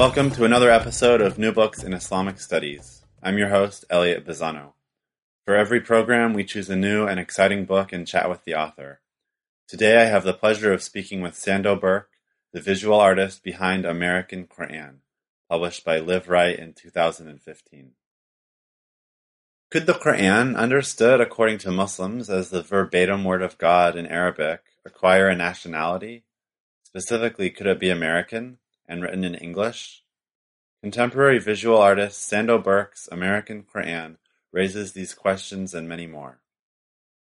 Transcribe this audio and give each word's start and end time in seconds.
Welcome 0.00 0.30
to 0.30 0.46
another 0.46 0.70
episode 0.70 1.20
of 1.20 1.36
New 1.36 1.52
Books 1.52 1.82
in 1.82 1.92
Islamic 1.92 2.40
Studies. 2.40 3.02
I'm 3.22 3.36
your 3.36 3.50
host, 3.50 3.84
Elliott 3.90 4.26
Bazzano. 4.26 4.72
For 5.44 5.54
every 5.54 5.82
program, 5.82 6.32
we 6.32 6.42
choose 6.42 6.70
a 6.70 6.74
new 6.74 7.06
and 7.06 7.20
exciting 7.20 7.66
book 7.66 7.92
and 7.92 8.06
chat 8.06 8.30
with 8.30 8.42
the 8.44 8.54
author. 8.54 9.02
Today, 9.68 10.00
I 10.00 10.06
have 10.06 10.24
the 10.24 10.32
pleasure 10.32 10.72
of 10.72 10.82
speaking 10.82 11.20
with 11.20 11.34
Sandow 11.34 11.76
Birk, 11.76 12.08
the 12.50 12.62
visual 12.62 12.98
artist 12.98 13.44
behind 13.44 13.84
American 13.84 14.46
Quran, 14.46 15.00
published 15.50 15.84
by 15.84 16.00
Liveright 16.00 16.58
in 16.58 16.72
2015. 16.72 17.90
Could 19.70 19.84
the 19.84 19.92
Quran, 19.92 20.56
understood 20.56 21.20
according 21.20 21.58
to 21.58 21.70
Muslims 21.70 22.30
as 22.30 22.48
the 22.48 22.62
verbatim 22.62 23.22
word 23.22 23.42
of 23.42 23.58
God 23.58 23.96
in 23.96 24.06
Arabic, 24.06 24.62
acquire 24.82 25.28
a 25.28 25.36
nationality? 25.36 26.24
Specifically, 26.84 27.50
could 27.50 27.66
it 27.66 27.78
be 27.78 27.90
American? 27.90 28.56
And 28.90 29.02
written 29.02 29.22
in 29.22 29.36
English. 29.36 30.02
Contemporary 30.82 31.38
visual 31.38 31.78
artist 31.78 32.24
Sandow 32.24 32.58
Birk's 32.58 33.08
American 33.12 33.62
Quran 33.62 34.16
raises 34.50 34.92
these 34.92 35.14
questions 35.14 35.74
and 35.74 35.88
many 35.88 36.08
more. 36.08 36.40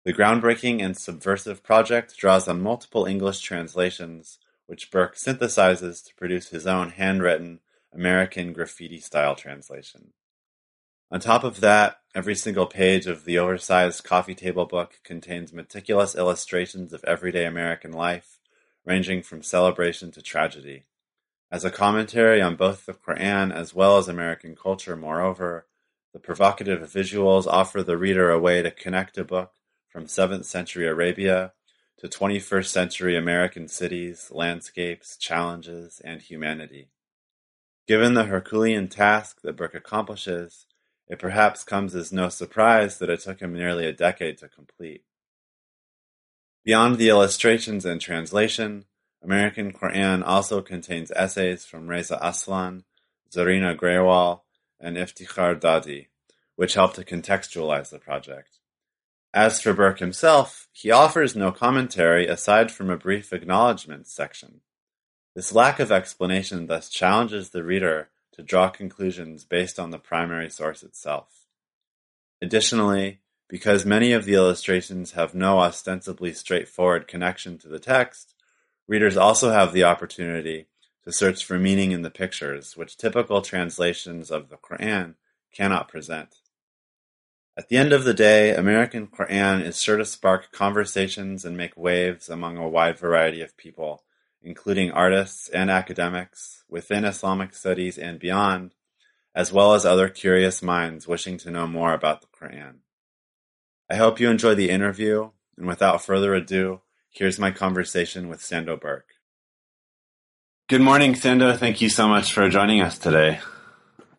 The 0.03 0.13
groundbreaking 0.13 0.85
and 0.85 0.95
subversive 0.95 1.63
project 1.63 2.15
draws 2.15 2.47
on 2.47 2.61
multiple 2.61 3.07
English 3.07 3.39
translations, 3.39 4.37
which 4.67 4.91
Birk 4.91 5.15
synthesizes 5.15 6.05
to 6.05 6.13
produce 6.13 6.49
his 6.49 6.67
own 6.67 6.91
handwritten 6.91 7.61
American 7.91 8.53
graffiti 8.53 8.99
style 8.99 9.35
translation. 9.35 10.13
On 11.09 11.19
top 11.19 11.43
of 11.43 11.61
that, 11.61 11.97
every 12.13 12.35
single 12.35 12.67
page 12.67 13.07
of 13.07 13.25
the 13.25 13.39
oversized 13.39 14.03
coffee 14.03 14.35
table 14.35 14.67
book 14.67 14.99
contains 15.03 15.51
meticulous 15.51 16.13
illustrations 16.13 16.93
of 16.93 17.03
everyday 17.05 17.45
American 17.45 17.91
life, 17.91 18.39
ranging 18.85 19.23
from 19.23 19.41
celebration 19.41 20.11
to 20.11 20.21
tragedy. 20.21 20.83
As 21.51 21.63
a 21.63 21.71
commentary 21.71 22.41
on 22.41 22.55
both 22.55 22.85
the 22.85 22.93
Quran 22.93 23.53
as 23.53 23.73
well 23.73 23.97
as 23.97 24.07
American 24.07 24.55
culture, 24.55 24.95
moreover, 24.95 25.67
the 26.13 26.19
provocative 26.19 26.81
visuals 26.81 27.45
offer 27.45 27.83
the 27.83 27.97
reader 27.97 28.31
a 28.31 28.39
way 28.39 28.61
to 28.61 28.71
connect 28.71 29.17
a 29.17 29.23
book 29.23 29.53
from 29.87 30.05
7th 30.05 30.45
century 30.45 30.87
Arabia 30.87 31.53
to 31.97 32.07
21st 32.07 32.67
century 32.67 33.15
American 33.15 33.67
cities, 33.67 34.29
landscapes, 34.31 35.17
challenges, 35.17 36.01
and 36.03 36.21
humanity. 36.21 36.89
Given 37.87 38.15
the 38.15 38.25
Herculean 38.25 38.87
task 38.87 39.41
that 39.43 39.55
Birk 39.55 39.75
accomplishes, 39.75 40.65
it 41.07 41.19
perhaps 41.19 41.63
comes 41.63 41.93
as 41.93 42.11
no 42.11 42.29
surprise 42.29 42.97
that 42.97 43.09
it 43.09 43.19
took 43.19 43.39
him 43.39 43.53
nearly 43.53 43.85
a 43.85 43.93
decade 43.93 44.39
to 44.39 44.49
complete. 44.49 45.03
Beyond 46.63 46.97
the 46.97 47.09
illustrations 47.09 47.85
and 47.85 48.01
translation, 48.01 48.85
American 49.25 49.73
Quran 49.73 50.21
also 50.23 50.61
contains 50.61 51.11
essays 51.15 51.65
from 51.65 51.87
Reza 51.87 52.19
Aslan, 52.21 52.83
Zareena 53.31 53.75
Grewal, 53.75 54.41
and 54.79 54.97
Iftikhar 54.97 55.59
Dadi, 55.59 56.09
which 56.55 56.75
help 56.75 56.93
to 56.93 57.03
contextualize 57.03 57.89
the 57.89 57.97
project. 57.97 58.59
As 59.33 59.59
for 59.59 59.73
Birk 59.73 59.97
himself, 59.97 60.67
he 60.71 60.91
offers 60.91 61.35
no 61.35 61.51
commentary 61.51 62.27
aside 62.27 62.71
from 62.71 62.91
a 62.91 62.97
brief 62.97 63.33
acknowledgments 63.33 64.13
section. 64.13 64.61
This 65.33 65.51
lack 65.51 65.79
of 65.79 65.91
explanation 65.91 66.67
thus 66.67 66.87
challenges 66.87 67.49
the 67.49 67.63
reader 67.63 68.09
to 68.33 68.43
draw 68.43 68.69
conclusions 68.69 69.43
based 69.43 69.79
on 69.79 69.89
the 69.89 69.97
primary 69.97 70.51
source 70.51 70.83
itself. 70.83 71.47
Additionally, 72.43 73.21
because 73.49 73.87
many 73.87 74.11
of 74.11 74.25
the 74.25 74.35
illustrations 74.35 75.13
have 75.13 75.33
no 75.33 75.57
ostensibly 75.57 76.31
straightforward 76.31 77.07
connection 77.07 77.57
to 77.57 77.67
the 77.67 77.79
text, 77.79 78.34
Readers 78.87 79.17
also 79.17 79.51
have 79.51 79.73
the 79.73 79.83
opportunity 79.83 80.67
to 81.03 81.11
search 81.11 81.43
for 81.43 81.57
meaning 81.57 81.91
in 81.91 82.03
the 82.03 82.11
pictures, 82.11 82.77
which 82.77 82.97
typical 82.97 83.41
translations 83.41 84.29
of 84.29 84.49
the 84.49 84.57
Quran 84.57 85.15
cannot 85.53 85.87
present. 85.87 86.35
At 87.57 87.69
the 87.69 87.77
end 87.77 87.93
of 87.93 88.03
the 88.03 88.13
day, 88.13 88.53
American 88.53 89.07
Quran 89.07 89.63
is 89.63 89.81
sure 89.81 89.97
to 89.97 90.05
spark 90.05 90.51
conversations 90.51 91.45
and 91.45 91.55
make 91.55 91.77
waves 91.77 92.27
among 92.27 92.57
a 92.57 92.67
wide 92.67 92.99
variety 92.99 93.41
of 93.41 93.55
people, 93.55 94.03
including 94.41 94.91
artists 94.91 95.47
and 95.47 95.71
academics 95.71 96.63
within 96.69 97.05
Islamic 97.05 97.53
studies 97.53 97.97
and 97.97 98.19
beyond, 98.19 98.75
as 99.33 99.53
well 99.53 99.73
as 99.73 99.85
other 99.85 100.09
curious 100.09 100.61
minds 100.61 101.07
wishing 101.07 101.37
to 101.37 101.49
know 101.49 101.65
more 101.65 101.93
about 101.93 102.21
the 102.21 102.27
Quran. 102.27 102.79
I 103.89 103.95
hope 103.95 104.19
you 104.19 104.29
enjoy 104.29 104.55
the 104.55 104.69
interview, 104.69 105.29
and 105.57 105.65
without 105.65 106.03
further 106.03 106.33
ado, 106.33 106.81
Here's 107.15 107.39
my 107.39 107.51
conversation 107.51 108.27
with 108.27 108.41
Sandow 108.41 108.75
Birk. 108.75 109.05
Good 110.67 110.81
morning, 110.81 111.15
Sandow. 111.15 111.55
Thank 111.55 111.79
you 111.79 111.87
so 111.87 112.09
much 112.09 112.33
for 112.33 112.49
joining 112.49 112.81
us 112.81 112.97
today. 112.97 113.39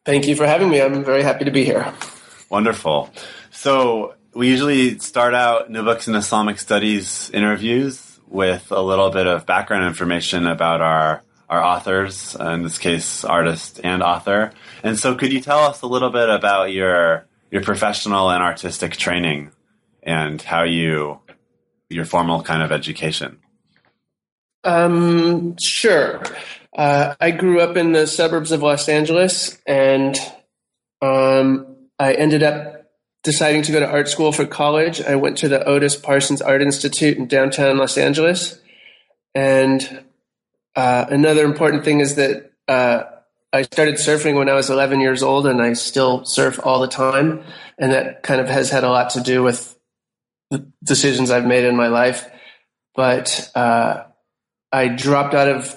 Thank 0.06 0.26
you 0.26 0.34
for 0.34 0.46
having 0.46 0.70
me. 0.70 0.80
I'm 0.80 1.04
very 1.04 1.22
happy 1.22 1.44
to 1.44 1.50
be 1.50 1.62
here. 1.62 1.92
Wonderful. 2.48 3.10
So, 3.50 4.14
we 4.32 4.48
usually 4.48 4.98
start 4.98 5.34
out 5.34 5.70
New 5.70 5.82
Books 5.84 6.08
in 6.08 6.14
Islamic 6.14 6.58
Studies 6.58 7.30
interviews 7.34 8.18
with 8.28 8.72
a 8.72 8.80
little 8.80 9.10
bit 9.10 9.26
of 9.26 9.44
background 9.44 9.84
information 9.84 10.46
about 10.46 10.80
our 10.80 11.22
our 11.50 11.62
authors, 11.62 12.34
uh, 12.40 12.48
in 12.52 12.62
this 12.62 12.78
case, 12.78 13.24
artist 13.24 13.78
and 13.84 14.02
author. 14.02 14.52
And 14.82 14.98
so, 14.98 15.16
could 15.16 15.34
you 15.34 15.42
tell 15.42 15.58
us 15.58 15.82
a 15.82 15.86
little 15.86 16.10
bit 16.10 16.30
about 16.30 16.72
your 16.72 17.26
your 17.50 17.62
professional 17.62 18.30
and 18.30 18.42
artistic 18.42 18.96
training 18.96 19.50
and 20.02 20.40
how 20.40 20.62
you 20.62 21.20
your 21.88 22.04
formal 22.04 22.42
kind 22.42 22.62
of 22.62 22.72
education? 22.72 23.38
Um, 24.64 25.56
sure. 25.58 26.22
Uh, 26.76 27.14
I 27.20 27.30
grew 27.30 27.60
up 27.60 27.76
in 27.76 27.92
the 27.92 28.06
suburbs 28.06 28.52
of 28.52 28.62
Los 28.62 28.88
Angeles, 28.88 29.58
and 29.66 30.16
um, 31.00 31.76
I 31.98 32.14
ended 32.14 32.42
up 32.42 32.90
deciding 33.22 33.62
to 33.62 33.72
go 33.72 33.80
to 33.80 33.88
art 33.88 34.08
school 34.08 34.32
for 34.32 34.46
college. 34.46 35.00
I 35.00 35.16
went 35.16 35.38
to 35.38 35.48
the 35.48 35.64
Otis 35.64 35.96
Parsons 35.96 36.42
Art 36.42 36.62
Institute 36.62 37.16
in 37.16 37.26
downtown 37.26 37.78
Los 37.78 37.96
Angeles. 37.96 38.60
And 39.34 40.04
uh, 40.74 41.06
another 41.08 41.44
important 41.44 41.84
thing 41.84 42.00
is 42.00 42.16
that 42.16 42.52
uh, 42.68 43.04
I 43.52 43.62
started 43.62 43.96
surfing 43.96 44.36
when 44.36 44.48
I 44.48 44.54
was 44.54 44.68
11 44.70 45.00
years 45.00 45.22
old, 45.22 45.46
and 45.46 45.62
I 45.62 45.72
still 45.72 46.24
surf 46.24 46.60
all 46.64 46.80
the 46.80 46.88
time, 46.88 47.42
and 47.78 47.92
that 47.92 48.22
kind 48.22 48.40
of 48.40 48.48
has 48.48 48.70
had 48.70 48.84
a 48.84 48.90
lot 48.90 49.10
to 49.10 49.20
do 49.20 49.42
with 49.42 49.75
decisions 50.82 51.30
I've 51.30 51.46
made 51.46 51.64
in 51.64 51.76
my 51.76 51.88
life. 51.88 52.28
But 52.94 53.50
uh, 53.54 54.04
I 54.72 54.88
dropped 54.88 55.34
out 55.34 55.48
of 55.48 55.76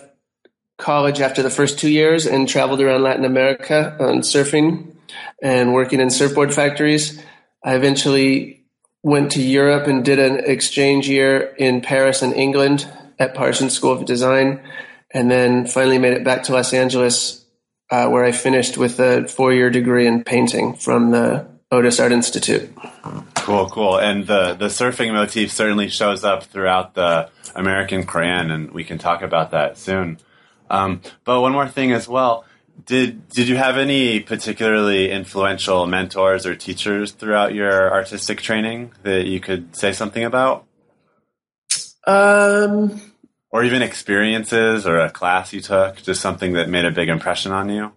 college 0.77 1.19
after 1.19 1.44
the 1.44 1.50
first 1.50 1.77
two 1.77 1.89
years 1.89 2.25
and 2.25 2.48
traveled 2.48 2.81
around 2.81 3.04
Latin 3.04 3.25
America 3.25 3.95
on 4.00 4.19
surfing 4.19 4.95
and 5.42 5.74
working 5.74 6.00
in 6.00 6.10
surfboard 6.10 6.54
factories. 6.54 7.21
I 7.63 7.75
eventually 7.75 8.63
went 9.04 9.31
to 9.31 9.42
Europe 9.42 9.88
and 9.88 10.04
did 10.04 10.19
an 10.19 10.38
exchange 10.45 11.07
year 11.10 11.54
in 11.57 11.81
Paris 11.81 12.21
and 12.21 12.33
England 12.33 12.88
at 13.18 13.36
Parsons 13.36 13.74
School 13.74 13.92
of 13.92 14.06
Design, 14.06 14.62
and 15.13 15.30
then 15.30 15.68
finally 15.68 15.98
made 15.98 16.13
it 16.13 16.24
back 16.24 16.44
to 16.44 16.54
Los 16.54 16.74
Angeles, 16.74 17.45
uh, 17.92 18.07
where 18.07 18.24
I 18.24 18.31
finished 18.31 18.77
with 18.77 19.00
a 19.00 19.27
four 19.27 19.54
year 19.54 19.69
degree 19.69 20.07
in 20.07 20.24
painting 20.24 20.75
from 20.75 21.12
the 21.12 21.45
Otis 21.71 22.00
Art 22.00 22.13
Institute. 22.13 22.69
Cool, 23.50 23.68
cool. 23.72 23.98
And 23.98 24.28
the, 24.28 24.54
the 24.54 24.68
surfing 24.68 25.12
motif 25.12 25.51
certainly 25.51 25.90
shows 25.90 26.24
up 26.24 26.44
throughout 26.44 26.94
the 26.94 27.31
American 27.56 28.06
Quran, 28.06 28.51
and 28.51 28.69
we 28.69 28.84
can 28.84 29.00
talk 29.00 29.24
about 29.24 29.50
that 29.51 29.75
soon. 29.80 30.19
Um, 30.69 31.01
but 31.24 31.42
one 31.42 31.54
more 31.54 31.68
thing 31.68 31.92
as 31.92 32.07
well. 32.07 32.46
Did 32.86 33.28
did 33.30 33.48
you 33.48 33.57
have 33.57 33.78
any 33.78 34.19
particularly 34.19 35.10
influential 35.10 35.88
mentors 35.88 36.46
or 36.46 36.54
teachers 36.54 37.12
throughout 37.12 37.56
your 37.56 37.92
artistic 37.92 38.40
training 38.40 38.94
that 39.01 39.25
you 39.25 39.40
could 39.40 39.75
say 39.75 39.94
something 39.94 40.24
about? 40.24 40.68
Um, 42.06 43.02
or 43.50 43.63
even 43.63 43.81
experiences 43.81 44.86
or 44.86 45.00
a 45.00 45.10
class 45.10 45.54
you 45.54 45.62
took, 45.62 46.04
just 46.04 46.22
something 46.22 46.54
that 46.54 46.69
made 46.69 46.86
a 46.86 46.92
big 46.92 47.10
impression 47.10 47.52
on 47.52 47.69
you? 47.69 47.94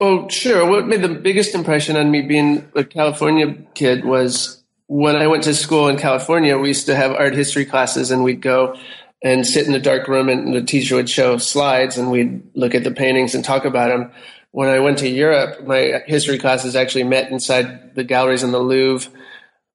Oh, 0.00 0.28
sure. 0.28 0.66
What 0.66 0.86
made 0.86 1.02
the 1.02 1.10
biggest 1.10 1.54
impression 1.54 1.96
on 1.96 2.10
me 2.10 2.22
being 2.22 2.70
a 2.74 2.84
California 2.84 3.54
kid 3.74 4.04
was 4.04 4.62
when 4.86 5.14
I 5.14 5.26
went 5.26 5.44
to 5.44 5.54
school 5.54 5.88
in 5.88 5.98
California, 5.98 6.56
we 6.56 6.68
used 6.68 6.86
to 6.86 6.96
have 6.96 7.12
art 7.12 7.34
history 7.34 7.66
classes 7.66 8.10
and 8.10 8.24
we'd 8.24 8.40
go 8.40 8.76
and 9.22 9.46
sit 9.46 9.66
in 9.66 9.74
a 9.74 9.78
dark 9.78 10.08
room 10.08 10.30
and 10.30 10.54
the 10.54 10.62
teacher 10.62 10.96
would 10.96 11.10
show 11.10 11.36
slides 11.36 11.98
and 11.98 12.10
we'd 12.10 12.42
look 12.54 12.74
at 12.74 12.82
the 12.82 12.90
paintings 12.90 13.34
and 13.34 13.44
talk 13.44 13.66
about 13.66 13.90
them. 13.90 14.10
When 14.52 14.70
I 14.70 14.78
went 14.78 14.98
to 14.98 15.08
Europe, 15.08 15.66
my 15.66 16.02
history 16.06 16.38
classes 16.38 16.74
actually 16.74 17.04
met 17.04 17.30
inside 17.30 17.94
the 17.94 18.02
galleries 18.02 18.42
in 18.42 18.52
the 18.52 18.58
Louvre. 18.58 19.12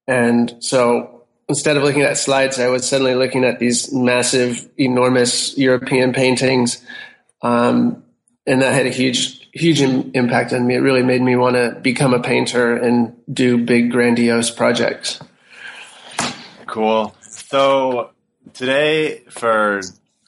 And 0.08 0.56
so 0.58 1.26
instead 1.48 1.76
of 1.76 1.84
looking 1.84 2.02
at 2.02 2.18
slides, 2.18 2.58
I 2.58 2.66
was 2.66 2.86
suddenly 2.86 3.14
looking 3.14 3.44
at 3.44 3.60
these 3.60 3.92
massive, 3.92 4.68
enormous 4.76 5.56
European 5.56 6.12
paintings. 6.12 6.84
Um, 7.42 8.02
and 8.44 8.62
that 8.62 8.74
had 8.74 8.86
a 8.86 8.90
huge, 8.90 9.45
huge 9.56 9.80
Im- 9.80 10.10
impact 10.14 10.52
on 10.52 10.66
me. 10.66 10.74
It 10.74 10.80
really 10.80 11.02
made 11.02 11.22
me 11.22 11.36
want 11.36 11.56
to 11.56 11.78
become 11.80 12.14
a 12.14 12.20
painter 12.20 12.76
and 12.76 13.16
do 13.32 13.64
big, 13.64 13.90
grandiose 13.90 14.50
projects. 14.50 15.20
Cool. 16.66 17.14
So 17.20 18.10
today, 18.52 19.22
for 19.30 19.80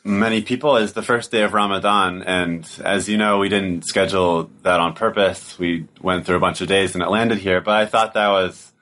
many 0.05 0.43
people, 0.43 0.77
is 0.77 0.95
the 0.95 1.03
first 1.03 1.31
day 1.31 1.43
of 1.43 1.53
Ramadan. 1.53 2.23
And 2.23 2.69
as 2.85 3.09
you 3.09 3.19
know, 3.19 3.39
we 3.39 3.49
didn't 3.49 3.83
schedule 3.87 4.51
that 4.63 4.81
on 4.81 4.95
purpose. 4.95 5.59
We 5.59 5.87
went 6.01 6.25
through 6.25 6.37
a 6.37 6.41
bunch 6.41 6.61
of 6.61 6.69
days 6.69 6.95
and 6.95 7.03
it 7.03 7.09
landed 7.09 7.39
here. 7.39 7.61
But 7.61 7.77
I 7.77 7.87
thought 7.87 8.15
that 8.15 8.29
was 8.29 8.73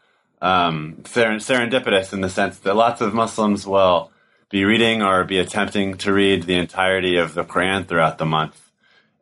um, 0.40 0.98
serendipitous 1.02 2.12
in 2.12 2.20
the 2.20 2.30
sense 2.30 2.58
that 2.60 2.76
lots 2.76 3.00
of 3.00 3.14
Muslims 3.14 3.66
will 3.66 4.12
be 4.48 4.64
reading 4.64 5.02
or 5.02 5.24
be 5.24 5.38
attempting 5.38 5.96
to 5.98 6.12
read 6.12 6.44
the 6.44 6.54
entirety 6.54 7.16
of 7.16 7.34
the 7.34 7.42
Quran 7.42 7.86
throughout 7.86 8.18
the 8.18 8.26
month. 8.26 8.65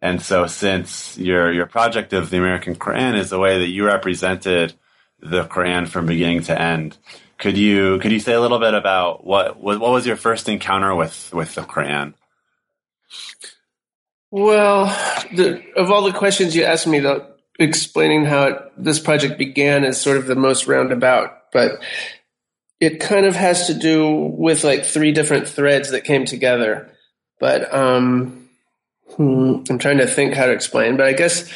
And 0.05 0.21
so, 0.21 0.47
since 0.47 1.17
your 1.17 1.51
your 1.51 1.65
project 1.65 2.12
of 2.12 2.29
the 2.29 2.37
American 2.37 2.77
Quran 2.77 3.19
is 3.19 3.31
the 3.31 3.39
way 3.39 3.61
that 3.61 3.69
you 3.69 3.87
represented 3.87 4.75
the 5.19 5.45
Quran 5.45 5.89
from 5.89 6.05
beginning 6.05 6.43
to 6.43 6.61
end, 6.61 6.99
could 7.39 7.56
you 7.56 7.99
could 8.01 8.12
you 8.12 8.21
say 8.21 8.35
a 8.35 8.41
little 8.41 8.59
bit 8.59 8.75
about 8.75 9.27
what 9.27 9.59
what, 9.59 9.81
what 9.81 9.93
was 9.93 10.06
your 10.06 10.17
first 10.17 10.47
encounter 10.47 10.95
with 10.95 11.33
with 11.33 11.55
the 11.55 11.62
Quran? 11.62 12.12
Well, 14.31 14.87
the, 15.35 15.62
of 15.75 15.91
all 15.91 16.03
the 16.03 16.12
questions 16.12 16.55
you 16.55 16.65
asked 16.65 16.87
me, 16.87 17.01
the, 17.01 17.27
explaining 17.59 18.27
how 18.27 18.49
it, 18.49 18.59
this 18.77 18.99
project 18.99 19.39
began 19.39 19.85
is 19.85 19.99
sort 19.99 20.19
of 20.19 20.27
the 20.27 20.35
most 20.35 20.67
roundabout, 20.67 21.31
but 21.51 21.83
it 22.79 23.01
kind 23.01 23.25
of 23.25 23.37
has 23.37 23.69
to 23.69 23.75
do 23.75 24.15
with 24.37 24.65
like 24.65 24.85
three 24.85 25.12
different 25.12 25.49
threads 25.49 25.93
that 25.93 26.05
came 26.05 26.27
together. 26.27 26.91
But 27.41 27.73
um, 27.73 28.44
hmm, 29.17 29.62
I'm 29.69 29.79
trying 29.79 29.99
to 29.99 30.06
think 30.06 30.35
how 30.35 30.47
to 30.47 30.53
explain. 30.53 30.97
But 30.97 31.06
I 31.06 31.12
guess 31.12 31.51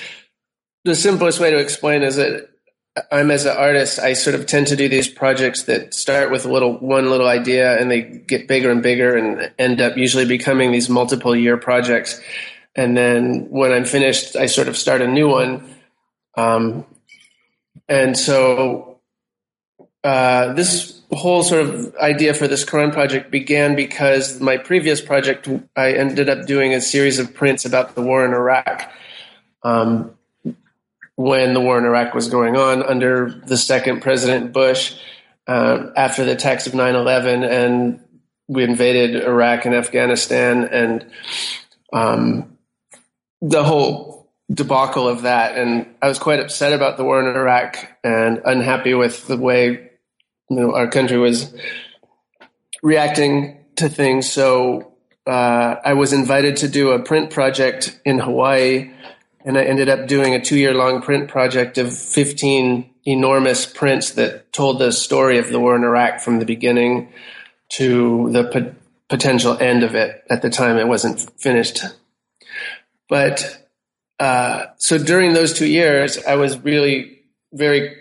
the 0.85 0.95
simplest 0.95 1.41
way 1.41 1.51
to 1.51 1.59
explain 1.59 2.03
is 2.03 2.17
that 2.17 2.49
I'm 3.13 3.31
as 3.31 3.47
an 3.47 3.57
artist, 3.57 3.99
I 3.99 4.13
sort 4.15 4.35
of 4.35 4.47
tend 4.47 4.67
to 4.69 4.77
do 4.77 4.89
these 4.89 5.09
projects 5.09 5.65
that 5.65 5.95
start 5.95 6.31
with 6.31 6.45
a 6.45 6.53
little 6.53 6.79
one 6.79 7.11
little 7.11 7.29
idea 7.29 7.79
and 7.81 7.91
they 7.91 8.03
get 8.03 8.49
bigger 8.49 8.71
and 8.71 8.83
bigger 8.83 9.17
and 9.17 9.53
end 9.59 9.81
up 9.81 9.97
usually 9.97 10.25
becoming 10.25 10.73
these 10.73 10.89
multiple 10.89 11.35
year 11.35 11.57
projects. 11.57 12.21
And 12.75 12.97
then 12.97 13.47
when 13.51 13.73
I'm 13.73 13.85
finished, 13.85 14.35
I 14.37 14.47
sort 14.47 14.69
of 14.69 14.77
start 14.77 15.01
a 15.01 15.07
new 15.07 15.29
one 15.29 15.77
um, 16.39 16.87
and 17.89 18.17
so 18.17 19.01
uh, 20.05 20.53
this 20.53 20.98
whole 21.17 21.43
sort 21.43 21.63
of 21.63 21.95
idea 21.97 22.35
for 22.35 22.47
this 22.47 22.65
Quran 22.65 22.93
project 22.93 23.31
began 23.31 23.75
because 23.75 24.41
my 24.41 24.57
previous 24.59 25.01
project, 25.01 25.49
I 25.75 25.93
ended 25.93 26.29
up 26.29 26.47
doing 26.47 26.75
a 26.75 26.81
series 26.81 27.19
of 27.19 27.35
prints 27.35 27.65
about 27.65 27.95
the 27.95 28.03
war 28.03 28.25
in 28.25 28.33
Iraq. 28.33 28.91
Um, 29.63 30.15
when 31.17 31.53
the 31.53 31.61
war 31.61 31.79
in 31.79 31.85
Iraq 31.85 32.15
was 32.15 32.29
going 32.29 32.57
on 32.57 32.83
under 32.83 33.31
the 33.47 33.57
second 33.57 34.03
President 34.03 34.53
Bush, 34.53 34.97
uh, 35.49 35.91
after 35.97 36.25
the 36.25 36.33
attacks 36.33 36.67
of 36.67 36.75
9 36.75 36.95
11, 36.95 37.43
and 37.43 38.01
we 38.47 38.63
invaded 38.63 39.17
Iraq 39.17 39.65
and 39.65 39.75
Afghanistan, 39.75 40.69
and 40.71 41.07
um, 41.93 42.59
the 43.41 43.65
whole 43.65 44.31
debacle 44.53 45.09
of 45.09 45.23
that. 45.23 45.57
And 45.57 45.87
I 46.01 46.09
was 46.09 46.19
quite 46.19 46.41
upset 46.41 46.73
about 46.73 46.99
the 46.99 47.05
war 47.05 47.21
in 47.21 47.27
Iraq 47.27 47.79
and 48.05 48.41
unhappy 48.45 48.95
with 48.95 49.27
the 49.27 49.37
way 49.37 49.88
you 50.49 50.57
know, 50.57 50.75
our 50.75 50.89
country 50.89 51.19
was 51.19 51.55
reacting 52.83 53.65
to 53.77 53.89
things. 53.89 54.31
So 54.31 54.93
uh, 55.27 55.77
I 55.85 55.95
was 55.95 56.13
invited 56.13 56.57
to 56.59 56.69
do 56.69 56.91
a 56.91 57.03
print 57.03 57.31
project 57.31 58.01
in 58.05 58.19
Hawaii, 58.19 58.91
and 59.45 59.59
I 59.59 59.65
ended 59.65 59.89
up 59.89 60.07
doing 60.07 60.35
a 60.35 60.41
two 60.41 60.57
year 60.57 60.75
long 60.75 61.03
print 61.03 61.29
project 61.29 61.79
of 61.79 61.97
15 61.97 62.89
enormous 63.05 63.67
prints 63.67 64.13
that 64.13 64.53
told 64.53 64.79
the 64.79 64.93
story 64.93 65.39
of 65.39 65.49
the 65.49 65.61
war 65.61 65.77
in 65.77 65.85
Iraq 65.85 66.21
from 66.21 66.39
the 66.39 66.45
beginning 66.45 67.13
to 67.71 68.31
the 68.33 68.45
po- 68.45 68.75
potential 69.09 69.57
end 69.59 69.83
of 69.83 69.95
it. 69.95 70.25
At 70.31 70.43
the 70.43 70.51
time, 70.51 70.77
it 70.77 70.89
wasn't 70.89 71.21
finished. 71.41 71.83
But 73.09 73.69
uh, 74.19 74.67
so 74.77 74.99
during 74.99 75.33
those 75.33 75.53
two 75.53 75.67
years, 75.67 76.19
I 76.25 76.35
was 76.35 76.59
really 76.59 77.23
very 77.53 77.97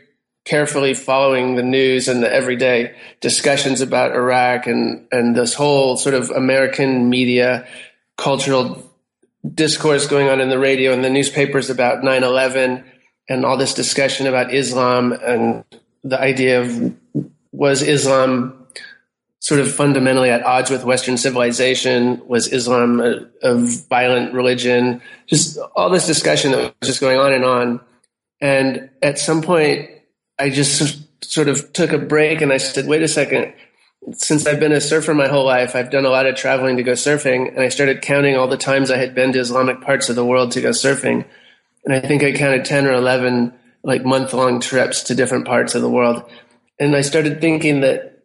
carefully 0.47 0.93
following 0.93 1.55
the 1.55 1.63
news 1.63 2.07
and 2.07 2.23
the 2.23 2.33
everyday 2.33 2.95
discussions 3.19 3.81
about 3.81 4.15
Iraq 4.15 4.65
and, 4.65 5.05
and 5.11 5.35
this 5.35 5.53
whole 5.53 5.97
sort 5.97 6.15
of 6.15 6.29
American 6.29 7.09
media 7.09 7.67
cultural 8.15 8.89
discourse 9.53 10.07
going 10.07 10.29
on 10.29 10.39
in 10.39 10.49
the 10.49 10.57
radio 10.57 10.93
and 10.93 11.03
the 11.03 11.09
newspapers 11.09 11.69
about 11.69 12.01
9 12.01 12.23
11 12.23 12.83
and 13.27 13.45
all 13.45 13.57
this 13.57 13.73
discussion 13.73 14.25
about 14.25 14.53
Islam 14.53 15.11
and 15.11 15.65
the 16.05 16.19
idea 16.19 16.61
of 16.61 16.95
was 17.51 17.81
Islam 17.81 18.67
sort 19.39 19.59
of 19.59 19.69
fundamentally 19.69 20.29
at 20.29 20.43
odds 20.43 20.69
with 20.69 20.85
Western 20.85 21.17
civilization? 21.17 22.25
Was 22.25 22.47
Islam 22.47 23.01
a, 23.01 23.27
a, 23.43 23.55
violent 23.55 24.33
religion? 24.33 25.01
Just 25.27 25.57
all 25.75 25.89
this 25.89 26.07
discussion 26.07 26.51
that 26.51 26.73
was 26.79 26.87
just 26.87 27.01
going 27.01 27.19
on 27.19 27.33
and 27.33 27.43
on. 27.43 27.81
And 28.39 28.89
at 29.01 29.19
some 29.19 29.41
point, 29.41 29.89
I 30.39 30.49
just 30.49 31.03
sort 31.23 31.47
of 31.47 31.73
took 31.73 31.93
a 31.93 31.97
break 31.97 32.41
and 32.41 32.53
I 32.53 32.57
said, 32.57 32.87
wait 32.87 33.01
a 33.01 33.07
second. 33.07 33.53
Since 34.13 34.45
I've 34.45 34.59
been 34.59 34.71
a 34.71 34.79
surfer 34.79 35.13
my 35.13 35.27
whole 35.27 35.45
life, 35.45 35.75
I've 35.75 35.91
done 35.91 36.05
a 36.05 36.09
lot 36.09 36.27
of 36.27 36.35
traveling 36.35 36.77
to 36.77 36.83
go 36.83 36.93
surfing, 36.93 37.49
and 37.49 37.59
I 37.59 37.67
started 37.67 38.01
counting 38.01 38.37
all 38.37 38.47
the 38.47 38.55
times 38.55 38.89
I 38.89 38.97
had 38.97 39.13
been 39.13 39.33
to 39.33 39.39
Islamic 39.39 39.81
parts 39.81 40.07
of 40.07 40.15
the 40.15 40.23
world 40.23 40.51
to 40.51 40.61
go 40.61 40.69
surfing. 40.69 41.25
And 41.83 41.93
I 41.93 41.99
think 41.99 42.23
I 42.23 42.31
counted 42.31 42.63
10 42.63 42.85
or 42.85 42.93
11 42.93 43.53
like 43.83 44.05
month 44.05 44.33
long 44.33 44.59
trips 44.59 45.03
to 45.03 45.15
different 45.15 45.45
parts 45.45 45.75
of 45.75 45.81
the 45.81 45.89
world. 45.89 46.23
And 46.79 46.95
I 46.95 47.01
started 47.01 47.41
thinking 47.41 47.81
that 47.81 48.23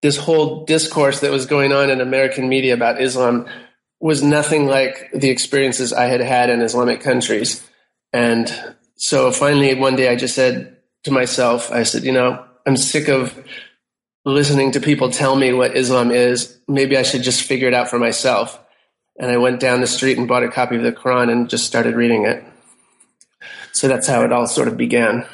this 0.00 0.16
whole 0.16 0.64
discourse 0.64 1.20
that 1.20 1.30
was 1.30 1.46
going 1.46 1.72
on 1.72 1.90
in 1.90 2.00
American 2.00 2.48
media 2.48 2.74
about 2.74 3.00
Islam 3.00 3.46
was 4.00 4.22
nothing 4.22 4.66
like 4.66 5.10
the 5.12 5.30
experiences 5.30 5.92
I 5.92 6.04
had 6.04 6.20
had 6.20 6.50
in 6.50 6.60
Islamic 6.60 7.00
countries. 7.00 7.66
And 8.12 8.74
so 8.96 9.32
finally, 9.32 9.74
one 9.74 9.96
day 9.96 10.08
I 10.08 10.16
just 10.16 10.34
said 10.34 10.73
to 11.04 11.10
myself, 11.10 11.70
I 11.70 11.84
said, 11.84 12.04
you 12.04 12.12
know, 12.12 12.44
I'm 12.66 12.76
sick 12.76 13.08
of 13.08 13.38
listening 14.24 14.72
to 14.72 14.80
people 14.80 15.10
tell 15.10 15.36
me 15.36 15.52
what 15.52 15.76
Islam 15.76 16.10
is. 16.10 16.58
Maybe 16.66 16.96
I 16.96 17.02
should 17.02 17.22
just 17.22 17.42
figure 17.42 17.68
it 17.68 17.74
out 17.74 17.88
for 17.88 17.98
myself. 17.98 18.58
and 19.18 19.30
I 19.30 19.36
went 19.36 19.60
down 19.60 19.80
the 19.80 19.86
street 19.86 20.18
and 20.18 20.26
bought 20.26 20.42
a 20.42 20.50
copy 20.50 20.76
of 20.76 20.82
the 20.82 20.92
Quran 20.92 21.30
and 21.30 21.48
just 21.48 21.66
started 21.66 21.94
reading 21.94 22.24
it. 22.26 22.42
So 23.72 23.86
that's 23.88 24.06
how 24.08 24.24
it 24.24 24.32
all 24.32 24.46
sort 24.46 24.68
of 24.68 24.76
began. 24.76 25.26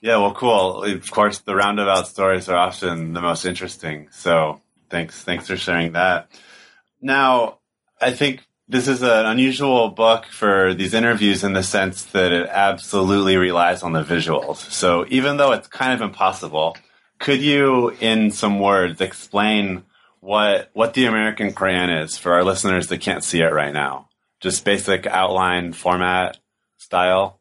Yeah, 0.00 0.18
well, 0.18 0.34
cool. 0.34 0.84
Of 0.84 1.10
course, 1.10 1.40
the 1.40 1.54
roundabout 1.54 2.06
stories 2.06 2.48
are 2.48 2.56
often 2.56 3.12
the 3.12 3.20
most 3.20 3.44
interesting. 3.44 4.08
So 4.10 4.60
thanks, 4.90 5.22
thanks 5.22 5.48
for 5.48 5.56
sharing 5.56 5.92
that. 5.92 6.30
Now, 7.00 7.58
I 8.00 8.12
think 8.12 8.45
this 8.68 8.88
is 8.88 9.02
an 9.02 9.26
unusual 9.26 9.90
book 9.90 10.26
for 10.26 10.74
these 10.74 10.92
interviews 10.92 11.44
in 11.44 11.52
the 11.52 11.62
sense 11.62 12.04
that 12.06 12.32
it 12.32 12.48
absolutely 12.50 13.36
relies 13.36 13.82
on 13.82 13.92
the 13.92 14.02
visuals. 14.02 14.56
So 14.72 15.06
even 15.08 15.36
though 15.36 15.52
it's 15.52 15.68
kind 15.68 15.92
of 15.92 16.00
impossible, 16.00 16.76
could 17.18 17.40
you, 17.40 17.90
in 18.00 18.30
some 18.30 18.58
words, 18.58 19.00
explain 19.00 19.84
what 20.20 20.70
what 20.72 20.94
the 20.94 21.06
American 21.06 21.52
Quran 21.52 22.02
is 22.02 22.18
for 22.18 22.32
our 22.32 22.42
listeners 22.42 22.88
that 22.88 23.00
can't 23.00 23.22
see 23.22 23.40
it 23.40 23.52
right 23.52 23.72
now? 23.72 24.08
Just 24.40 24.64
basic 24.64 25.06
outline, 25.06 25.72
format, 25.72 26.38
style. 26.76 27.40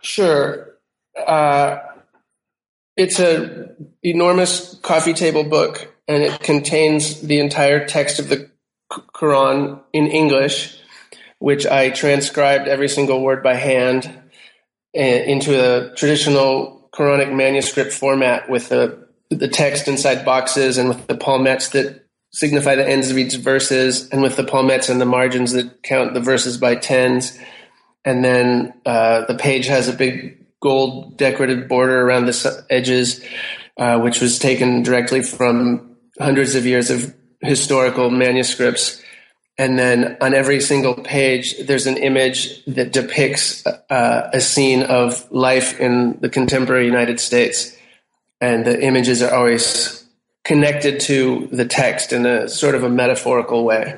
Sure. 0.00 0.74
Uh, 1.26 1.78
it's 2.96 3.18
an 3.20 3.94
enormous 4.02 4.74
coffee 4.82 5.14
table 5.14 5.44
book, 5.44 5.94
and 6.08 6.22
it 6.22 6.40
contains 6.40 7.20
the 7.20 7.38
entire 7.38 7.86
text 7.86 8.18
of 8.18 8.28
the 8.28 8.50
Quran 9.14 9.80
in 9.92 10.06
English, 10.06 10.78
which 11.38 11.66
I 11.66 11.90
transcribed 11.90 12.68
every 12.68 12.88
single 12.88 13.22
word 13.22 13.42
by 13.42 13.54
hand 13.54 14.08
eh, 14.94 15.24
into 15.24 15.52
a 15.54 15.94
traditional 15.94 16.88
Quranic 16.94 17.34
manuscript 17.34 17.92
format 17.92 18.48
with 18.48 18.68
the 18.68 19.04
the 19.30 19.48
text 19.48 19.88
inside 19.88 20.24
boxes 20.24 20.78
and 20.78 20.88
with 20.88 21.06
the 21.06 21.16
palmettes 21.16 21.72
that 21.72 22.04
signify 22.32 22.74
the 22.74 22.86
ends 22.86 23.10
of 23.10 23.18
each 23.18 23.36
verses, 23.36 24.08
and 24.10 24.20
with 24.20 24.36
the 24.36 24.42
palmettes 24.42 24.90
and 24.90 25.00
the 25.00 25.06
margins 25.06 25.52
that 25.52 25.82
count 25.82 26.14
the 26.14 26.20
verses 26.20 26.58
by 26.58 26.74
tens. 26.74 27.38
And 28.04 28.24
then 28.24 28.74
uh, 28.84 29.24
the 29.26 29.36
page 29.36 29.66
has 29.66 29.88
a 29.88 29.92
big 29.92 30.44
gold 30.60 31.16
decorative 31.16 31.68
border 31.68 32.00
around 32.00 32.26
the 32.26 32.66
edges, 32.70 33.24
uh, 33.78 34.00
which 34.00 34.20
was 34.20 34.38
taken 34.38 34.82
directly 34.82 35.22
from 35.22 35.96
hundreds 36.18 36.54
of 36.54 36.66
years 36.66 36.90
of 36.90 37.14
historical 37.44 38.10
manuscripts. 38.10 39.02
And 39.56 39.78
then 39.78 40.16
on 40.20 40.34
every 40.34 40.60
single 40.60 40.94
page, 40.94 41.56
there's 41.58 41.86
an 41.86 41.96
image 41.96 42.64
that 42.64 42.92
depicts 42.92 43.64
uh, 43.66 44.30
a 44.32 44.40
scene 44.40 44.82
of 44.82 45.30
life 45.30 45.78
in 45.78 46.18
the 46.20 46.28
contemporary 46.28 46.86
United 46.86 47.20
States. 47.20 47.76
And 48.40 48.64
the 48.64 48.82
images 48.82 49.22
are 49.22 49.32
always 49.32 50.04
connected 50.44 51.00
to 51.00 51.48
the 51.52 51.64
text 51.64 52.12
in 52.12 52.26
a 52.26 52.48
sort 52.48 52.74
of 52.74 52.82
a 52.82 52.88
metaphorical 52.88 53.64
way. 53.64 53.96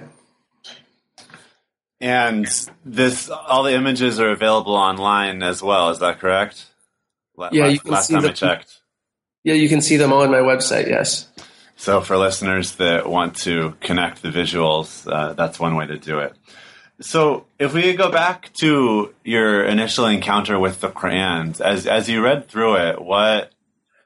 And 2.01 2.47
this, 2.85 3.31
all 3.31 3.63
the 3.63 3.75
images 3.75 4.21
are 4.21 4.31
available 4.31 4.75
online 4.75 5.43
as 5.43 5.63
well. 5.63 5.91
Is 5.91 6.01
that 6.01 6.21
correct? 6.21 6.67
yeah, 7.39 7.65
last, 7.65 7.73
you 7.73 7.81
can 7.81 7.91
last 7.91 8.07
see 8.07 8.15
time 8.15 8.23
them, 8.23 8.31
I 8.31 8.35
checked. 8.35 8.81
Yeah, 9.45 9.55
you 9.55 9.69
can 9.69 9.81
see 9.81 9.97
them 9.97 10.13
all 10.13 10.23
on 10.23 10.31
my 10.31 10.39
website. 10.39 10.89
Yes. 10.89 11.29
So 11.77 12.01
for 12.01 12.17
listeners 12.17 12.77
that 12.77 13.09
want 13.09 13.37
to 13.43 13.77
connect 13.81 14.23
the 14.23 14.31
visuals, 14.31 15.11
uh, 15.11 15.35
that's 15.35 15.61
one 15.61 15.77
way 15.77 15.87
to 15.87 15.99
do 15.99 16.19
it. 16.19 16.35
So 17.01 17.47
if 17.59 17.75
we 17.75 17.93
go 17.95 18.11
back 18.11 18.51
to 18.61 19.15
your 19.23 19.63
initial 19.65 20.07
encounter 20.07 20.59
with 20.59 20.81
the 20.81 20.89
Quran, 20.89 21.61
as 21.61 21.87
as 21.87 22.09
you 22.09 22.25
read 22.25 22.49
through 22.49 22.77
it, 22.77 23.03
what 23.03 23.53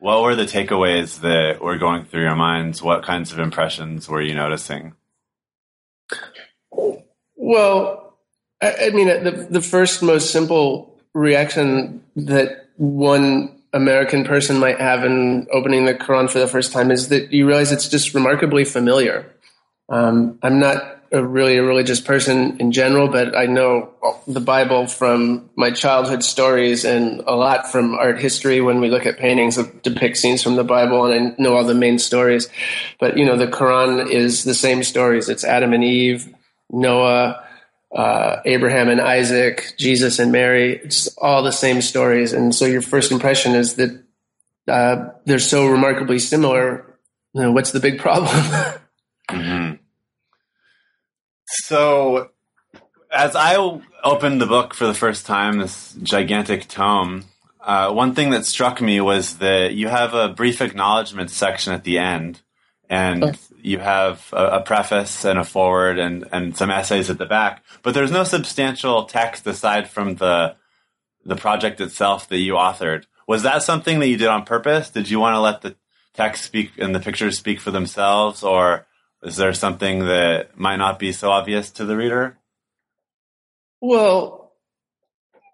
what 0.00 0.22
were 0.22 0.34
the 0.34 0.46
takeaways 0.46 1.20
that 1.20 1.62
were 1.62 1.78
going 1.78 2.04
through 2.04 2.22
your 2.22 2.34
minds? 2.34 2.82
What 2.82 3.04
kinds 3.04 3.32
of 3.32 3.38
impressions 3.38 4.08
were 4.08 4.20
you 4.20 4.34
noticing? 4.34 4.94
Well, 7.36 8.18
I, 8.60 8.86
I 8.86 8.90
mean, 8.90 9.06
the 9.06 9.46
the 9.48 9.60
first 9.60 10.02
most 10.02 10.32
simple 10.32 10.98
reaction 11.14 12.02
that 12.16 12.68
one 12.76 13.59
American 13.72 14.24
person 14.24 14.58
might 14.58 14.80
have 14.80 15.04
in 15.04 15.46
opening 15.52 15.84
the 15.84 15.94
Quran 15.94 16.28
for 16.28 16.38
the 16.38 16.48
first 16.48 16.72
time 16.72 16.90
is 16.90 17.08
that 17.08 17.32
you 17.32 17.46
realize 17.46 17.72
it's 17.72 17.88
just 17.88 18.14
remarkably 18.14 18.64
familiar. 18.64 19.30
Um, 19.88 20.38
I'm 20.42 20.58
not 20.58 21.00
a 21.12 21.24
really 21.24 21.56
a 21.56 21.62
religious 21.62 22.00
person 22.00 22.58
in 22.60 22.70
general, 22.70 23.08
but 23.08 23.36
I 23.36 23.46
know 23.46 23.90
the 24.26 24.40
Bible 24.40 24.86
from 24.86 25.50
my 25.56 25.70
childhood 25.70 26.22
stories 26.22 26.84
and 26.84 27.20
a 27.26 27.34
lot 27.34 27.70
from 27.70 27.94
art 27.94 28.20
history 28.20 28.60
when 28.60 28.80
we 28.80 28.90
look 28.90 29.06
at 29.06 29.18
paintings 29.18 29.56
that 29.56 29.82
depict 29.82 30.16
scenes 30.16 30.42
from 30.42 30.54
the 30.54 30.64
Bible, 30.64 31.06
and 31.06 31.32
I 31.32 31.42
know 31.42 31.56
all 31.56 31.64
the 31.64 31.74
main 31.74 31.98
stories. 31.98 32.48
But 33.00 33.16
you 33.16 33.24
know, 33.24 33.36
the 33.36 33.48
Quran 33.48 34.08
is 34.08 34.44
the 34.44 34.54
same 34.54 34.84
stories. 34.84 35.28
It's 35.28 35.44
Adam 35.44 35.72
and 35.72 35.82
Eve, 35.82 36.32
Noah, 36.70 37.44
uh, 37.94 38.40
Abraham 38.44 38.88
and 38.88 39.00
Isaac, 39.00 39.74
Jesus 39.78 40.18
and 40.18 40.30
Mary. 40.30 40.76
It's 40.76 41.08
all 41.16 41.42
the 41.42 41.52
same 41.52 41.82
stories. 41.82 42.32
And 42.32 42.54
so 42.54 42.66
your 42.66 42.82
first 42.82 43.10
impression 43.10 43.54
is 43.54 43.74
that 43.74 44.02
uh, 44.68 45.10
they're 45.24 45.38
so 45.38 45.66
remarkably 45.66 46.18
similar. 46.18 46.98
You 47.34 47.42
know, 47.42 47.52
what's 47.52 47.72
the 47.72 47.80
big 47.80 47.98
problem? 47.98 48.28
mm-hmm. 49.30 49.74
So, 51.46 52.30
as 53.12 53.34
I 53.34 53.56
opened 54.04 54.40
the 54.40 54.46
book 54.46 54.74
for 54.74 54.86
the 54.86 54.94
first 54.94 55.26
time, 55.26 55.58
this 55.58 55.96
gigantic 56.02 56.68
tome, 56.68 57.24
uh, 57.60 57.92
one 57.92 58.14
thing 58.14 58.30
that 58.30 58.46
struck 58.46 58.80
me 58.80 59.00
was 59.00 59.38
that 59.38 59.74
you 59.74 59.88
have 59.88 60.14
a 60.14 60.28
brief 60.28 60.60
acknowledgement 60.60 61.30
section 61.30 61.72
at 61.72 61.84
the 61.84 61.98
end. 61.98 62.40
And 62.88 63.38
you 63.64 63.78
have 63.78 64.28
a, 64.32 64.46
a, 64.46 64.62
preface 64.62 65.24
and 65.24 65.38
a 65.38 65.44
forward 65.44 65.98
and, 65.98 66.26
and 66.32 66.56
some 66.56 66.70
essays 66.70 67.10
at 67.10 67.18
the 67.18 67.26
back, 67.26 67.64
but 67.82 67.94
there's 67.94 68.10
no 68.10 68.24
substantial 68.24 69.04
text 69.04 69.46
aside 69.46 69.88
from 69.88 70.16
the 70.16 70.56
the 71.24 71.36
project 71.36 71.80
itself 71.80 72.28
that 72.28 72.38
you 72.38 72.54
authored. 72.54 73.04
Was 73.28 73.42
that 73.42 73.62
something 73.62 73.98
that 74.00 74.08
you 74.08 74.16
did 74.16 74.28
on 74.28 74.44
purpose? 74.44 74.90
Did 74.90 75.10
you 75.10 75.20
want 75.20 75.34
to 75.34 75.40
let 75.40 75.60
the 75.60 75.76
text 76.14 76.44
speak 76.44 76.72
and 76.78 76.94
the 76.94 77.00
pictures 77.00 77.38
speak 77.38 77.60
for 77.60 77.70
themselves, 77.70 78.42
or 78.42 78.86
is 79.22 79.36
there 79.36 79.52
something 79.52 80.06
that 80.06 80.58
might 80.58 80.76
not 80.76 80.98
be 80.98 81.12
so 81.12 81.30
obvious 81.30 81.70
to 81.72 81.84
the 81.84 81.96
reader? 81.96 82.38
Well, 83.80 84.52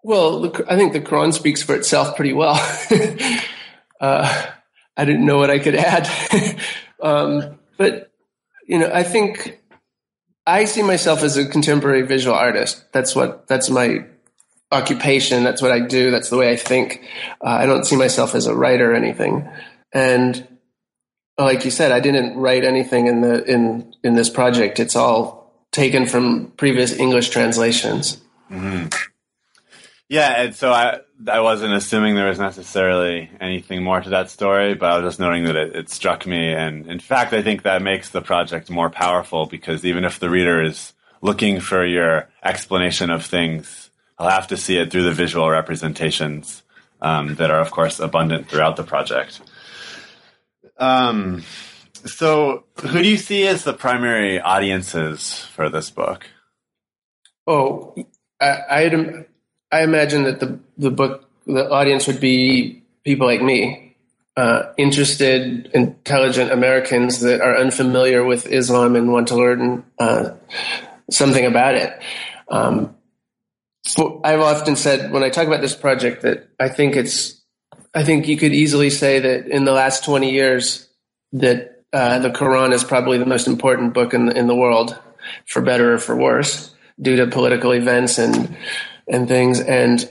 well, 0.03 0.53
I 0.69 0.75
think 0.75 0.93
the 0.93 1.01
Quran 1.01 1.33
speaks 1.33 1.61
for 1.61 1.75
itself 1.75 2.15
pretty 2.15 2.33
well. 2.33 2.55
uh, 3.99 4.45
I 4.95 5.05
didn't 5.05 5.25
know 5.25 5.37
what 5.37 5.51
I 5.51 5.59
could 5.59 5.75
add. 5.75 6.09
um, 7.01 7.56
but, 7.77 8.11
you 8.65 8.79
know, 8.79 8.91
I 8.91 9.03
think 9.03 9.59
I 10.45 10.65
see 10.65 10.83
myself 10.83 11.23
as 11.23 11.37
a 11.37 11.45
contemporary 11.45 12.03
visual 12.03 12.35
artist. 12.35 12.83
That's 12.91 13.15
what, 13.15 13.47
that's 13.47 13.69
my 13.69 14.05
occupation. 14.71 15.43
That's 15.43 15.61
what 15.61 15.71
I 15.71 15.79
do. 15.79 16.11
That's 16.11 16.29
the 16.29 16.37
way 16.37 16.51
I 16.51 16.55
think. 16.55 17.01
Uh, 17.41 17.49
I 17.49 17.65
don't 17.65 17.85
see 17.85 17.95
myself 17.95 18.35
as 18.35 18.47
a 18.47 18.55
writer 18.55 18.91
or 18.91 18.95
anything. 18.95 19.47
And 19.93 20.47
like 21.37 21.65
you 21.65 21.71
said, 21.71 21.91
I 21.91 21.99
didn't 21.99 22.37
write 22.37 22.63
anything 22.63 23.07
in 23.07 23.21
the, 23.21 23.43
in, 23.45 23.93
in 24.03 24.15
this 24.15 24.29
project. 24.29 24.79
It's 24.79 24.95
all 24.95 25.53
taken 25.71 26.05
from 26.05 26.51
previous 26.57 26.97
English 26.97 27.29
translations. 27.29 28.19
Mm-hmm. 28.51 28.87
Yeah, 30.09 30.41
and 30.41 30.55
so 30.55 30.71
I 30.71 31.01
I 31.27 31.41
wasn't 31.41 31.73
assuming 31.73 32.15
there 32.15 32.29
was 32.29 32.39
necessarily 32.39 33.29
anything 33.41 33.83
more 33.83 33.99
to 33.99 34.09
that 34.11 34.29
story, 34.29 34.73
but 34.73 34.89
I 34.89 34.97
was 34.99 35.11
just 35.11 35.19
noting 35.19 35.45
that 35.45 35.55
it, 35.55 35.75
it, 35.75 35.89
struck 35.89 36.25
me, 36.25 36.53
and 36.53 36.87
in 36.87 36.99
fact, 36.99 37.33
I 37.33 37.41
think 37.41 37.63
that 37.63 37.81
makes 37.81 38.09
the 38.09 38.21
project 38.21 38.69
more 38.69 38.89
powerful 38.89 39.47
because 39.47 39.83
even 39.83 40.05
if 40.05 40.19
the 40.19 40.29
reader 40.29 40.63
is 40.63 40.93
looking 41.21 41.59
for 41.59 41.85
your 41.85 42.29
explanation 42.41 43.09
of 43.09 43.25
things, 43.25 43.89
I'll 44.17 44.29
have 44.29 44.47
to 44.47 44.57
see 44.57 44.77
it 44.77 44.91
through 44.91 45.03
the 45.03 45.13
visual 45.13 45.49
representations 45.49 46.63
um, 47.01 47.35
that 47.35 47.51
are, 47.51 47.59
of 47.59 47.71
course, 47.71 47.99
abundant 47.99 48.49
throughout 48.49 48.77
the 48.77 48.83
project. 48.83 49.41
Um, 50.77 51.43
so, 52.05 52.65
who 52.81 53.01
do 53.01 53.09
you 53.09 53.17
see 53.17 53.45
as 53.47 53.63
the 53.63 53.73
primary 53.73 54.39
audiences 54.39 55.43
for 55.43 55.69
this 55.69 55.89
book? 55.89 56.27
Oh, 57.45 57.95
I, 58.39 58.59
I 58.69 58.89
I 59.71 59.83
imagine 59.83 60.23
that 60.23 60.39
the 60.39 60.59
the 60.77 60.91
book 60.91 61.29
the 61.45 61.69
audience 61.69 62.07
would 62.07 62.19
be 62.19 62.83
people 63.03 63.27
like 63.27 63.41
me, 63.41 63.95
uh, 64.35 64.73
interested, 64.77 65.69
intelligent 65.73 66.51
Americans 66.51 67.21
that 67.21 67.41
are 67.41 67.57
unfamiliar 67.57 68.23
with 68.23 68.47
Islam 68.47 68.95
and 68.95 69.11
want 69.11 69.29
to 69.29 69.35
learn 69.35 69.85
uh, 69.97 70.31
something 71.09 71.45
about 71.45 71.75
it. 71.75 71.97
Um, 72.49 72.95
I've 74.23 74.41
often 74.41 74.75
said 74.75 75.11
when 75.11 75.23
I 75.23 75.29
talk 75.29 75.47
about 75.47 75.61
this 75.61 75.75
project 75.75 76.21
that 76.23 76.49
I 76.59 76.69
think 76.69 76.95
it's 76.95 77.41
I 77.93 78.03
think 78.03 78.27
you 78.27 78.37
could 78.37 78.53
easily 78.53 78.89
say 78.89 79.19
that 79.19 79.47
in 79.47 79.65
the 79.65 79.71
last 79.71 80.03
twenty 80.03 80.31
years 80.31 80.87
that 81.33 81.83
uh, 81.93 82.19
the 82.19 82.29
Quran 82.29 82.73
is 82.73 82.83
probably 82.83 83.17
the 83.17 83.25
most 83.25 83.47
important 83.47 83.93
book 83.93 84.13
in 84.13 84.27
the, 84.27 84.37
in 84.37 84.47
the 84.47 84.55
world, 84.55 84.97
for 85.45 85.61
better 85.61 85.93
or 85.93 85.97
for 85.97 86.15
worse, 86.15 86.73
due 87.01 87.15
to 87.17 87.27
political 87.27 87.71
events 87.71 88.17
and 88.17 88.55
and 89.07 89.27
things. 89.27 89.59
And 89.59 90.09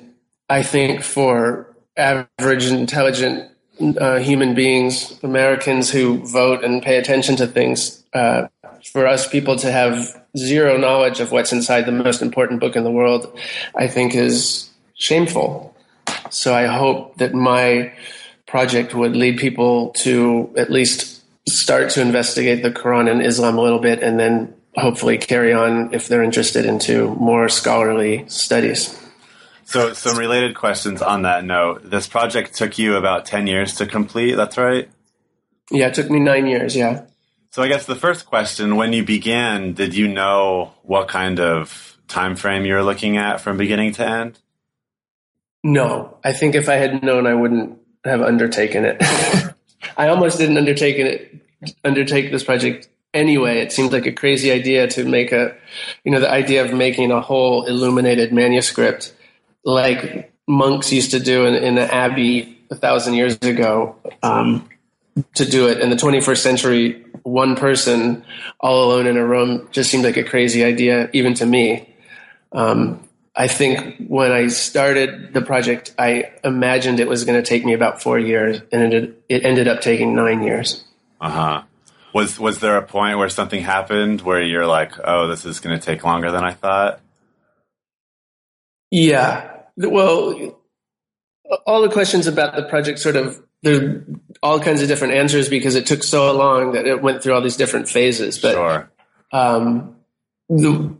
I 0.49 0.63
think 0.63 1.03
for 1.03 1.75
average, 1.97 2.67
intelligent 2.67 3.51
uh, 3.99 4.19
human 4.19 4.55
beings, 4.55 5.19
Americans 5.23 5.91
who 5.91 6.19
vote 6.27 6.65
and 6.65 6.83
pay 6.83 6.97
attention 6.97 7.37
to 7.37 7.47
things, 7.47 8.05
uh, 8.15 8.49
for 8.93 9.07
us 9.07 9.29
people 9.29 9.57
to 9.57 9.73
have 9.73 10.23
zero 10.37 10.77
knowledge 10.77 11.21
of 11.21 11.33
what's 11.33 11.53
inside 11.53 11.87
the 11.87 11.93
most 11.93 12.23
important 12.23 12.61
book 12.61 12.77
in 12.77 12.85
the 12.85 12.91
world, 12.91 13.39
I 13.75 13.89
think 13.89 14.15
is 14.15 14.71
shameful. 14.95 15.75
So 16.31 16.55
I 16.55 16.67
hope 16.67 17.17
that 17.19 17.35
my 17.35 17.93
project 18.47 18.95
would 18.95 19.17
lead 19.17 19.39
people 19.39 19.91
to 19.91 20.53
at 20.57 20.71
least 20.71 21.23
start 21.49 21.91
to 21.91 22.01
investigate 22.01 22.63
the 22.63 22.71
Quran 22.71 23.11
and 23.11 23.23
Islam 23.23 23.59
a 23.59 23.63
little 23.63 23.79
bit 23.79 24.03
and 24.03 24.19
then 24.19 24.55
hopefully 24.77 25.19
carry 25.19 25.53
on 25.53 25.95
if 25.95 26.09
they're 26.09 26.23
interested 26.23 26.67
into 26.67 27.15
more 27.15 27.49
scholarly 27.49 28.25
studies. 28.29 28.99
So, 29.65 29.95
some 29.95 30.17
related 30.17 30.55
questions 30.55 31.03
on 31.03 31.23
that 31.23 31.45
note. 31.45 31.91
This 31.91 32.07
project 32.07 32.55
took 32.55 32.79
you 32.79 32.97
about 32.97 33.27
10 33.27 33.47
years 33.49 33.75
to 33.77 33.87
complete, 33.87 34.37
that's 34.37 34.57
right? 34.57 34.89
Yeah, 35.73 35.89
it 35.89 35.95
took 35.95 36.09
me 36.09 36.21
nine 36.21 36.47
years, 36.47 36.77
yeah. 36.77 37.07
So, 37.51 37.63
I 37.63 37.69
guess 37.69 37.85
the 37.85 37.97
first 37.97 38.27
question 38.27 38.77
when 38.77 38.93
you 38.93 39.05
began, 39.05 39.73
did 39.73 39.97
you 39.97 40.07
know 40.07 40.73
what 40.83 41.09
kind 41.09 41.41
of 41.41 41.97
time 42.07 42.37
frame 42.37 42.65
you 42.65 42.75
were 42.75 42.85
looking 42.85 43.17
at 43.17 43.41
from 43.41 43.57
beginning 43.57 43.93
to 43.95 44.07
end? 44.07 44.39
No, 45.65 46.19
I 46.23 46.33
think 46.33 46.55
if 46.55 46.69
I 46.69 46.75
had 46.75 47.03
known, 47.03 47.27
I 47.27 47.35
wouldn't 47.35 47.81
have 48.05 48.23
undertaken 48.23 48.85
it. 48.85 48.99
I 49.97 50.09
almost 50.09 50.39
didn't 50.39 50.59
undertake 50.59 50.97
it, 50.99 51.41
undertake 51.83 52.31
this 52.31 52.45
project 52.45 52.89
anyway. 53.15 53.59
It 53.61 53.73
seemed 53.73 53.93
like 53.93 54.07
a 54.07 54.13
crazy 54.13 54.51
idea 54.51 54.87
to 54.89 55.05
make 55.05 55.33
a, 55.33 55.57
you 56.05 56.13
know, 56.13 56.21
the 56.21 56.31
idea 56.31 56.65
of 56.65 56.73
making 56.73 57.11
a 57.11 57.21
whole 57.21 57.67
illuminated 57.67 58.33
manuscript 58.33 59.15
like 59.65 60.33
monks 60.47 60.93
used 60.93 61.11
to 61.11 61.21
do 61.21 61.47
in, 61.47 61.55
in 61.55 61.75
the 61.75 61.93
abbey 61.93 62.59
a 62.71 62.75
thousand 62.75 63.15
years 63.15 63.37
ago. 63.43 63.97
Um, 64.23 64.69
to 65.35 65.47
do 65.47 65.69
it 65.69 65.81
in 65.81 65.91
the 65.91 65.97
21st 65.97 66.39
century, 66.39 67.05
one 67.23 67.57
person 67.57 68.25
all 68.61 68.85
alone 68.85 69.07
in 69.07 69.17
a 69.17 69.27
room 69.27 69.69
just 69.73 69.91
seemed 69.91 70.05
like 70.05 70.17
a 70.17 70.25
crazy 70.25 70.63
idea, 70.63 71.09
even 71.13 71.35
to 71.35 71.47
me. 71.47 71.95
Um, 72.53 73.03
I 73.35 73.49
think 73.49 73.97
when 74.09 74.33
I 74.33 74.49
started 74.49 75.35
the 75.35 75.43
project, 75.43 75.95
I 75.99 76.33
imagined 76.45 77.01
it 77.01 77.09
was 77.09 77.25
going 77.25 77.43
to 77.43 77.47
take 77.47 77.65
me 77.65 77.75
about 77.75 78.03
four 78.03 78.19
years, 78.19 78.61
and 78.73 78.95
it, 78.95 79.25
it 79.29 79.45
ended 79.45 79.69
up 79.69 79.81
taking 79.81 80.15
nine 80.15 80.43
years. 80.43 80.85
Uh 81.21 81.31
huh. 81.31 81.63
Was 82.17 82.41
was 82.41 82.61
there 82.61 82.79
a 82.79 82.83
point 82.83 83.19
where 83.19 83.29
something 83.29 83.61
happened 83.61 84.23
where 84.23 84.41
you're 84.41 84.67
like, 84.67 84.93
"Oh, 85.05 85.29
this 85.29 85.45
is 85.45 85.61
going 85.61 85.79
to 85.79 85.85
take 85.85 86.03
longer 86.03 86.31
than 86.31 86.45
I 86.45 86.53
thought"? 86.53 87.01
Yeah. 88.91 89.51
Well, 89.77 90.59
all 91.67 91.83
the 91.83 91.91
questions 91.91 92.27
about 92.27 92.57
the 92.57 92.63
project 92.63 93.01
sort 93.01 93.17
of 93.17 93.45
there 93.63 94.03
all 94.43 94.59
kinds 94.61 94.81
of 94.81 94.89
different 94.89 95.13
answers 95.13 95.51
because 95.51 95.75
it 95.75 95.85
took 95.85 96.03
so 96.03 96.33
long 96.33 96.73
that 96.73 96.87
it 96.87 97.03
went 97.03 97.23
through 97.23 97.35
all 97.35 97.43
these 97.43 97.59
different 97.59 97.87
phases. 97.87 98.39
But 98.39 98.53
sure. 98.55 98.91
um, 99.33 99.97
the 100.49 100.97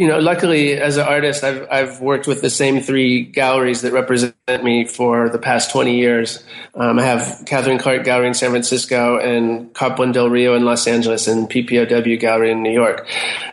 you 0.00 0.06
know, 0.06 0.18
luckily 0.18 0.72
as 0.72 0.96
an 0.96 1.06
artist, 1.06 1.44
I've 1.44 1.68
I've 1.70 2.00
worked 2.00 2.26
with 2.26 2.40
the 2.40 2.48
same 2.48 2.80
three 2.80 3.20
galleries 3.20 3.82
that 3.82 3.92
represent 3.92 4.34
me 4.64 4.86
for 4.86 5.28
the 5.28 5.38
past 5.38 5.70
twenty 5.70 5.98
years. 5.98 6.42
Um, 6.74 6.98
I 6.98 7.02
have 7.02 7.42
Catherine 7.44 7.76
Clark 7.76 8.04
Gallery 8.04 8.28
in 8.28 8.32
San 8.32 8.48
Francisco 8.48 9.18
and 9.18 9.74
Koplin 9.74 10.14
Del 10.14 10.30
Rio 10.30 10.54
in 10.54 10.64
Los 10.64 10.86
Angeles 10.86 11.28
and 11.28 11.50
PPOW 11.50 12.18
Gallery 12.18 12.50
in 12.50 12.62
New 12.62 12.72
York. 12.72 13.06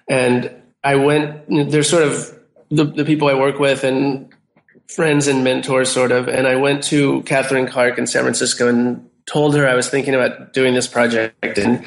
And 0.07 0.49
I 0.85 0.95
went. 0.95 1.69
They're 1.69 1.83
sort 1.83 2.03
of 2.03 2.39
the, 2.71 2.85
the 2.85 3.03
people 3.03 3.27
I 3.27 3.33
work 3.33 3.59
with 3.59 3.83
and 3.83 4.33
friends 4.87 5.27
and 5.27 5.43
mentors, 5.43 5.91
sort 5.91 6.13
of. 6.13 6.29
And 6.29 6.47
I 6.47 6.55
went 6.55 6.81
to 6.85 7.23
Catherine 7.23 7.67
Clark 7.67 7.97
in 7.97 8.07
San 8.07 8.23
Francisco 8.23 8.69
and 8.69 9.09
told 9.25 9.53
her 9.57 9.67
I 9.67 9.73
was 9.73 9.89
thinking 9.89 10.15
about 10.15 10.53
doing 10.53 10.75
this 10.75 10.87
project, 10.87 11.57
and 11.57 11.83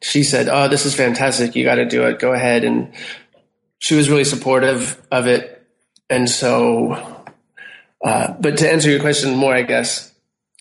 she 0.00 0.22
said, 0.22 0.48
"Oh, 0.48 0.66
this 0.66 0.86
is 0.86 0.94
fantastic! 0.94 1.54
You 1.54 1.64
got 1.64 1.74
to 1.74 1.84
do 1.84 2.04
it. 2.04 2.18
Go 2.18 2.32
ahead." 2.32 2.64
And 2.64 2.90
she 3.78 3.94
was 3.94 4.10
really 4.10 4.24
supportive 4.24 5.00
of 5.10 5.26
it. 5.26 5.66
And 6.10 6.28
so, 6.28 7.24
uh, 8.04 8.32
but 8.40 8.58
to 8.58 8.70
answer 8.70 8.90
your 8.90 9.00
question 9.00 9.36
more, 9.36 9.54
I 9.54 9.62
guess, 9.62 10.12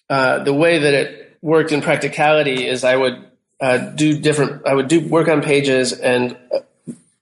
uh, 0.09 0.43
the 0.43 0.53
way 0.53 0.79
that 0.79 0.93
it 0.93 1.37
worked 1.41 1.71
in 1.71 1.81
practicality 1.81 2.67
is 2.67 2.83
I 2.83 2.95
would 2.95 3.25
uh, 3.59 3.77
do 3.77 4.19
different, 4.19 4.65
I 4.65 4.73
would 4.73 4.87
do 4.87 5.07
work 5.07 5.27
on 5.27 5.41
pages 5.41 5.93
and 5.93 6.37
uh, 6.53 6.59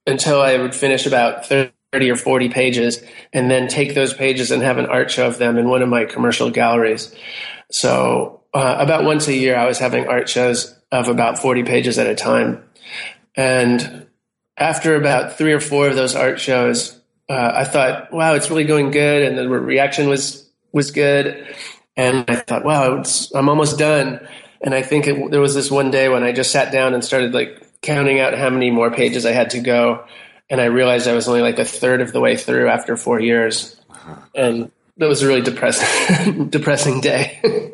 until 0.07 0.41
I 0.41 0.57
would 0.57 0.75
finish 0.75 1.05
about 1.05 1.45
30 1.45 1.71
or 2.11 2.15
40 2.15 2.49
pages 2.49 3.01
and 3.33 3.49
then 3.49 3.67
take 3.67 3.95
those 3.95 4.13
pages 4.13 4.51
and 4.51 4.61
have 4.61 4.77
an 4.77 4.85
art 4.85 5.09
show 5.09 5.27
of 5.27 5.37
them 5.37 5.57
in 5.57 5.69
one 5.69 5.81
of 5.81 5.89
my 5.89 6.05
commercial 6.05 6.51
galleries. 6.51 7.15
So 7.71 8.41
uh, 8.53 8.77
about 8.79 9.03
once 9.03 9.27
a 9.27 9.33
year, 9.33 9.55
I 9.55 9.65
was 9.65 9.79
having 9.79 10.07
art 10.07 10.29
shows 10.29 10.77
of 10.91 11.07
about 11.07 11.39
40 11.39 11.63
pages 11.63 11.97
at 11.97 12.07
a 12.07 12.15
time. 12.15 12.63
And 13.35 14.07
after 14.57 14.95
about 14.95 15.37
three 15.37 15.53
or 15.53 15.59
four 15.59 15.87
of 15.87 15.95
those 15.95 16.15
art 16.15 16.39
shows, 16.39 16.99
uh, 17.29 17.51
I 17.55 17.63
thought, 17.65 18.11
wow, 18.11 18.35
it's 18.35 18.49
really 18.49 18.63
going 18.63 18.91
good. 18.91 19.23
And 19.23 19.37
the 19.37 19.49
reaction 19.49 20.07
was, 20.07 20.47
was 20.71 20.91
good. 20.91 21.47
And 21.97 22.29
I 22.29 22.35
thought, 22.35 22.63
wow, 22.63 23.03
I'm 23.33 23.49
almost 23.49 23.77
done. 23.77 24.25
And 24.61 24.73
I 24.73 24.81
think 24.81 25.07
it, 25.07 25.31
there 25.31 25.41
was 25.41 25.55
this 25.55 25.71
one 25.71 25.91
day 25.91 26.09
when 26.09 26.23
I 26.23 26.31
just 26.31 26.51
sat 26.51 26.71
down 26.71 26.93
and 26.93 27.03
started 27.03 27.33
like 27.33 27.61
counting 27.81 28.19
out 28.19 28.37
how 28.37 28.49
many 28.49 28.71
more 28.71 28.91
pages 28.91 29.25
I 29.25 29.31
had 29.31 29.51
to 29.51 29.59
go. 29.59 30.05
And 30.49 30.61
I 30.61 30.65
realized 30.65 31.07
I 31.07 31.13
was 31.13 31.27
only 31.27 31.41
like 31.41 31.59
a 31.59 31.65
third 31.65 32.01
of 32.01 32.11
the 32.11 32.19
way 32.19 32.37
through 32.37 32.69
after 32.69 32.95
four 32.95 33.19
years. 33.19 33.79
And 34.33 34.71
that 34.97 35.07
was 35.07 35.21
a 35.21 35.27
really 35.27 35.41
depressing, 35.41 36.49
depressing 36.49 37.01
day. 37.01 37.73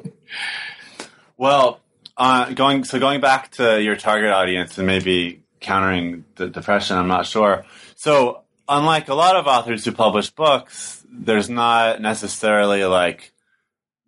well, 1.38 1.80
uh, 2.17 2.52
going, 2.54 2.84
so 2.84 3.00
going 3.00 3.22
back 3.22 3.52
to 3.52 3.82
your 3.82 3.96
target 3.96 4.32
audience 4.32 4.78
and 4.78 4.88
maybe 4.88 5.40
countering 5.62 6.26
the 6.36 6.50
depression. 6.50 6.97
I'm 6.97 7.08
not 7.08 7.26
sure. 7.26 7.65
So, 7.95 8.41
unlike 8.67 9.08
a 9.08 9.13
lot 9.13 9.36
of 9.36 9.47
authors 9.47 9.86
who 9.86 9.91
publish 9.91 10.30
books, 10.32 11.06
there's 11.10 11.50
not 11.50 12.02
necessarily 12.02 12.84
like 12.84 13.32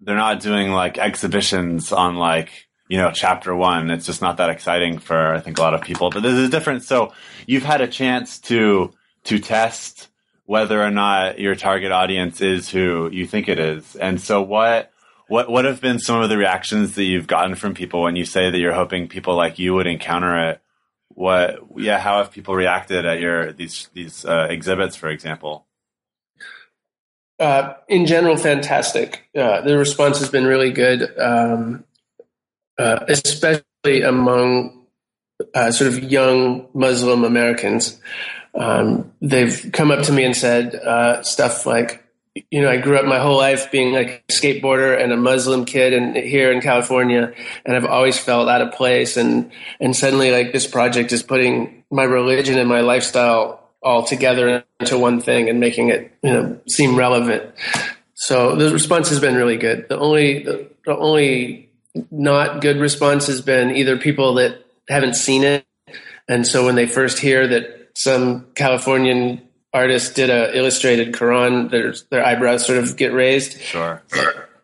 they're 0.02 0.16
not 0.16 0.42
doing 0.42 0.72
like 0.72 0.98
exhibitions 0.98 1.92
on 1.94 2.18
like 2.18 2.68
you 2.90 2.98
know 2.98 3.12
chapter 3.12 3.56
one. 3.56 3.92
It's 3.92 4.06
just 4.06 4.22
not 4.22 4.38
that 4.38 4.50
exciting 4.50 4.98
for 5.00 5.34
I 5.34 5.40
think 5.40 5.58
a 5.58 5.62
lot 5.62 5.74
of 5.74 5.82
people. 5.82 6.10
But 6.10 6.24
there's 6.24 6.40
a 6.40 6.50
difference. 6.50 6.88
So 6.88 7.14
you've 7.46 7.64
had 7.64 7.82
a 7.82 7.88
chance 7.88 8.40
to 8.42 8.92
to 9.26 9.40
test 9.40 10.10
whether 10.46 10.82
or 10.82 10.92
not 10.92 11.40
your 11.40 11.56
target 11.56 11.92
audience 11.92 12.42
is 12.42 12.70
who 12.70 13.10
you 13.12 13.26
think 13.26 13.48
it 13.48 13.60
is. 13.60 13.96
And 13.96 14.20
so 14.20 14.42
what 14.42 14.92
what 15.28 15.50
what 15.50 15.66
have 15.66 15.82
been 15.82 16.00
some 16.00 16.22
of 16.22 16.30
the 16.30 16.38
reactions 16.38 16.96
that 16.96 17.04
you've 17.04 17.28
gotten 17.28 17.56
from 17.56 17.74
people 17.74 18.02
when 18.02 18.16
you 18.16 18.26
say 18.26 18.50
that 18.50 18.58
you're 18.58 18.74
hoping 18.74 19.08
people 19.08 19.36
like 19.36 19.60
you 19.60 19.74
would 19.74 19.88
encounter 19.88 20.50
it 20.50 20.62
what 21.14 21.60
yeah 21.78 22.00
how 22.00 22.18
have 22.18 22.32
people 22.32 22.56
reacted 22.56 23.06
at 23.06 23.20
your 23.20 23.54
these 23.54 23.90
these 23.94 24.26
uh, 24.26 24.48
exhibits 24.50 24.96
for 24.96 25.10
example? 25.10 25.66
Uh, 27.40 27.74
in 27.88 28.06
general 28.06 28.38
fantastic. 28.38 29.30
Uh, 29.36 29.62
the 29.62 29.78
response 29.78 30.20
has 30.20 30.30
been 30.30 30.46
really 30.46 30.72
good 30.72 31.12
um, 31.20 31.84
uh, 32.78 33.06
especially 33.08 34.02
among 34.04 34.86
uh, 35.54 35.72
sort 35.72 35.92
of 35.92 36.04
young 36.12 36.68
muslim 36.74 37.24
americans. 37.24 38.00
Um, 38.56 39.12
they've 39.20 39.70
come 39.74 39.90
up 39.90 40.04
to 40.04 40.12
me 40.12 40.24
and 40.24 40.36
said 40.36 40.76
uh, 40.76 41.24
stuff 41.24 41.66
like 41.66 42.03
you 42.50 42.62
know, 42.62 42.70
I 42.70 42.78
grew 42.78 42.98
up 42.98 43.06
my 43.06 43.20
whole 43.20 43.38
life 43.38 43.72
being 43.72 43.94
like 43.94 44.24
a 44.28 44.34
skateboarder 44.34 45.00
and 45.00 45.12
a 45.12 45.18
Muslim 45.18 45.66
kid 45.66 45.94
and 45.94 46.16
here 46.16 46.52
in 46.52 46.62
California. 46.62 47.34
And 47.66 47.76
I've 47.76 47.86
always 47.86 48.18
felt 48.18 48.50
out 48.50 48.62
of 48.62 48.74
place. 48.74 49.18
And, 49.18 49.52
and 49.80 49.96
suddenly 49.96 50.32
like 50.32 50.52
this 50.52 50.66
project 50.66 51.12
is 51.12 51.22
putting 51.22 51.84
my 51.92 52.04
religion 52.04 52.58
and 52.58 52.68
my 52.68 52.82
lifestyle 52.82 53.70
all 53.84 54.04
together 54.04 54.64
into 54.80 54.98
one 54.98 55.20
thing 55.22 55.50
and 55.50 55.60
making 55.60 55.90
it, 55.90 56.12
you 56.24 56.34
know, 56.34 56.60
seem 56.68 56.96
relevant. 56.96 57.54
So 58.16 58.56
the 58.56 58.72
response 58.72 59.10
has 59.10 59.20
been 59.20 59.36
really 59.36 59.58
good. 59.58 59.88
The 59.90 60.00
only, 60.00 60.44
the, 60.44 60.70
the 60.86 60.98
only 60.98 61.70
not 62.10 62.62
good 62.62 62.78
response 62.78 63.28
has 63.28 63.42
been 63.42 63.76
either 63.76 63.98
people 63.98 64.36
that 64.36 64.66
haven't 64.90 65.16
seen 65.16 65.44
it. 65.44 65.66
And 66.28 66.48
so 66.48 66.66
when 66.66 66.76
they 66.76 66.88
first 66.88 67.20
hear 67.20 67.48
that 67.48 67.92
some 67.96 68.48
Californian 68.56 69.42
artist 69.74 70.16
did 70.16 70.30
a 70.30 70.56
illustrated 70.58 71.14
Quran, 71.14 71.70
their 71.70 71.94
their 72.10 72.26
eyebrows 72.26 72.66
sort 72.66 72.80
of 72.80 72.96
get 72.98 73.14
raised. 73.14 73.60
Sure. 73.62 74.02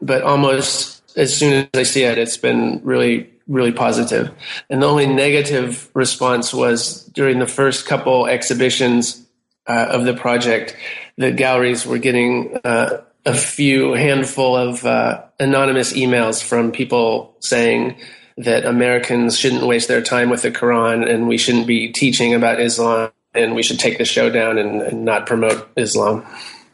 But 0.01 0.21
almost 0.23 1.01
as 1.17 1.35
soon 1.35 1.67
as 1.73 1.79
I 1.79 1.83
see 1.83 2.03
it, 2.03 2.17
it's 2.17 2.37
been 2.37 2.81
really 2.83 3.29
really 3.47 3.71
positive. 3.71 4.31
And 4.69 4.81
the 4.81 4.87
only 4.87 5.07
negative 5.07 5.89
response 5.93 6.53
was 6.53 7.05
during 7.05 7.39
the 7.39 7.47
first 7.47 7.87
couple 7.87 8.27
exhibitions 8.27 9.25
uh, 9.67 9.87
of 9.89 10.05
the 10.05 10.13
project, 10.13 10.75
the 11.17 11.31
galleries 11.31 11.85
were 11.85 11.97
getting 11.97 12.57
uh, 12.63 13.01
a 13.25 13.33
few 13.33 13.93
handful 13.93 14.55
of 14.55 14.85
uh, 14.85 15.23
anonymous 15.39 15.93
emails 15.93 16.43
from 16.43 16.71
people 16.71 17.35
saying 17.39 17.95
that 18.37 18.65
Americans 18.65 19.37
shouldn't 19.37 19.65
waste 19.65 19.87
their 19.87 20.01
time 20.01 20.29
with 20.29 20.43
the 20.43 20.51
Quran 20.51 21.07
and 21.09 21.27
we 21.27 21.37
shouldn't 21.37 21.67
be 21.67 21.91
teaching 21.91 22.33
about 22.33 22.61
Islam 22.61 23.11
and 23.33 23.55
we 23.55 23.63
should 23.63 23.79
take 23.79 23.97
the 23.97 24.05
show 24.05 24.29
down 24.29 24.57
and, 24.57 24.81
and 24.81 25.05
not 25.05 25.25
promote 25.25 25.69
Islam. 25.75 26.25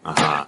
Uh-huh. 0.04 0.46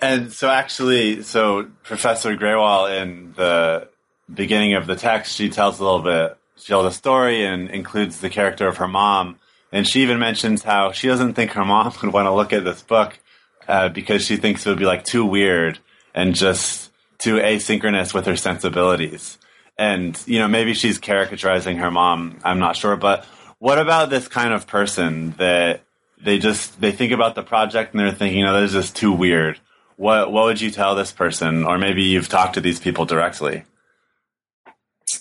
And 0.00 0.32
so, 0.32 0.48
actually, 0.48 1.22
so 1.22 1.68
Professor 1.82 2.36
Grewal 2.36 3.02
in 3.02 3.32
the 3.36 3.88
beginning 4.32 4.74
of 4.74 4.86
the 4.86 4.94
text, 4.96 5.34
she 5.34 5.48
tells 5.48 5.80
a 5.80 5.84
little 5.84 6.02
bit, 6.02 6.36
she 6.56 6.68
tells 6.68 6.86
a 6.86 6.96
story 6.96 7.44
and 7.44 7.68
includes 7.70 8.20
the 8.20 8.30
character 8.30 8.68
of 8.68 8.78
her 8.78 8.88
mom 8.88 9.38
And 9.70 9.86
she 9.86 10.02
even 10.02 10.18
mentions 10.18 10.62
how 10.62 10.92
she 10.92 11.08
doesn't 11.08 11.34
think 11.34 11.52
her 11.52 11.64
mom 11.64 11.92
would 12.02 12.12
want 12.12 12.26
to 12.26 12.32
look 12.32 12.52
at 12.52 12.64
this 12.64 12.82
book 12.82 13.18
uh, 13.66 13.88
because 13.88 14.24
she 14.24 14.36
thinks 14.36 14.66
it 14.66 14.70
would 14.70 14.78
be 14.78 14.86
like 14.86 15.04
too 15.04 15.24
weird 15.24 15.78
and 16.14 16.34
just 16.34 16.90
too 17.18 17.36
asynchronous 17.36 18.14
with 18.14 18.26
her 18.26 18.36
sensibilities. 18.36 19.38
And, 19.76 20.20
you 20.26 20.38
know, 20.38 20.48
maybe 20.48 20.74
she's 20.74 20.98
caricaturizing 20.98 21.78
her 21.78 21.90
mom. 21.90 22.38
I'm 22.42 22.58
not 22.58 22.76
sure. 22.76 22.96
But 22.96 23.24
what 23.58 23.78
about 23.78 24.10
this 24.10 24.28
kind 24.28 24.52
of 24.52 24.66
person 24.66 25.32
that 25.32 25.82
they 26.20 26.38
just, 26.38 26.80
they 26.80 26.92
think 26.92 27.12
about 27.12 27.34
the 27.34 27.42
project 27.42 27.92
and 27.92 28.00
they're 28.00 28.12
thinking, 28.12 28.44
oh, 28.44 28.60
this 28.60 28.74
is 28.74 28.84
just 28.84 28.96
too 28.96 29.12
weird. 29.12 29.60
What, 29.96 30.32
what 30.32 30.44
would 30.44 30.60
you 30.60 30.70
tell 30.70 30.94
this 30.94 31.12
person? 31.12 31.64
Or 31.64 31.78
maybe 31.78 32.02
you've 32.02 32.28
talked 32.28 32.54
to 32.54 32.60
these 32.60 32.78
people 32.78 33.04
directly. 33.04 33.64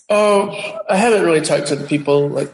Oh, 0.10 0.80
I 0.90 0.98
haven't 0.98 1.24
really 1.24 1.42
talked 1.42 1.68
to 1.68 1.76
the 1.76 1.88
people 1.88 2.28
like 2.30 2.52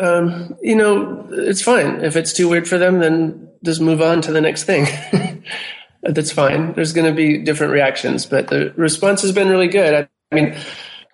um, 0.00 0.56
you 0.62 0.76
know, 0.76 1.26
it's 1.30 1.62
fine. 1.62 2.04
If 2.04 2.16
it's 2.16 2.32
too 2.32 2.48
weird 2.48 2.68
for 2.68 2.78
them, 2.78 3.00
then 3.00 3.48
just 3.64 3.80
move 3.80 4.00
on 4.00 4.20
to 4.22 4.32
the 4.32 4.40
next 4.40 4.64
thing. 4.64 4.86
That's 6.02 6.30
fine. 6.30 6.72
There's 6.74 6.92
going 6.92 7.06
to 7.06 7.16
be 7.16 7.38
different 7.38 7.72
reactions, 7.72 8.24
but 8.24 8.48
the 8.48 8.72
response 8.76 9.22
has 9.22 9.32
been 9.32 9.48
really 9.48 9.66
good. 9.66 9.94
I, 9.94 10.08
I 10.30 10.34
mean, 10.34 10.56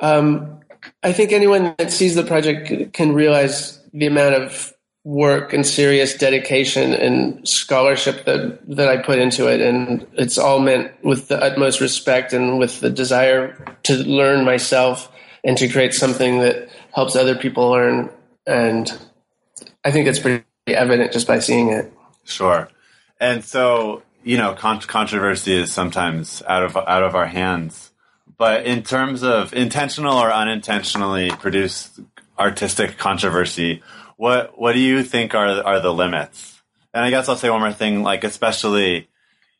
um, 0.00 0.60
I 1.02 1.12
think 1.12 1.32
anyone 1.32 1.74
that 1.78 1.90
sees 1.90 2.14
the 2.14 2.24
project 2.24 2.92
can 2.92 3.14
realize 3.14 3.80
the 3.94 4.06
amount 4.06 4.34
of 4.34 4.74
work 5.04 5.52
and 5.52 5.64
serious 5.64 6.14
dedication 6.14 6.92
and 6.92 7.46
scholarship 7.48 8.24
that 8.26 8.58
that 8.76 8.88
I 8.88 8.98
put 8.98 9.18
into 9.18 9.48
it, 9.48 9.62
and 9.62 10.06
it's 10.14 10.36
all 10.36 10.60
meant 10.60 10.92
with 11.02 11.28
the 11.28 11.42
utmost 11.42 11.80
respect 11.80 12.34
and 12.34 12.58
with 12.58 12.80
the 12.80 12.90
desire 12.90 13.76
to 13.84 13.94
learn 13.96 14.44
myself 14.44 15.10
and 15.42 15.56
to 15.56 15.68
create 15.68 15.94
something 15.94 16.40
that 16.40 16.68
helps 16.92 17.16
other 17.16 17.36
people 17.36 17.70
learn 17.70 18.10
and 18.46 18.90
I 19.84 19.90
think 19.90 20.06
it's 20.06 20.18
pretty 20.18 20.44
evident 20.66 21.12
just 21.12 21.26
by 21.26 21.38
seeing 21.38 21.70
it. 21.70 21.92
Sure, 22.24 22.68
and 23.20 23.44
so 23.44 24.02
you 24.22 24.38
know, 24.38 24.54
con- 24.54 24.80
controversy 24.80 25.54
is 25.54 25.72
sometimes 25.72 26.42
out 26.48 26.62
of 26.62 26.76
out 26.76 27.02
of 27.02 27.14
our 27.14 27.26
hands. 27.26 27.90
But 28.36 28.66
in 28.66 28.82
terms 28.82 29.22
of 29.22 29.52
intentional 29.52 30.16
or 30.18 30.32
unintentionally 30.32 31.30
produced 31.30 32.00
artistic 32.38 32.98
controversy, 32.98 33.82
what 34.16 34.58
what 34.58 34.72
do 34.72 34.80
you 34.80 35.02
think 35.02 35.34
are 35.34 35.62
are 35.64 35.80
the 35.80 35.92
limits? 35.92 36.62
And 36.92 37.04
I 37.04 37.10
guess 37.10 37.28
I'll 37.28 37.36
say 37.36 37.50
one 37.50 37.60
more 37.60 37.72
thing, 37.72 38.02
like 38.02 38.24
especially, 38.24 39.08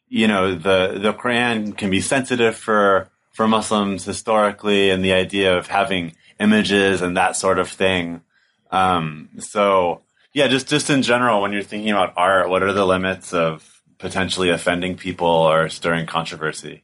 you 0.08 0.28
know, 0.28 0.54
the 0.54 0.98
the 1.00 1.12
Quran 1.12 1.76
can 1.76 1.90
be 1.90 2.00
sensitive 2.00 2.56
for 2.56 3.08
for 3.32 3.48
Muslims 3.48 4.04
historically, 4.04 4.90
and 4.90 5.04
the 5.04 5.12
idea 5.12 5.56
of 5.56 5.66
having 5.66 6.14
images 6.38 7.02
and 7.02 7.16
that 7.16 7.37
sort 7.37 7.58
of 7.58 7.68
thing. 7.68 8.22
Um, 8.70 9.30
so 9.38 10.02
yeah, 10.32 10.48
just 10.48 10.68
just 10.68 10.90
in 10.90 11.02
general, 11.02 11.42
when 11.42 11.52
you're 11.52 11.62
thinking 11.62 11.90
about 11.90 12.14
art, 12.16 12.48
what 12.48 12.62
are 12.62 12.72
the 12.72 12.87
limits 12.87 13.32
of 13.32 13.82
potentially 13.98 14.50
offending 14.50 14.96
people 14.96 15.26
or 15.26 15.68
stirring 15.68 16.06
controversy? 16.06 16.82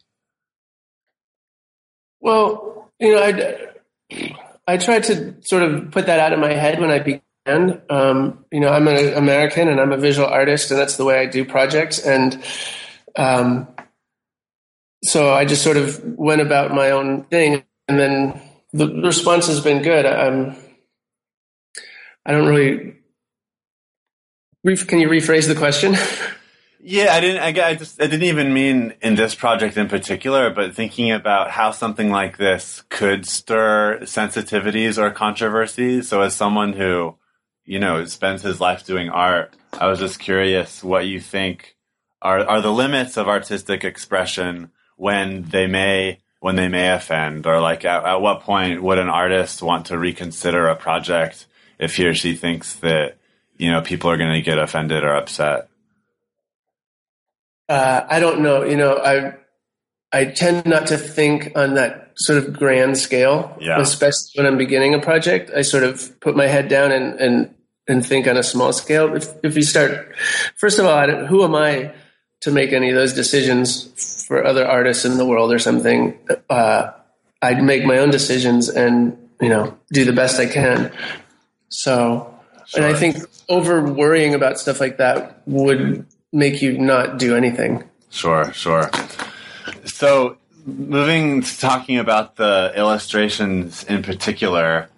Well, 2.21 2.91
you 2.99 3.15
know, 3.15 3.23
I 3.23 4.50
I 4.67 4.77
tried 4.77 5.05
to 5.05 5.37
sort 5.43 5.63
of 5.63 5.91
put 5.91 6.07
that 6.07 6.21
out 6.21 6.33
of 6.33 6.39
my 6.39 6.53
head 6.53 6.81
when 6.81 6.91
I 6.91 6.99
began. 6.99 7.83
Um, 7.89 8.45
you 8.53 8.61
know, 8.61 8.69
I'm 8.69 8.87
an 8.87 9.15
American 9.15 9.69
and 9.69 9.81
I'm 9.81 9.93
a 9.93 9.97
visual 9.97 10.29
artist, 10.29 10.71
and 10.71 10.79
that's 10.79 10.97
the 10.97 11.05
way 11.05 11.19
I 11.19 11.27
do 11.27 11.45
projects. 11.45 11.99
And 11.99 12.43
um, 13.17 13.69
so 15.03 15.33
I 15.33 15.45
just 15.45 15.63
sort 15.63 15.77
of 15.77 16.03
went 16.05 16.41
about 16.41 16.73
my 16.73 16.91
own 16.91 17.25
thing, 17.25 17.65
and 17.89 17.99
then 17.99 18.41
the 18.73 18.89
response 19.03 19.47
has 19.47 19.61
been 19.61 19.83
good. 19.83 20.07
I'm 20.07 20.57
I 22.25 22.33
don't 22.33 22.47
really. 22.47 22.95
Can 24.65 25.01
you 25.01 25.09
rephrase 25.09 25.49
the 25.49 25.55
question? 25.55 25.97
Yeah, 26.83 27.13
I 27.13 27.21
didn't. 27.21 27.43
I, 27.43 27.69
I, 27.69 27.75
just 27.75 28.01
I 28.01 28.07
didn't 28.07 28.25
even 28.25 28.55
mean 28.55 28.95
in 29.03 29.15
this 29.15 29.35
project 29.35 29.77
in 29.77 29.89
particular, 29.89 30.49
but 30.49 30.75
thinking 30.75 31.11
about 31.11 31.51
how 31.51 31.73
something 31.73 32.11
like 32.11 32.39
this 32.39 32.83
could 32.89 33.27
stir 33.27 33.99
sensitivities 34.03 34.97
or 34.97 35.11
controversies. 35.11 36.09
So, 36.09 36.23
as 36.23 36.35
someone 36.35 36.73
who, 36.73 37.17
you 37.67 37.79
know, 37.79 38.05
spends 38.07 38.43
his 38.43 38.61
life 38.61 38.87
doing 38.87 39.11
art, 39.11 39.55
I 39.79 39.89
was 39.89 39.99
just 39.99 40.21
curious 40.21 40.83
what 40.83 41.07
you 41.07 41.21
think 41.21 41.77
are 42.23 42.41
are 42.41 42.63
the 42.63 42.73
limits 42.73 43.19
of 43.19 43.29
artistic 43.29 43.85
expression 43.85 44.71
when 44.97 45.43
they 45.43 45.67
may 45.67 46.21
when 46.41 46.57
they 46.57 46.69
may 46.69 46.91
offend, 46.91 47.47
or 47.47 47.61
like 47.61 47.85
at, 47.85 48.07
at 48.07 48.23
what 48.23 48.41
point 48.41 48.83
would 48.83 48.99
an 48.99 49.11
artist 49.11 49.63
want 49.63 49.87
to 49.87 49.99
reconsider 49.99 50.67
a 50.67 50.77
project 50.77 51.47
if 51.79 51.97
he 51.97 52.07
or 52.07 52.15
she 52.15 52.35
thinks 52.35 52.77
that 52.77 53.19
you 53.59 53.71
know 53.71 53.83
people 53.83 54.11
are 54.11 54.17
going 54.17 54.33
to 54.33 54.41
get 54.41 54.59
offended 54.59 55.05
or 55.05 55.15
upset? 55.15 55.70
Uh, 57.71 58.05
I 58.11 58.19
don't 58.19 58.41
know. 58.41 58.65
You 58.65 58.77
know, 58.77 58.97
I 58.97 59.35
I 60.13 60.25
tend 60.25 60.67
not 60.67 60.89
to 60.89 60.99
think 60.99 61.53
on 61.55 61.75
that 61.75 62.13
sort 62.17 62.39
of 62.39 62.53
grand 62.53 62.99
scale, 62.99 63.57
yeah. 63.61 63.81
especially 63.81 64.33
when 64.35 64.47
I'm 64.47 64.59
beginning 64.59 64.93
a 64.95 64.99
project. 64.99 65.53
I 65.57 65.63
sort 65.63 65.85
of 65.85 66.19
put 66.19 66.35
my 66.35 66.47
head 66.47 66.69
down 66.69 66.91
and 66.91 67.21
and 67.21 67.55
and 67.87 68.05
think 68.05 68.27
on 68.27 68.37
a 68.37 68.43
small 68.43 68.73
scale. 68.73 69.15
If 69.15 69.33
if 69.45 69.55
you 69.55 69.63
start, 69.63 70.15
first 70.57 70.81
of 70.81 70.87
all, 70.87 71.09
who 71.27 71.45
am 71.45 71.55
I 71.55 71.93
to 72.41 72.51
make 72.51 72.73
any 72.73 72.91
of 72.91 72.97
those 72.97 73.15
decisions 73.15 74.25
for 74.27 74.45
other 74.45 74.67
artists 74.67 75.05
in 75.05 75.17
the 75.17 75.25
world 75.25 75.53
or 75.53 75.61
something? 75.61 76.19
Uh, 76.49 76.91
I'd 77.41 77.63
make 77.63 77.85
my 77.85 77.99
own 77.99 78.11
decisions 78.11 78.69
and 78.69 79.17
you 79.41 79.49
know 79.49 79.79
do 79.93 80.05
the 80.05 80.13
best 80.13 80.41
I 80.41 80.47
can. 80.47 80.91
So, 81.69 82.35
sure. 82.67 82.83
and 82.83 82.93
I 82.93 82.99
think 82.99 83.19
over 83.49 83.81
worrying 83.81 84.35
about 84.35 84.59
stuff 84.59 84.81
like 84.81 84.97
that 84.97 85.43
would 85.47 86.05
make 86.33 86.63
you 86.63 86.79
not 86.79 87.19
do 87.19 87.37
anything. 87.37 87.85
Sure, 88.11 88.53
sure. 88.53 88.91
So, 89.85 90.37
moving 90.67 91.43
to 91.43 91.59
talking 91.59 91.99
about 91.99 92.37
the 92.37 92.73
illustrations 92.77 93.85
in 93.85 94.03
particular, 94.03 94.89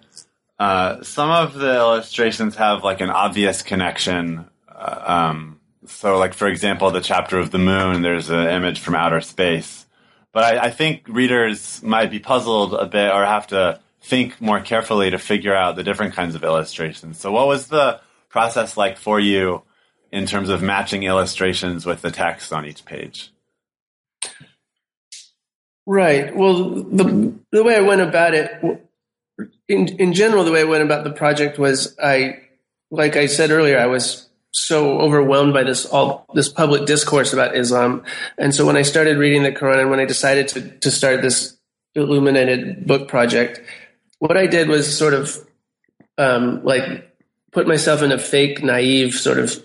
uh, 0.59 1.03
some 1.03 1.29
of 1.29 1.53
the 1.53 1.75
illustrations 1.75 2.55
have 2.55 2.83
like 2.83 3.01
an 3.01 3.09
obvious 3.09 3.61
connection. 3.61 4.45
Uh, 4.67 5.03
um, 5.05 5.59
so, 5.85 6.17
like 6.17 6.33
for 6.33 6.47
example, 6.47 6.91
the 6.91 7.01
chapter 7.01 7.37
of 7.37 7.51
the 7.51 7.59
moon, 7.59 8.01
there's 8.01 8.29
an 8.29 8.47
image 8.47 8.79
from 8.79 8.95
outer 8.95 9.21
space. 9.21 9.85
But 10.31 10.55
I, 10.55 10.65
I 10.65 10.69
think 10.71 11.07
readers 11.07 11.83
might 11.83 12.09
be 12.09 12.19
puzzled 12.19 12.73
a 12.73 12.85
bit 12.85 13.11
or 13.11 13.23
have 13.25 13.47
to 13.47 13.79
think 14.01 14.41
more 14.41 14.59
carefully 14.59 15.11
to 15.11 15.17
figure 15.17 15.55
out 15.55 15.75
the 15.75 15.83
different 15.83 16.13
kinds 16.13 16.35
of 16.35 16.43
illustrations. 16.43 17.19
So, 17.19 17.31
what 17.31 17.47
was 17.47 17.67
the 17.67 17.99
process 18.29 18.75
like 18.75 18.97
for 18.97 19.19
you 19.19 19.61
in 20.13 20.27
terms 20.27 20.49
of 20.49 20.61
matching 20.61 21.03
illustrations 21.03 21.87
with 21.87 22.03
the 22.03 22.11
text 22.11 22.53
on 22.53 22.67
each 22.67 22.85
page? 22.85 23.31
Right. 25.87 26.33
Well, 26.33 26.83
the 26.83 27.33
the 27.51 27.63
way 27.63 27.75
I 27.75 27.81
went 27.81 28.01
about 28.01 28.35
it, 28.35 28.51
in 29.67 29.87
in 29.87 30.13
general, 30.13 30.45
the 30.45 30.51
way 30.51 30.61
I 30.61 30.65
went 30.65 30.83
about 30.83 31.03
the 31.03 31.11
project 31.11 31.57
was 31.57 31.97
I, 32.01 32.39
like 32.91 33.17
I 33.17 33.25
said 33.25 33.49
earlier, 33.49 33.79
I 33.79 33.87
was 33.87 34.29
so 34.51 34.99
overwhelmed 34.99 35.51
by 35.51 35.63
this 35.63 35.85
all 35.87 36.25
this 36.35 36.47
public 36.47 36.85
discourse 36.85 37.33
about 37.33 37.57
Islam, 37.57 38.03
and 38.37 38.53
so 38.53 38.65
when 38.65 38.77
I 38.77 38.83
started 38.83 39.17
reading 39.17 39.43
the 39.43 39.51
Quran 39.51 39.81
and 39.81 39.89
when 39.89 39.99
I 39.99 40.05
decided 40.05 40.47
to 40.49 40.61
to 40.77 40.91
start 40.91 41.21
this 41.23 41.57
illuminated 41.95 42.85
book 42.85 43.07
project, 43.09 43.61
what 44.19 44.37
I 44.37 44.45
did 44.45 44.69
was 44.69 44.95
sort 44.95 45.15
of 45.15 45.37
um, 46.19 46.63
like 46.63 47.11
put 47.51 47.67
myself 47.67 48.03
in 48.03 48.11
a 48.11 48.19
fake, 48.19 48.63
naive 48.63 49.15
sort 49.15 49.39
of 49.39 49.59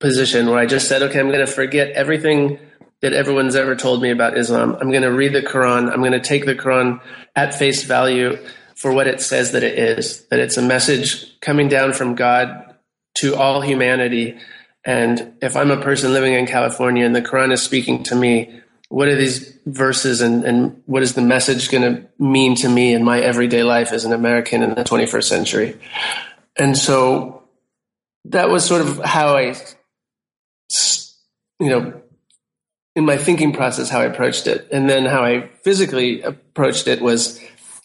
position 0.00 0.46
where 0.48 0.58
I 0.58 0.66
just 0.66 0.88
said, 0.88 1.02
okay, 1.02 1.18
I'm 1.18 1.28
going 1.28 1.44
to 1.44 1.52
forget 1.52 1.90
everything 1.90 2.58
that 3.00 3.12
everyone's 3.12 3.56
ever 3.56 3.76
told 3.76 4.02
me 4.02 4.10
about 4.10 4.36
Islam. 4.36 4.76
I'm 4.80 4.90
going 4.90 5.02
to 5.02 5.12
read 5.12 5.32
the 5.32 5.42
Quran. 5.42 5.92
I'm 5.92 6.00
going 6.00 6.12
to 6.12 6.20
take 6.20 6.46
the 6.46 6.54
Quran 6.54 7.00
at 7.36 7.54
face 7.54 7.84
value 7.84 8.38
for 8.74 8.92
what 8.92 9.06
it 9.06 9.20
says 9.20 9.52
that 9.52 9.62
it 9.62 9.78
is, 9.78 10.24
that 10.28 10.38
it's 10.38 10.56
a 10.56 10.62
message 10.62 11.38
coming 11.40 11.68
down 11.68 11.92
from 11.92 12.14
God 12.14 12.76
to 13.16 13.34
all 13.34 13.60
humanity. 13.60 14.38
And 14.84 15.34
if 15.42 15.56
I'm 15.56 15.70
a 15.70 15.80
person 15.80 16.12
living 16.12 16.34
in 16.34 16.46
California 16.46 17.04
and 17.04 17.14
the 17.14 17.22
Quran 17.22 17.52
is 17.52 17.62
speaking 17.62 18.04
to 18.04 18.14
me, 18.14 18.60
what 18.88 19.08
are 19.08 19.16
these 19.16 19.58
verses 19.66 20.20
and, 20.20 20.44
and 20.44 20.82
what 20.86 21.02
is 21.02 21.14
the 21.14 21.22
message 21.22 21.70
going 21.70 21.82
to 21.82 22.08
mean 22.18 22.54
to 22.56 22.68
me 22.68 22.94
in 22.94 23.04
my 23.04 23.20
everyday 23.20 23.62
life 23.62 23.92
as 23.92 24.04
an 24.04 24.12
American 24.12 24.62
in 24.62 24.74
the 24.74 24.84
21st 24.84 25.24
century? 25.24 25.80
And 26.56 26.76
so 26.76 27.42
that 28.26 28.48
was 28.48 28.64
sort 28.64 28.80
of 28.80 28.98
how 29.04 29.36
I, 29.36 29.56
you 31.58 31.68
know, 31.68 32.00
in 32.94 33.04
my 33.04 33.16
thinking 33.16 33.52
process, 33.52 33.88
how 33.88 34.00
I 34.00 34.04
approached 34.04 34.46
it. 34.46 34.68
And 34.72 34.88
then 34.88 35.04
how 35.06 35.22
I 35.22 35.48
physically 35.62 36.22
approached 36.22 36.88
it 36.88 37.00
was 37.00 37.40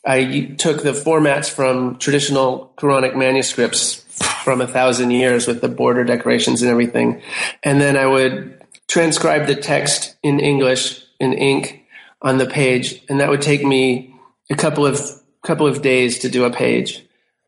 I 0.05 0.55
took 0.57 0.83
the 0.83 0.91
formats 0.91 1.49
from 1.49 1.97
traditional 1.97 2.73
Quranic 2.77 3.15
manuscripts 3.15 4.03
from 4.43 4.59
a 4.59 4.67
thousand 4.67 5.11
years 5.11 5.47
with 5.47 5.61
the 5.61 5.69
border 5.69 6.03
decorations 6.03 6.61
and 6.61 6.69
everything. 6.69 7.21
And 7.63 7.79
then 7.79 7.95
I 7.95 8.05
would 8.05 8.61
transcribe 8.87 9.47
the 9.47 9.55
text 9.55 10.15
in 10.21 10.39
English 10.39 11.03
in 11.19 11.33
ink 11.33 11.85
on 12.21 12.37
the 12.37 12.45
page, 12.45 13.01
and 13.09 13.19
that 13.19 13.29
would 13.29 13.41
take 13.41 13.63
me 13.63 14.13
a 14.49 14.55
couple 14.55 14.85
of 14.85 14.99
couple 15.43 15.67
of 15.67 15.81
days 15.81 16.19
to 16.19 16.29
do 16.29 16.45
a 16.45 16.51
page. 16.51 17.05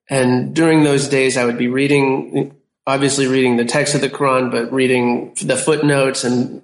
And 0.09 0.53
during 0.53 0.83
those 0.83 1.07
days, 1.07 1.38
I 1.38 1.45
would 1.45 1.57
be 1.57 1.67
reading 1.67 2.55
obviously 2.87 3.27
reading 3.27 3.57
the 3.57 3.65
text 3.65 3.95
of 3.95 4.01
the 4.01 4.09
Quran, 4.09 4.51
but 4.51 4.71
reading 4.71 5.35
the 5.41 5.57
footnotes 5.57 6.23
and 6.23 6.61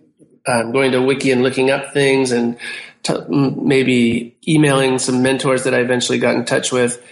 um, 0.47 0.71
going 0.71 0.91
to 0.91 1.01
Wiki 1.01 1.31
and 1.31 1.43
looking 1.43 1.69
up 1.69 1.93
things 1.93 2.31
and 2.31 2.57
t- 3.03 3.13
maybe 3.29 4.37
emailing 4.47 4.99
some 4.99 5.21
mentors 5.21 5.63
that 5.63 5.73
I 5.73 5.79
eventually 5.79 6.19
got 6.19 6.35
in 6.35 6.45
touch 6.45 6.71
with 6.71 7.03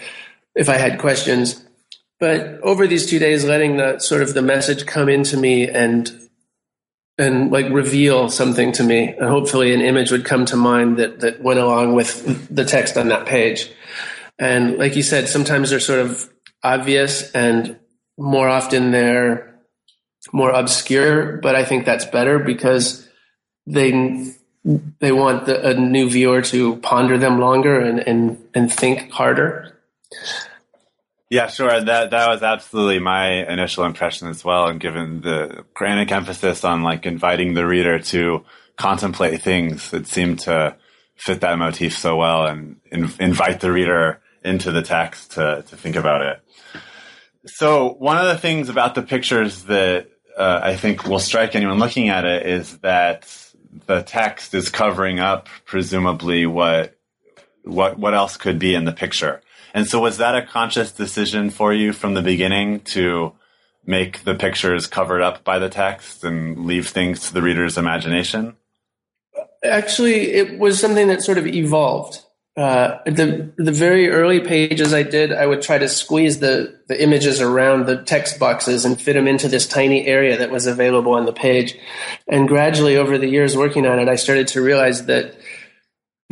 if 0.55 0.69
I 0.69 0.77
had 0.77 0.99
questions. 0.99 1.63
But 2.19 2.59
over 2.61 2.85
these 2.85 3.09
two 3.09 3.19
days, 3.19 3.45
letting 3.45 3.77
the 3.77 3.99
sort 3.99 4.21
of 4.21 4.33
the 4.33 4.41
message 4.41 4.85
come 4.85 5.09
into 5.09 5.37
me 5.37 5.69
and 5.69 6.11
and 7.17 7.51
like 7.51 7.69
reveal 7.69 8.29
something 8.29 8.71
to 8.73 8.83
me, 8.83 9.09
and 9.09 9.27
hopefully 9.27 9.73
an 9.73 9.81
image 9.81 10.11
would 10.11 10.23
come 10.25 10.45
to 10.45 10.55
mind 10.55 10.97
that 10.97 11.19
that 11.19 11.41
went 11.41 11.59
along 11.59 11.93
with 11.93 12.53
the 12.53 12.65
text 12.65 12.97
on 12.97 13.09
that 13.09 13.25
page. 13.25 13.69
And 14.37 14.77
like 14.77 14.95
you 14.95 15.03
said, 15.03 15.27
sometimes 15.27 15.69
they're 15.69 15.79
sort 15.79 15.99
of 15.99 16.29
obvious, 16.63 17.31
and 17.31 17.77
more 18.19 18.49
often 18.49 18.91
they're 18.91 19.55
more 20.34 20.51
obscure. 20.51 21.38
But 21.38 21.55
I 21.55 21.65
think 21.65 21.86
that's 21.86 22.05
better 22.05 22.38
because 22.39 23.08
they 23.65 23.91
they 24.99 25.12
want 25.12 25.45
the, 25.45 25.69
a 25.69 25.73
new 25.73 26.10
viewer 26.10 26.41
to 26.41 26.75
ponder 26.77 27.17
them 27.17 27.39
longer 27.39 27.79
and 27.79 27.99
and 27.99 28.38
and 28.53 28.71
think 28.71 29.12
harder. 29.12 29.77
Yeah, 31.29 31.47
sure. 31.47 31.82
That 31.82 32.12
that 32.12 32.27
was 32.27 32.43
absolutely 32.43 32.99
my 32.99 33.49
initial 33.51 33.86
impression 33.86 34.27
as 34.27 34.43
well. 34.43 34.67
And 34.67 34.79
given 34.79 35.21
the 35.21 35.63
Quranic 35.75 36.12
emphasis 36.12 36.63
on 36.63 36.84
like 36.84 37.05
inviting 37.05 37.53
the 37.53 37.65
reader 37.65 37.99
to 37.99 38.43
contemplate 38.77 39.41
things, 39.41 39.93
it 39.93 40.08
seemed 40.08 40.39
to 40.39 40.75
fit 41.15 41.41
that 41.41 41.60
motif 41.60 41.97
so 41.97 42.15
well 42.15 42.47
and 42.47 42.77
in, 42.91 43.10
invite 43.19 43.60
the 43.60 43.71
reader 43.71 44.21
into 44.43 44.71
the 44.71 44.82
text 44.82 45.34
to 45.34 45.63
to 45.67 45.77
think 45.77 45.95
about 45.95 46.21
it. 46.21 46.39
So 47.45 47.93
one 47.93 48.17
of 48.17 48.25
the 48.25 48.38
things 48.38 48.69
about 48.69 48.95
the 48.95 49.02
pictures 49.02 49.63
that 49.63 50.08
uh, 50.38 50.60
I 50.63 50.75
think 50.75 51.06
will 51.06 51.19
strike 51.19 51.56
anyone 51.56 51.80
looking 51.80 52.10
at 52.10 52.25
it 52.25 52.45
is 52.45 52.78
that 52.80 53.28
the 53.86 54.02
text 54.02 54.54
is 54.54 54.69
covering 54.69 55.19
up 55.19 55.47
presumably 55.65 56.45
what 56.45 56.97
what 57.63 57.99
what 57.99 58.13
else 58.13 58.38
could 58.38 58.60
be 58.60 58.73
in 58.73 58.86
the 58.86 58.91
picture. 58.91 59.41
And 59.73 59.88
so 59.88 59.99
was 59.99 60.17
that 60.17 60.36
a 60.36 60.45
conscious 60.45 60.91
decision 60.91 61.49
for 61.49 61.73
you 61.73 61.93
from 61.93 62.13
the 62.13 62.21
beginning 62.21 62.80
to 62.82 63.34
make 63.86 64.23
the 64.23 64.36
pictures 64.36 64.88
covered 64.88 65.21
up 65.21 65.43
by 65.43 65.60
the 65.60 65.69
text 65.69 66.23
and 66.23 66.65
leave 66.65 66.88
things 66.89 67.28
to 67.28 67.34
the 67.34 67.41
reader's 67.41 67.78
imagination? 67.78 68.56
Actually, 69.63 70.32
it 70.32 70.58
was 70.58 70.80
something 70.80 71.08
that 71.08 71.21
sort 71.21 71.38
of 71.38 71.45
evolved. 71.45 72.23
Uh, 72.59 73.01
the 73.05 73.49
the 73.55 73.71
very 73.71 74.09
early 74.09 74.41
pages 74.41 74.93
I 74.93 75.03
did, 75.03 75.31
I 75.31 75.45
would 75.45 75.61
try 75.61 75.77
to 75.77 75.87
squeeze 75.87 76.39
the 76.39 76.77
the 76.87 77.01
images 77.01 77.39
around 77.39 77.85
the 77.85 78.03
text 78.03 78.37
boxes 78.37 78.83
and 78.83 78.99
fit 78.99 79.13
them 79.13 79.29
into 79.29 79.47
this 79.47 79.65
tiny 79.65 80.05
area 80.05 80.37
that 80.37 80.51
was 80.51 80.67
available 80.67 81.13
on 81.13 81.23
the 81.23 81.31
page. 81.31 81.77
And 82.27 82.49
gradually, 82.49 82.97
over 82.97 83.17
the 83.17 83.29
years 83.29 83.55
working 83.55 83.85
on 83.85 83.97
it, 83.97 84.09
I 84.09 84.15
started 84.15 84.49
to 84.49 84.61
realize 84.61 85.05
that 85.05 85.37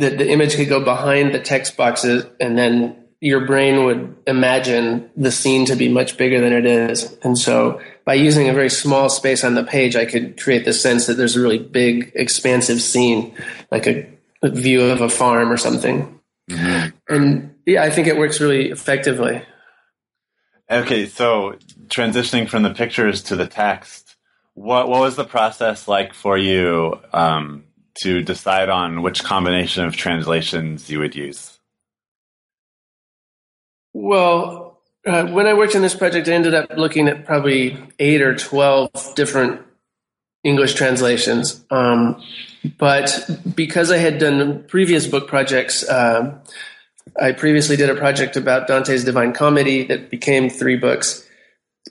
that 0.00 0.18
the 0.18 0.30
image 0.30 0.56
could 0.56 0.68
go 0.68 0.84
behind 0.84 1.32
the 1.32 1.40
text 1.40 1.78
boxes, 1.78 2.26
and 2.38 2.58
then 2.58 2.96
your 3.22 3.46
brain 3.46 3.84
would 3.84 4.14
imagine 4.26 5.08
the 5.16 5.32
scene 5.32 5.64
to 5.64 5.76
be 5.76 5.88
much 5.88 6.18
bigger 6.18 6.42
than 6.42 6.52
it 6.52 6.66
is. 6.66 7.16
And 7.22 7.38
so 7.38 7.80
by 8.04 8.14
using 8.14 8.50
a 8.50 8.52
very 8.52 8.68
small 8.68 9.08
space 9.08 9.44
on 9.44 9.54
the 9.54 9.64
page, 9.64 9.96
I 9.96 10.04
could 10.04 10.38
create 10.38 10.66
the 10.66 10.74
sense 10.74 11.06
that 11.06 11.14
there's 11.14 11.36
a 11.36 11.40
really 11.40 11.58
big, 11.58 12.12
expansive 12.14 12.82
scene, 12.82 13.34
like 13.72 13.86
a, 13.86 14.06
a 14.42 14.50
view 14.50 14.82
of 14.82 15.00
a 15.00 15.08
farm 15.08 15.50
or 15.50 15.56
something. 15.56 16.17
Mm-hmm. 16.48 17.14
And 17.14 17.54
yeah, 17.66 17.82
I 17.82 17.90
think 17.90 18.06
it 18.06 18.16
works 18.16 18.40
really 18.40 18.70
effectively. 18.70 19.42
Okay, 20.70 21.06
so 21.06 21.56
transitioning 21.86 22.48
from 22.48 22.62
the 22.62 22.74
pictures 22.74 23.22
to 23.24 23.36
the 23.36 23.46
text, 23.46 24.16
what 24.54 24.88
what 24.88 25.00
was 25.00 25.16
the 25.16 25.24
process 25.24 25.88
like 25.88 26.12
for 26.14 26.36
you 26.36 26.98
um, 27.12 27.64
to 28.02 28.22
decide 28.22 28.68
on 28.68 29.02
which 29.02 29.24
combination 29.24 29.84
of 29.84 29.96
translations 29.96 30.90
you 30.90 30.98
would 30.98 31.14
use? 31.14 31.58
Well, 33.94 34.80
uh, 35.06 35.26
when 35.26 35.46
I 35.46 35.54
worked 35.54 35.74
on 35.74 35.82
this 35.82 35.94
project, 35.94 36.28
I 36.28 36.32
ended 36.32 36.54
up 36.54 36.70
looking 36.76 37.08
at 37.08 37.24
probably 37.24 37.78
eight 37.98 38.20
or 38.20 38.34
12 38.36 39.14
different 39.14 39.62
English 40.44 40.74
translations. 40.74 41.64
Um, 41.70 42.22
but 42.78 43.28
because 43.54 43.90
I 43.90 43.98
had 43.98 44.18
done 44.18 44.64
previous 44.64 45.06
book 45.06 45.28
projects, 45.28 45.88
um, 45.88 46.40
I 47.20 47.32
previously 47.32 47.76
did 47.76 47.90
a 47.90 47.94
project 47.94 48.36
about 48.36 48.66
Dante's 48.66 49.04
Divine 49.04 49.32
Comedy 49.32 49.84
that 49.86 50.10
became 50.10 50.50
three 50.50 50.76
books. 50.76 51.26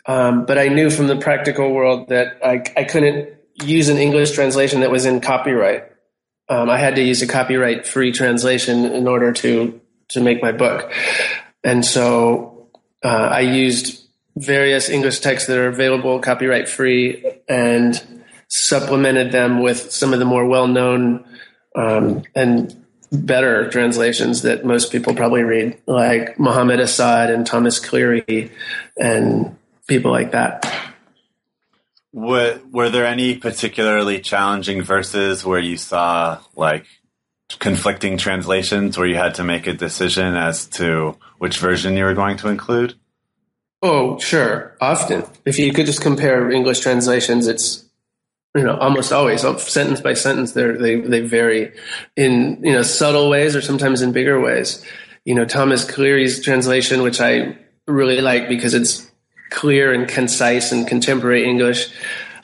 Um, 0.06 0.46
but 0.46 0.58
I 0.58 0.68
knew 0.68 0.90
from 0.90 1.08
the 1.08 1.18
practical 1.18 1.74
world 1.74 2.10
that 2.10 2.40
I, 2.44 2.64
I, 2.78 2.84
couldn't 2.84 3.30
use 3.64 3.90
an 3.90 3.98
English 3.98 4.32
translation 4.32 4.82
that 4.82 4.92
was 4.92 5.06
in 5.06 5.22
copyright. 5.22 5.92
Um, 6.50 6.70
I 6.70 6.78
had 6.78 6.96
to 6.96 7.04
use 7.04 7.22
a 7.22 7.28
copyright 7.28 7.86
free 7.86 8.12
translation 8.12 8.86
in 8.86 9.08
order 9.08 9.34
to 9.34 9.82
to 10.10 10.22
make 10.22 10.42
my 10.42 10.54
book. 10.54 10.94
And 11.64 11.86
so 11.86 12.70
uh, 13.04 13.08
I 13.08 13.42
used 13.42 14.08
various 14.38 14.88
English 14.88 15.20
texts 15.20 15.48
that 15.48 15.58
are 15.58 15.68
available 15.68 16.20
copyright 16.20 16.70
free 16.70 17.26
and 17.50 18.17
supplemented 18.48 19.32
them 19.32 19.62
with 19.62 19.92
some 19.92 20.14
of 20.14 20.20
the 20.20 20.26
more 20.26 20.46
well 20.46 20.68
known 20.68 21.26
um, 21.76 22.24
and 22.36 22.76
better 23.12 23.70
translations 23.70 24.42
that 24.42 24.66
most 24.66 24.92
people 24.92 25.14
probably 25.16 25.44
read, 25.44 25.80
like 25.86 26.40
Muhammad 26.40 26.80
Asad 26.80 27.30
and 27.30 27.46
Thomas 27.46 27.80
Cleary 27.80 28.52
and 28.98 29.58
people 29.88 30.12
like 30.12 30.32
that. 30.32 30.66
Were, 32.14 32.60
were 32.72 32.90
there 32.90 33.06
any 33.06 33.38
particularly 33.38 34.20
challenging 34.20 34.82
verses 34.82 35.46
where 35.46 35.60
you 35.60 35.78
saw 35.78 36.40
like 36.56 36.86
conflicting 37.60 38.18
translations 38.18 38.98
where 38.98 39.08
you 39.08 39.16
had 39.16 39.36
to 39.36 39.44
make 39.44 39.68
a 39.68 39.74
decision 39.74 40.36
as 40.36 40.68
to 40.68 41.16
which 41.38 41.60
version 41.60 41.96
you 41.96 42.04
were 42.04 42.14
going 42.14 42.38
to 42.38 42.50
include? 42.50 42.96
Oh, 43.82 44.18
sure. 44.20 44.76
Often. 44.82 45.26
If 45.46 45.60
you 45.60 45.72
could 45.72 45.86
just 45.86 46.02
compare 46.02 46.50
English 46.50 46.80
translations, 46.80 47.48
it's 47.48 47.87
you 48.58 48.64
know 48.64 48.78
almost 48.78 49.14
always 49.14 49.42
sentence 49.62 50.02
by 50.02 50.14
sentence 50.14 50.54
they 50.54 51.00
they 51.00 51.22
vary 51.22 51.72
in 52.16 52.60
you 52.64 52.74
know 52.74 52.82
subtle 52.82 53.30
ways 53.30 53.56
or 53.56 53.62
sometimes 53.62 54.02
in 54.02 54.12
bigger 54.12 54.40
ways. 54.40 54.84
You 55.26 55.36
know 55.36 55.46
Thomas 55.46 55.90
Cleary's 55.90 56.44
translation, 56.44 57.02
which 57.04 57.22
I 57.22 57.58
really 57.88 58.22
like 58.22 58.50
because 58.50 58.74
it's 58.74 59.10
clear 59.50 59.94
and 59.94 60.08
concise 60.08 60.72
and 60.72 60.88
contemporary 60.88 61.46
English, 61.46 61.90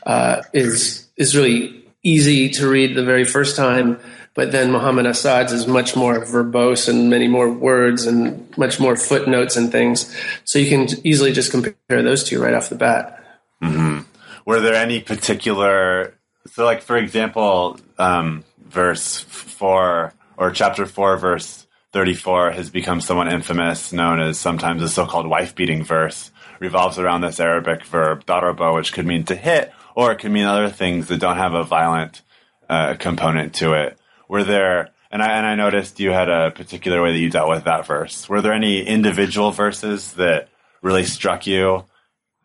uh, 0.06 0.44
is 0.54 1.08
is 1.18 1.36
really 1.36 1.84
easy 2.04 2.50
to 2.50 2.70
read 2.70 2.96
the 2.96 3.04
very 3.04 3.26
first 3.26 3.56
time 3.56 4.00
but 4.36 4.52
then 4.52 4.72
Muhammad 4.72 5.06
Asad's 5.06 5.52
is 5.52 5.68
much 5.68 5.96
more 5.96 6.20
verbose 6.26 6.90
and 6.90 7.10
many 7.10 7.28
more 7.28 7.52
words 7.52 8.06
and 8.06 8.46
much 8.58 8.80
more 8.80 8.96
footnotes 8.96 9.56
and 9.56 9.72
things. 9.72 10.14
So 10.44 10.58
you 10.58 10.70
can 10.70 10.88
easily 11.06 11.32
just 11.32 11.52
compare 11.52 12.02
those 12.02 12.24
two 12.24 12.42
right 12.42 12.54
off 12.54 12.70
the 12.70 12.76
bat. 12.76 13.24
Mm-hmm. 13.62 14.00
Were 14.46 14.60
there 14.60 14.76
any 14.76 15.00
particular, 15.00 16.16
so 16.48 16.66
like 16.66 16.82
for 16.82 16.98
example, 16.98 17.80
um, 17.98 18.44
verse 18.66 19.20
four 19.20 20.14
or 20.38 20.52
chapter 20.52 20.86
four, 20.86 21.18
verse 21.18 21.66
34 21.94 22.52
has 22.52 22.70
become 22.70 23.00
somewhat 23.00 23.32
infamous, 23.32 23.94
known 23.94 24.20
as 24.20 24.40
sometimes 24.40 24.82
the 24.82 24.90
so-called 24.90 25.28
wife-beating 25.28 25.84
verse, 25.84 26.32
revolves 26.60 26.98
around 26.98 27.22
this 27.22 27.40
Arabic 27.40 27.86
verb 27.86 28.26
daraba, 28.26 28.74
which 28.74 28.94
could 28.94 29.06
mean 29.06 29.24
to 29.26 29.36
hit, 29.36 29.72
or 29.96 30.12
it 30.12 30.20
could 30.20 30.32
mean 30.32 30.46
other 30.46 30.70
things 30.70 31.08
that 31.08 31.20
don't 31.20 31.38
have 31.38 31.54
a 31.54 31.64
violent 31.64 32.24
uh, 32.68 32.96
component 32.96 33.54
to 33.54 33.74
it 33.74 33.98
were 34.28 34.44
there 34.44 34.90
and 35.12 35.22
I 35.22 35.38
and 35.38 35.46
I 35.46 35.54
noticed 35.54 36.00
you 36.00 36.10
had 36.10 36.28
a 36.28 36.50
particular 36.50 37.02
way 37.02 37.12
that 37.12 37.20
you 37.20 37.30
dealt 37.30 37.48
with 37.48 37.66
that 37.66 37.86
verse. 37.86 38.28
Were 38.28 38.42
there 38.42 38.52
any 38.52 38.82
individual 38.82 39.52
verses 39.52 40.14
that 40.14 40.50
really 40.82 41.04
struck 41.04 41.46
you 41.46 41.86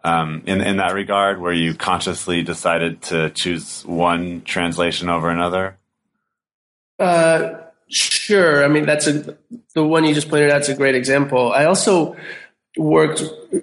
um, 0.05 0.43
in 0.47 0.61
in 0.61 0.77
that 0.79 0.95
regard, 0.95 1.41
where 1.41 1.53
you 1.53 1.75
consciously 1.75 2.43
decided 2.43 3.03
to 3.03 3.31
choose 3.31 3.83
one 3.85 4.43
translation 4.43 5.09
over 5.09 5.31
another? 5.31 5.79
Uh, 6.99 7.55
sure. 7.89 8.65
I 8.65 8.69
mean, 8.69 8.87
that's 8.87 9.07
a 9.07 9.37
the 9.75 9.85
one 9.85 10.05
you 10.05 10.15
just 10.15 10.29
pointed 10.29 10.51
out 10.51 10.63
is 10.63 10.69
a 10.69 10.75
great 10.75 10.95
example. 10.95 11.53
I 11.53 11.65
also 11.65 12.17
worked 12.77 13.23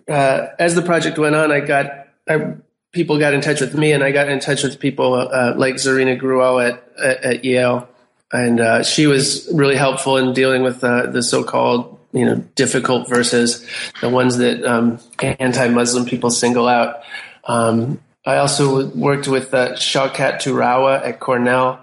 uh, 0.09 0.47
as 0.59 0.75
the 0.75 0.81
project 0.81 1.17
went 1.17 1.35
on. 1.35 1.51
I 1.51 1.59
got 1.61 2.07
I, 2.27 2.53
people 2.91 3.19
got 3.19 3.33
in 3.33 3.41
touch 3.41 3.61
with 3.61 3.75
me, 3.75 3.91
and 3.91 4.03
I 4.03 4.11
got 4.11 4.29
in 4.29 4.39
touch 4.39 4.63
with 4.63 4.79
people 4.79 5.13
uh, 5.13 5.53
like 5.55 5.75
Zareena 5.75 6.19
Grewal 6.19 6.65
at, 6.65 6.83
at, 6.97 7.23
at 7.23 7.45
Yale 7.45 7.89
and 8.31 8.59
uh, 8.59 8.83
she 8.83 9.07
was 9.07 9.47
really 9.53 9.75
helpful 9.75 10.17
in 10.17 10.33
dealing 10.33 10.63
with 10.63 10.83
uh, 10.83 11.07
the 11.07 11.23
so-called 11.23 11.94
you 12.15 12.25
know 12.25 12.37
difficult 12.55 13.07
verses, 13.07 13.67
the 14.01 14.09
ones 14.09 14.37
that 14.37 14.63
um, 14.63 14.99
anti-Muslim 15.19 16.05
people 16.05 16.31
single 16.31 16.67
out. 16.67 17.03
Um, 17.43 18.01
I 18.25 18.37
also 18.37 18.87
worked 18.87 19.27
with 19.27 19.53
uh, 19.53 19.73
Shawkat 19.73 20.41
Toorawa 20.41 21.05
at 21.05 21.19
Cornell 21.19 21.79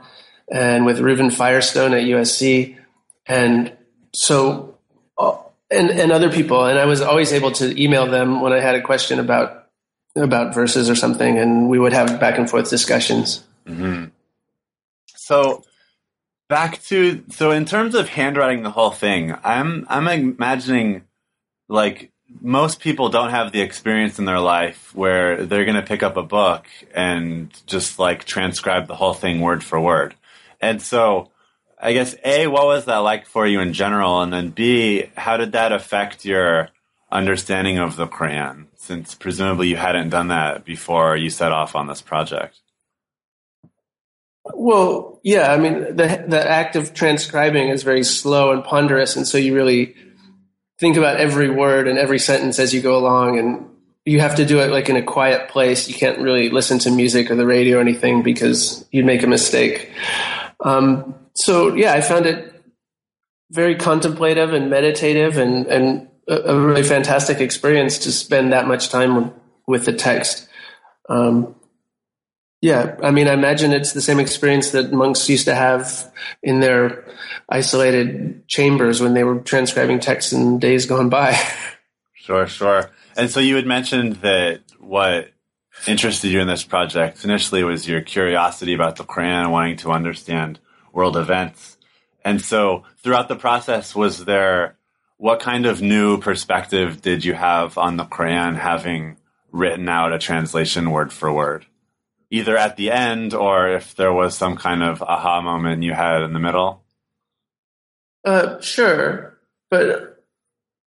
and 0.51 0.85
with 0.85 0.99
Reuven 0.99 1.33
Firestone 1.33 1.93
at 1.93 2.03
USC, 2.03 2.77
and 3.27 3.73
so 4.13 4.79
uh, 5.19 5.37
and 5.71 5.91
and 5.91 6.11
other 6.11 6.31
people. 6.31 6.65
And 6.65 6.79
I 6.79 6.87
was 6.87 7.03
always 7.03 7.33
able 7.33 7.53
to 7.53 7.81
email 7.81 8.07
them 8.07 8.41
when 8.41 8.53
I 8.53 8.61
had 8.61 8.75
a 8.75 8.83
question 8.83 9.21
about 9.21 9.69
about 10.17 10.55
verses 10.55 10.89
or 10.89 10.97
something, 10.97 11.39
and 11.39 11.69
we 11.69 11.79
would 11.79 11.93
have 11.93 12.19
back 12.19 12.39
and 12.39 12.49
forth 12.49 12.71
discussions. 12.71 13.45
Mm-hmm. 13.67 14.07
So 15.15 15.63
back 16.49 16.83
to 16.85 17.25
so 17.31 17.51
in 17.51 17.65
terms 17.65 17.95
of 17.95 18.09
handwriting 18.09 18.63
the 18.63 18.71
whole 18.71 18.91
thing, 18.91 19.35
I'm 19.45 19.87
I'm 19.89 20.09
imagining 20.09 21.03
like 21.69 22.13
most 22.41 22.81
people 22.81 23.09
don't 23.09 23.31
have 23.31 23.53
the 23.53 23.61
experience 23.61 24.19
in 24.19 24.25
their 24.25 24.41
life 24.41 24.95
where 24.95 25.45
they're 25.45 25.65
going 25.65 25.77
to 25.77 25.83
pick 25.83 26.03
up 26.03 26.17
a 26.17 26.23
book 26.23 26.67
and 26.95 27.51
just 27.67 27.99
like 27.99 28.25
transcribe 28.25 28.87
the 28.87 28.97
whole 28.97 29.15
thing 29.15 29.41
word 29.41 29.63
for 29.63 29.81
word. 29.81 30.15
And 30.61 30.81
so 30.81 31.31
I 31.81 31.93
guess 31.93 32.15
A, 32.25 32.47
what 32.47 32.67
was 32.67 32.85
that 32.85 32.99
like 32.99 33.27
for 33.27 33.47
you 33.47 33.61
in 33.61 33.73
general? 33.73 34.23
And 34.23 34.33
then 34.33 34.51
B, 34.51 35.11
how 35.17 35.37
did 35.37 35.53
that 35.53 35.73
affect 35.73 36.25
your 36.25 36.69
understanding 37.11 37.79
of 37.79 37.97
the 37.97 38.07
Quran? 38.07 38.67
Since 38.77 39.15
presumably 39.15 39.69
you 39.69 39.77
hadn't 39.77 40.11
done 40.11 40.29
that 40.29 40.65
before 40.65 41.17
you 41.17 41.29
set 41.29 41.53
off 41.53 41.75
on 41.75 41.89
this 41.89 42.01
project. 42.01 42.61
Well, 44.45 45.21
yeah, 45.23 45.53
I 45.53 45.57
mean, 45.57 45.97
the 45.97 46.25
the 46.27 46.49
act 46.49 46.75
of 46.75 46.95
transcribing 46.95 47.69
is 47.69 47.85
very 47.85 48.03
slow 48.03 48.51
and 48.51 48.65
ponderous, 48.65 49.15
and 49.17 49.27
so 49.27 49.39
you 49.39 49.55
really 49.55 49.95
think 50.79 50.97
about 50.97 51.19
every 51.19 51.49
word 51.49 51.87
and 51.87 51.97
every 51.97 52.19
sentence 52.19 52.59
as 52.59 52.75
you 52.75 52.81
go 52.81 52.99
along, 52.99 53.39
and 53.39 53.69
you 54.05 54.19
have 54.21 54.35
to 54.37 54.45
do 54.45 54.59
it 54.61 54.71
like 54.71 54.89
in 54.89 54.97
a 54.97 55.03
quiet 55.03 55.49
place. 55.49 55.89
You 55.89 55.95
can't 55.95 56.19
really 56.19 56.51
listen 56.51 56.81
to 56.81 56.91
music 56.91 57.31
or 57.31 57.37
the 57.37 57.47
radio 57.47 57.79
or 57.79 57.81
anything 57.81 58.25
because 58.25 58.85
you'd 58.91 59.07
make 59.07 59.23
a 59.23 59.29
mistake. 59.29 59.93
Um, 60.65 61.15
so, 61.35 61.75
yeah, 61.75 61.93
I 61.93 62.01
found 62.01 62.27
it 62.27 62.53
very 63.51 63.77
contemplative 63.77 64.53
and 64.55 64.71
meditative, 64.71 65.39
and 65.39 65.67
and 65.69 66.09
a, 66.29 66.35
a 66.35 66.61
really 66.61 66.83
fantastic 66.83 67.41
experience 67.41 67.99
to 67.99 68.13
spend 68.13 68.53
that 68.53 68.67
much 68.67 68.89
time 68.89 69.33
with 69.69 69.85
the 69.85 69.93
text. 69.93 70.49
Um, 71.09 71.55
yeah, 72.63 72.97
I 73.03 73.11
mean, 73.11 73.27
I 73.27 73.33
imagine 73.33 73.73
it's 73.73 73.93
the 73.93 74.01
same 74.01 74.21
experience 74.21 74.71
that 74.71 74.93
monks 74.93 75.29
used 75.29 75.47
to 75.47 75.55
have 75.55 76.11
in 76.45 76.61
their 76.61 77.05
isolated 77.49 78.47
chambers 78.47 79.01
when 79.01 79.15
they 79.15 79.25
were 79.25 79.41
transcribing 79.41 79.99
texts 79.99 80.33
in 80.33 80.61
days 80.61 80.87
gone 80.87 81.11
by. 81.11 81.39
Sure, 82.15 82.47
sure. 82.47 82.89
And 83.17 83.29
so 83.29 83.41
you 83.41 83.57
had 83.57 83.67
mentioned 83.67 84.13
that 84.23 84.61
what 84.79 85.33
interested 85.89 86.29
you 86.29 86.41
in 86.41 86.47
this 86.47 86.63
project 86.63 87.25
initially 87.25 87.65
was 87.65 87.89
your 87.89 88.01
curiosity 88.01 88.75
about 88.75 88.95
the 88.95 89.03
Quran, 89.03 89.43
and 89.43 89.51
wanting 89.51 89.77
to 89.79 89.91
understand 89.91 90.61
world 90.93 91.17
events. 91.17 91.79
And 92.25 92.41
so 92.41 92.85
throughout 93.03 93.27
the 93.27 93.35
process, 93.35 93.93
was 93.97 94.25
there 94.25 94.77
what 95.17 95.41
kind 95.41 95.67
of 95.67 95.83
new 95.83 96.19
perspective 96.21 97.03
did 97.03 97.25
you 97.25 97.35
have 97.35 97.77
on 97.77 97.97
the 97.97 98.05
Quran 98.05 98.57
having 98.57 99.17
written 99.51 99.89
out 99.89 100.13
a 100.13 100.19
translation 100.21 100.93
word 100.93 101.13
for 101.13 101.33
word? 101.33 101.67
Either 102.33 102.57
at 102.57 102.77
the 102.77 102.91
end 102.91 103.35
or 103.35 103.69
if 103.69 103.95
there 103.95 104.13
was 104.13 104.35
some 104.35 104.57
kind 104.57 104.83
of 104.83 105.03
aha 105.03 105.43
moment 105.43 105.83
you 105.83 105.93
had 105.93 106.23
in 106.23 106.33
the 106.33 106.39
middle? 106.41 106.83
Uh, 108.25 108.59
sure, 108.61 109.39
but 109.71 110.25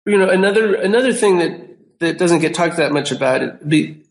you 0.04 0.18
know 0.18 0.28
another 0.28 0.74
another 0.74 1.12
thing 1.12 1.38
that 1.38 2.00
that 2.00 2.18
doesn't 2.18 2.40
get 2.40 2.54
talked 2.54 2.76
that 2.76 2.92
much 2.92 3.12
about 3.12 3.40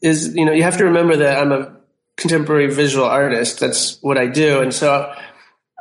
is 0.01 0.35
you 0.35 0.45
know 0.45 0.53
you 0.53 0.63
have 0.63 0.77
to 0.77 0.85
remember 0.85 1.17
that 1.17 1.37
I'm 1.37 1.51
a 1.51 1.75
contemporary 2.15 2.73
visual 2.73 3.05
artist. 3.05 3.59
That's 3.59 4.01
what 4.01 4.17
I 4.17 4.27
do, 4.27 4.61
and 4.61 4.73
so 4.73 5.13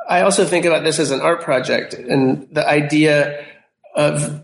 I 0.09 0.23
also 0.23 0.45
think 0.45 0.65
about 0.65 0.83
this 0.83 0.99
as 0.99 1.13
an 1.13 1.21
art 1.21 1.43
project 1.43 1.95
and 1.95 2.49
the 2.51 2.67
idea 2.67 3.47
of 3.95 4.43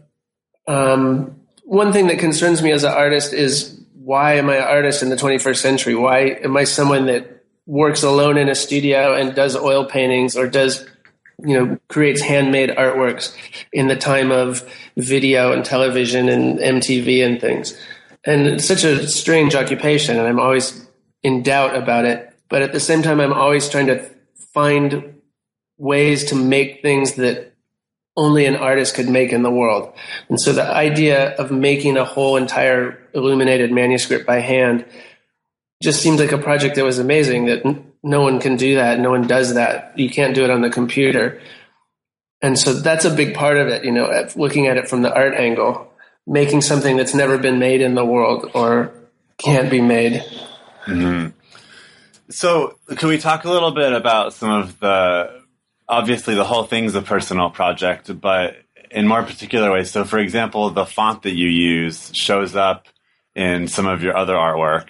um, 0.69 1.41
one 1.65 1.93
thing 1.93 2.07
that 2.07 2.21
concerns 2.21 2.63
me 2.63 2.71
as 2.71 2.85
an 2.85 2.93
artist 2.93 3.33
is 3.33 3.80
why 4.03 4.35
am 4.35 4.49
I 4.49 4.57
an 4.57 4.63
artist 4.63 5.03
in 5.03 5.11
the 5.11 5.17
21st 5.17 5.57
century? 5.59 5.95
Why 5.95 6.39
am 6.43 6.57
I 6.57 6.65
someone 6.65 7.07
that 7.07 7.45
works 7.67 8.03
alone 8.03 8.39
in 8.39 8.49
a 8.49 8.55
studio 8.55 9.15
and 9.15 9.35
does 9.35 9.55
oil 9.55 9.85
paintings 9.85 10.37
or 10.37 10.49
does, 10.49 10.89
you 11.45 11.55
know, 11.55 11.79
creates 11.89 12.23
handmade 12.23 12.71
artworks 12.71 13.37
in 13.75 13.89
the 13.89 13.97
time 13.97 14.33
of 14.33 14.67
video 14.97 15.53
and 15.53 15.67
television 15.67 16.31
and 16.31 16.59
MTV 16.59 17.25
and 17.25 17.41
things? 17.41 17.79
And 18.25 18.47
it's 18.47 18.65
such 18.65 18.85
a 18.85 19.07
strange 19.07 19.55
occupation, 19.55 20.19
and 20.19 20.27
I'm 20.27 20.41
always 20.41 20.87
in 21.23 21.43
doubt 21.43 21.77
about 21.77 22.07
it. 22.07 22.35
But 22.49 22.63
at 22.63 22.73
the 22.73 22.81
same 22.81 23.03
time, 23.03 23.21
I'm 23.21 23.33
always 23.35 23.69
trying 23.69 23.87
to 23.89 24.11
find 24.55 25.21
ways 25.77 26.25
to 26.27 26.35
make 26.35 26.81
things 26.81 27.15
that 27.15 27.50
only 28.17 28.45
an 28.45 28.57
artist 28.57 28.95
could 28.95 29.09
make 29.09 29.33
in 29.33 29.43
the 29.43 29.51
world. 29.51 29.93
And 30.29 30.41
so 30.41 30.53
the 30.53 30.67
idea 30.67 31.35
of 31.37 31.51
making 31.51 31.97
a 31.97 32.05
whole 32.05 32.37
entire 32.37 32.99
illuminated 33.15 33.73
manuscript 33.73 34.27
by 34.27 34.41
hand 34.41 34.85
just 35.83 36.03
seemed 36.03 36.19
like 36.19 36.33
a 36.33 36.39
project 36.39 36.77
that 36.77 36.85
was 36.85 36.99
amazing 36.99 37.47
that 37.47 37.65
no 38.03 38.23
one 38.23 38.41
can 38.41 38.57
do 38.57 38.77
that. 38.77 38.99
No 38.99 39.11
one 39.11 39.27
does 39.27 39.55
that. 39.55 39.99
You 39.99 40.11
can't 40.11 40.35
do 40.35 40.45
it 40.45 40.51
on 40.51 40.61
the 40.61 40.71
computer. 40.71 41.41
And 42.43 42.59
so 42.59 42.73
that's 42.75 43.05
a 43.05 43.15
big 43.15 43.35
part 43.35 43.59
of 43.59 43.69
it, 43.69 43.85
you 43.85 43.93
know, 43.93 44.29
looking 44.37 44.67
at 44.67 44.77
it 44.77 44.89
from 44.89 45.03
the 45.03 45.15
art 45.15 45.35
angle, 45.35 45.93
making 46.27 46.63
something 46.63 46.97
that's 46.97 47.15
never 47.15 47.39
been 47.39 47.59
made 47.59 47.81
in 47.81 47.95
the 47.95 48.05
world 48.05 48.51
or 48.55 48.93
can't 49.39 49.71
be 49.71 49.81
made. 49.81 50.25
Mm-hmm. 50.87 51.29
So, 52.31 52.79
can 52.97 53.09
we 53.09 53.19
talk 53.19 53.45
a 53.45 53.51
little 53.51 53.73
bit 53.73 53.93
about 53.93 54.33
some 54.33 54.51
of 54.51 54.79
the 54.79 55.40
obviously 55.91 56.35
the 56.35 56.45
whole 56.45 56.65
thing's 56.65 56.95
a 56.95 57.03
personal 57.03 57.51
project, 57.51 58.19
but 58.21 58.57
in 58.91 59.07
more 59.07 59.23
particular 59.23 59.71
ways. 59.73 59.91
So, 59.91 60.05
for 60.05 60.19
example, 60.19 60.71
the 60.71 60.87
font 60.87 61.23
that 61.23 61.35
you 61.35 61.49
use 61.49 62.13
shows 62.15 62.57
up 62.57 62.87
in 63.35 63.69
some 63.69 63.87
of 63.87 64.03
your 64.03 64.17
other 64.17 64.35
artwork. 64.35 64.87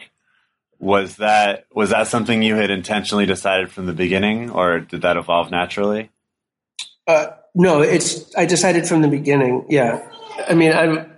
Was 0.79 1.17
that 1.17 1.67
was 1.75 1.91
that 1.91 2.07
something 2.07 2.43
you 2.43 2.55
had 2.57 2.71
intentionally 2.71 3.27
decided 3.27 3.71
from 3.71 3.85
the 3.85 3.93
beginning, 3.93 4.51
or 4.51 4.81
did 4.81 5.03
that 5.03 5.19
evolve 5.19 5.51
naturally? 5.51 6.11
Uh, 7.07 7.27
no, 7.55 7.83
it's 7.83 8.35
I 8.35 8.47
decided 8.47 8.89
from 8.89 9.03
the 9.03 9.09
beginning. 9.09 9.67
Yeah, 9.69 10.01
I 10.49 10.55
mean, 10.55 10.73
I'm 10.73 11.11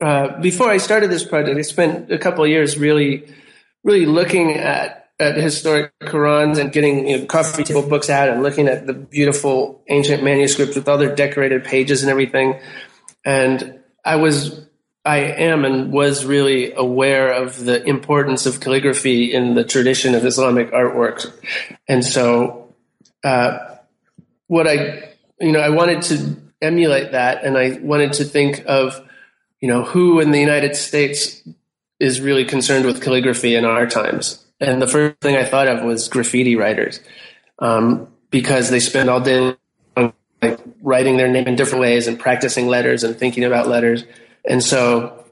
uh, 0.00 0.40
before 0.40 0.68
I 0.68 0.78
started 0.78 1.10
this 1.10 1.24
project, 1.24 1.56
I 1.56 1.62
spent 1.62 2.10
a 2.10 2.18
couple 2.18 2.42
of 2.42 2.50
years 2.50 2.76
really, 2.76 3.32
really 3.84 4.06
looking 4.06 4.54
at 4.54 5.05
at 5.18 5.36
historic 5.36 5.92
Qurans 6.00 6.58
and 6.58 6.72
getting 6.72 7.08
you 7.08 7.18
know, 7.18 7.26
coffee 7.26 7.64
table 7.64 7.82
books 7.82 8.10
out 8.10 8.28
and 8.28 8.42
looking 8.42 8.68
at 8.68 8.86
the 8.86 8.92
beautiful 8.92 9.82
ancient 9.88 10.22
manuscripts 10.22 10.76
with 10.76 10.88
all 10.88 10.98
their 10.98 11.14
decorated 11.14 11.64
pages 11.64 12.02
and 12.02 12.10
everything. 12.10 12.60
And 13.24 13.80
I 14.04 14.16
was, 14.16 14.66
I 15.04 15.18
am 15.18 15.64
and 15.64 15.90
was 15.90 16.26
really 16.26 16.72
aware 16.74 17.32
of 17.32 17.64
the 17.64 17.82
importance 17.84 18.44
of 18.44 18.60
calligraphy 18.60 19.32
in 19.32 19.54
the 19.54 19.64
tradition 19.64 20.14
of 20.14 20.24
Islamic 20.26 20.70
artwork. 20.72 21.32
And 21.88 22.04
so, 22.04 22.74
uh, 23.24 23.58
what 24.48 24.68
I, 24.68 25.14
you 25.40 25.52
know, 25.52 25.60
I 25.60 25.70
wanted 25.70 26.02
to 26.02 26.36
emulate 26.60 27.12
that 27.12 27.42
and 27.42 27.56
I 27.56 27.78
wanted 27.82 28.12
to 28.14 28.24
think 28.24 28.64
of, 28.66 29.00
you 29.60 29.68
know, 29.68 29.82
who 29.82 30.20
in 30.20 30.30
the 30.30 30.38
United 30.38 30.76
States 30.76 31.42
is 31.98 32.20
really 32.20 32.44
concerned 32.44 32.84
with 32.84 33.02
calligraphy 33.02 33.54
in 33.54 33.64
our 33.64 33.86
times 33.86 34.45
and 34.60 34.80
the 34.80 34.86
first 34.86 35.20
thing 35.20 35.36
I 35.36 35.44
thought 35.44 35.68
of 35.68 35.84
was 35.84 36.08
graffiti 36.08 36.56
writers, 36.56 37.00
um, 37.58 38.08
because 38.30 38.70
they 38.70 38.80
spend 38.80 39.10
all 39.10 39.20
day 39.20 39.56
like, 40.42 40.60
writing 40.82 41.16
their 41.16 41.28
name 41.28 41.46
in 41.46 41.56
different 41.56 41.80
ways 41.80 42.06
and 42.06 42.18
practicing 42.18 42.66
letters 42.66 43.04
and 43.04 43.16
thinking 43.16 43.44
about 43.44 43.68
letters. 43.68 44.04
And 44.48 44.62
so 44.62 45.24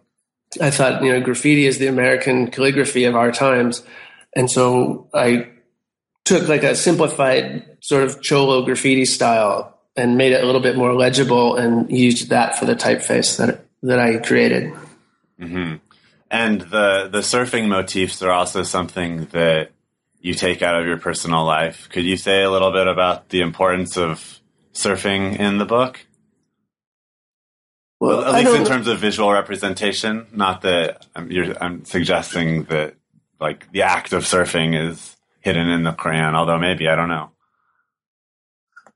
I 0.61 0.71
thought, 0.71 1.03
you 1.03 1.13
know, 1.13 1.21
graffiti 1.21 1.67
is 1.67 1.79
the 1.79 1.87
American 1.87 2.51
calligraphy 2.51 3.05
of 3.05 3.15
our 3.15 3.33
times. 3.33 3.83
And 4.35 4.51
so 4.51 5.09
I 5.15 5.49
took 6.25 6.49
like 6.49 6.63
a 6.63 6.75
simplified 6.75 7.77
sort 7.81 8.05
of 8.05 8.23
cholo 8.23 8.65
graffiti 8.65 9.05
style 9.05 9.79
and 9.97 10.17
made 10.17 10.33
it 10.33 10.43
a 10.43 10.47
little 10.47 10.61
bit 10.61 10.77
more 10.77 10.95
legible 10.95 11.57
and 11.57 11.91
used 11.91 12.31
that 12.31 12.59
for 12.59 12.65
the 12.65 12.75
typeface 12.75 13.37
that 13.39 13.67
that 13.83 13.99
I 13.99 14.17
created. 14.17 14.73
Mm-hmm. 15.39 15.77
And 16.35 16.63
the 16.63 17.09
the 17.13 17.21
surfing 17.21 17.69
motifs 17.69 18.21
are 18.21 18.33
also 18.33 18.65
something 18.65 19.27
that 19.27 19.71
you 20.19 20.35
take 20.35 20.63
out 20.63 20.81
of 20.81 20.85
your 20.85 20.97
personal 20.97 21.45
life. 21.45 21.89
Could 21.91 22.05
you 22.05 22.17
say 22.17 22.43
a 22.43 22.51
little 22.51 22.73
bit 22.73 22.89
about 22.89 23.29
the 23.29 23.41
importance 23.41 23.97
of 23.97 24.41
surfing 24.73 25.39
in 25.39 25.59
the 25.59 25.65
book? 25.65 26.05
Well, 28.01 28.25
at 28.25 28.35
least 28.35 28.57
in 28.57 28.65
terms 28.67 28.89
of 28.89 28.99
visual 28.99 29.31
representation. 29.31 30.27
Not 30.33 30.63
that 30.63 31.07
I'm, 31.15 31.31
I'm 31.61 31.85
suggesting 31.85 32.65
that 32.65 32.97
like 33.41 33.71
the 33.71 33.83
act 33.83 34.13
of 34.13 34.25
surfing 34.25 34.91
is 34.91 35.17
hidden 35.41 35.69
in 35.69 35.85
the 35.85 35.93
Quran, 35.93 36.35
although 36.35 36.59
maybe 36.59 36.89
I 36.89 36.97
don't 36.97 37.11
know. 37.11 37.31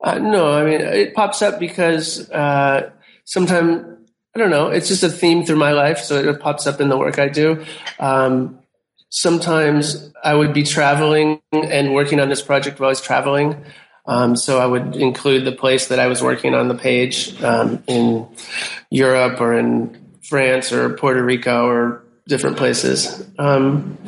Uh, 0.02 0.18
no, 0.18 0.54
I 0.54 0.64
mean 0.64 0.80
it 0.80 1.14
pops 1.14 1.40
up 1.40 1.60
because 1.60 2.28
uh, 2.30 2.90
sometimes 3.24 3.97
I 4.38 4.40
don't 4.40 4.50
know. 4.50 4.68
It's 4.68 4.86
just 4.86 5.02
a 5.02 5.08
theme 5.08 5.44
through 5.44 5.56
my 5.56 5.72
life, 5.72 5.98
so 5.98 6.14
it 6.14 6.38
pops 6.38 6.68
up 6.68 6.80
in 6.80 6.88
the 6.88 6.96
work 6.96 7.18
I 7.18 7.26
do. 7.26 7.64
Um, 7.98 8.60
sometimes 9.10 10.12
I 10.22 10.32
would 10.32 10.54
be 10.54 10.62
traveling 10.62 11.40
and 11.50 11.92
working 11.92 12.20
on 12.20 12.28
this 12.28 12.40
project 12.40 12.78
while 12.78 12.86
I 12.86 12.90
was 12.90 13.00
traveling. 13.00 13.64
Um, 14.06 14.36
so 14.36 14.60
I 14.60 14.66
would 14.66 14.94
include 14.94 15.44
the 15.44 15.50
place 15.50 15.88
that 15.88 15.98
I 15.98 16.06
was 16.06 16.22
working 16.22 16.54
on 16.54 16.68
the 16.68 16.76
page 16.76 17.42
um, 17.42 17.82
in 17.88 18.28
Europe 18.90 19.40
or 19.40 19.58
in 19.58 19.98
France 20.22 20.70
or 20.70 20.90
Puerto 20.90 21.24
Rico 21.24 21.66
or 21.66 22.04
different 22.28 22.58
places. 22.58 23.28
Um, 23.40 23.98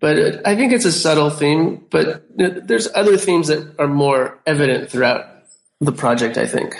but 0.00 0.44
I 0.44 0.56
think 0.56 0.72
it's 0.72 0.86
a 0.86 0.90
subtle 0.90 1.30
theme. 1.30 1.86
But 1.88 2.24
there's 2.36 2.88
other 2.96 3.16
themes 3.16 3.46
that 3.46 3.76
are 3.78 3.86
more 3.86 4.40
evident 4.44 4.90
throughout 4.90 5.31
the 5.82 5.92
project. 5.92 6.38
I 6.38 6.46
think. 6.46 6.76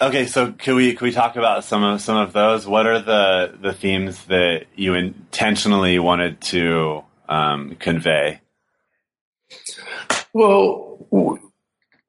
Okay, 0.00 0.26
so 0.26 0.52
can 0.52 0.74
we 0.74 0.94
can 0.94 1.06
we 1.06 1.12
talk 1.12 1.36
about 1.36 1.64
some 1.64 1.84
of 1.84 2.00
some 2.00 2.16
of 2.16 2.32
those? 2.32 2.66
What 2.66 2.86
are 2.86 3.00
the 3.00 3.54
the 3.60 3.72
themes 3.72 4.24
that 4.26 4.66
you 4.74 4.94
intentionally 4.94 5.98
wanted 5.98 6.40
to 6.42 7.04
um, 7.28 7.76
convey? 7.78 8.40
Well, 10.32 11.38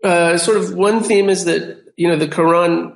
uh, 0.04 0.38
sort 0.38 0.58
of 0.58 0.74
one 0.74 1.04
theme 1.04 1.30
is 1.30 1.46
that 1.46 1.94
you 1.98 2.08
know 2.08 2.16
the 2.16 2.28
Quran 2.28 2.96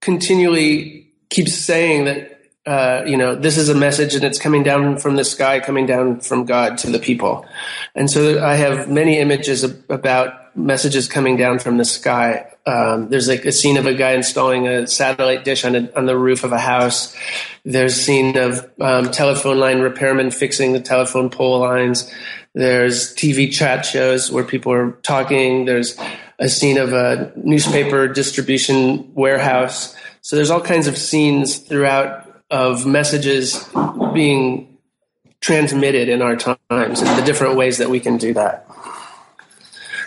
continually 0.00 1.12
keeps 1.28 1.54
saying 1.54 2.04
that 2.04 2.40
uh, 2.66 3.02
you 3.04 3.16
know 3.16 3.34
this 3.34 3.56
is 3.56 3.68
a 3.68 3.74
message 3.74 4.14
and 4.14 4.22
it's 4.22 4.38
coming 4.38 4.62
down 4.62 4.98
from 4.98 5.16
the 5.16 5.24
sky, 5.24 5.58
coming 5.58 5.86
down 5.86 6.20
from 6.20 6.44
God 6.44 6.78
to 6.78 6.90
the 6.90 7.00
people, 7.00 7.44
and 7.96 8.08
so 8.08 8.44
I 8.44 8.54
have 8.54 8.88
many 8.88 9.18
images 9.18 9.64
of, 9.64 9.82
about 9.88 10.39
messages 10.54 11.08
coming 11.08 11.36
down 11.36 11.58
from 11.58 11.76
the 11.76 11.84
sky 11.84 12.50
um, 12.66 13.08
there's 13.08 13.28
like 13.28 13.44
a 13.46 13.52
scene 13.52 13.78
of 13.78 13.86
a 13.86 13.94
guy 13.94 14.12
installing 14.12 14.68
a 14.68 14.86
satellite 14.86 15.44
dish 15.44 15.64
on, 15.64 15.74
a, 15.74 15.90
on 15.96 16.06
the 16.06 16.16
roof 16.16 16.44
of 16.44 16.52
a 16.52 16.58
house. 16.58 17.16
There's 17.64 17.96
a 17.96 18.00
scene 18.00 18.36
of 18.36 18.70
um, 18.80 19.10
telephone 19.10 19.58
line 19.58 19.78
repairmen 19.78 20.32
fixing 20.32 20.72
the 20.72 20.80
telephone 20.80 21.30
pole 21.30 21.60
lines. 21.60 22.12
There's 22.54 23.14
TV 23.14 23.50
chat 23.50 23.86
shows 23.86 24.30
where 24.30 24.44
people 24.44 24.72
are 24.72 24.92
talking. 25.02 25.64
There's 25.64 25.98
a 26.38 26.48
scene 26.48 26.78
of 26.78 26.92
a 26.92 27.32
newspaper 27.36 28.08
distribution 28.08 29.14
warehouse. 29.14 29.96
So 30.20 30.36
there's 30.36 30.50
all 30.50 30.60
kinds 30.60 30.86
of 30.86 30.98
scenes 30.98 31.58
throughout 31.58 32.26
of 32.50 32.84
messages 32.84 33.68
being 34.12 34.78
transmitted 35.40 36.08
in 36.08 36.20
our 36.20 36.36
times 36.36 36.58
and 37.00 37.18
the 37.18 37.22
different 37.24 37.56
ways 37.56 37.78
that 37.78 37.88
we 37.88 38.00
can 38.00 38.18
do 38.18 38.34
that 38.34 38.69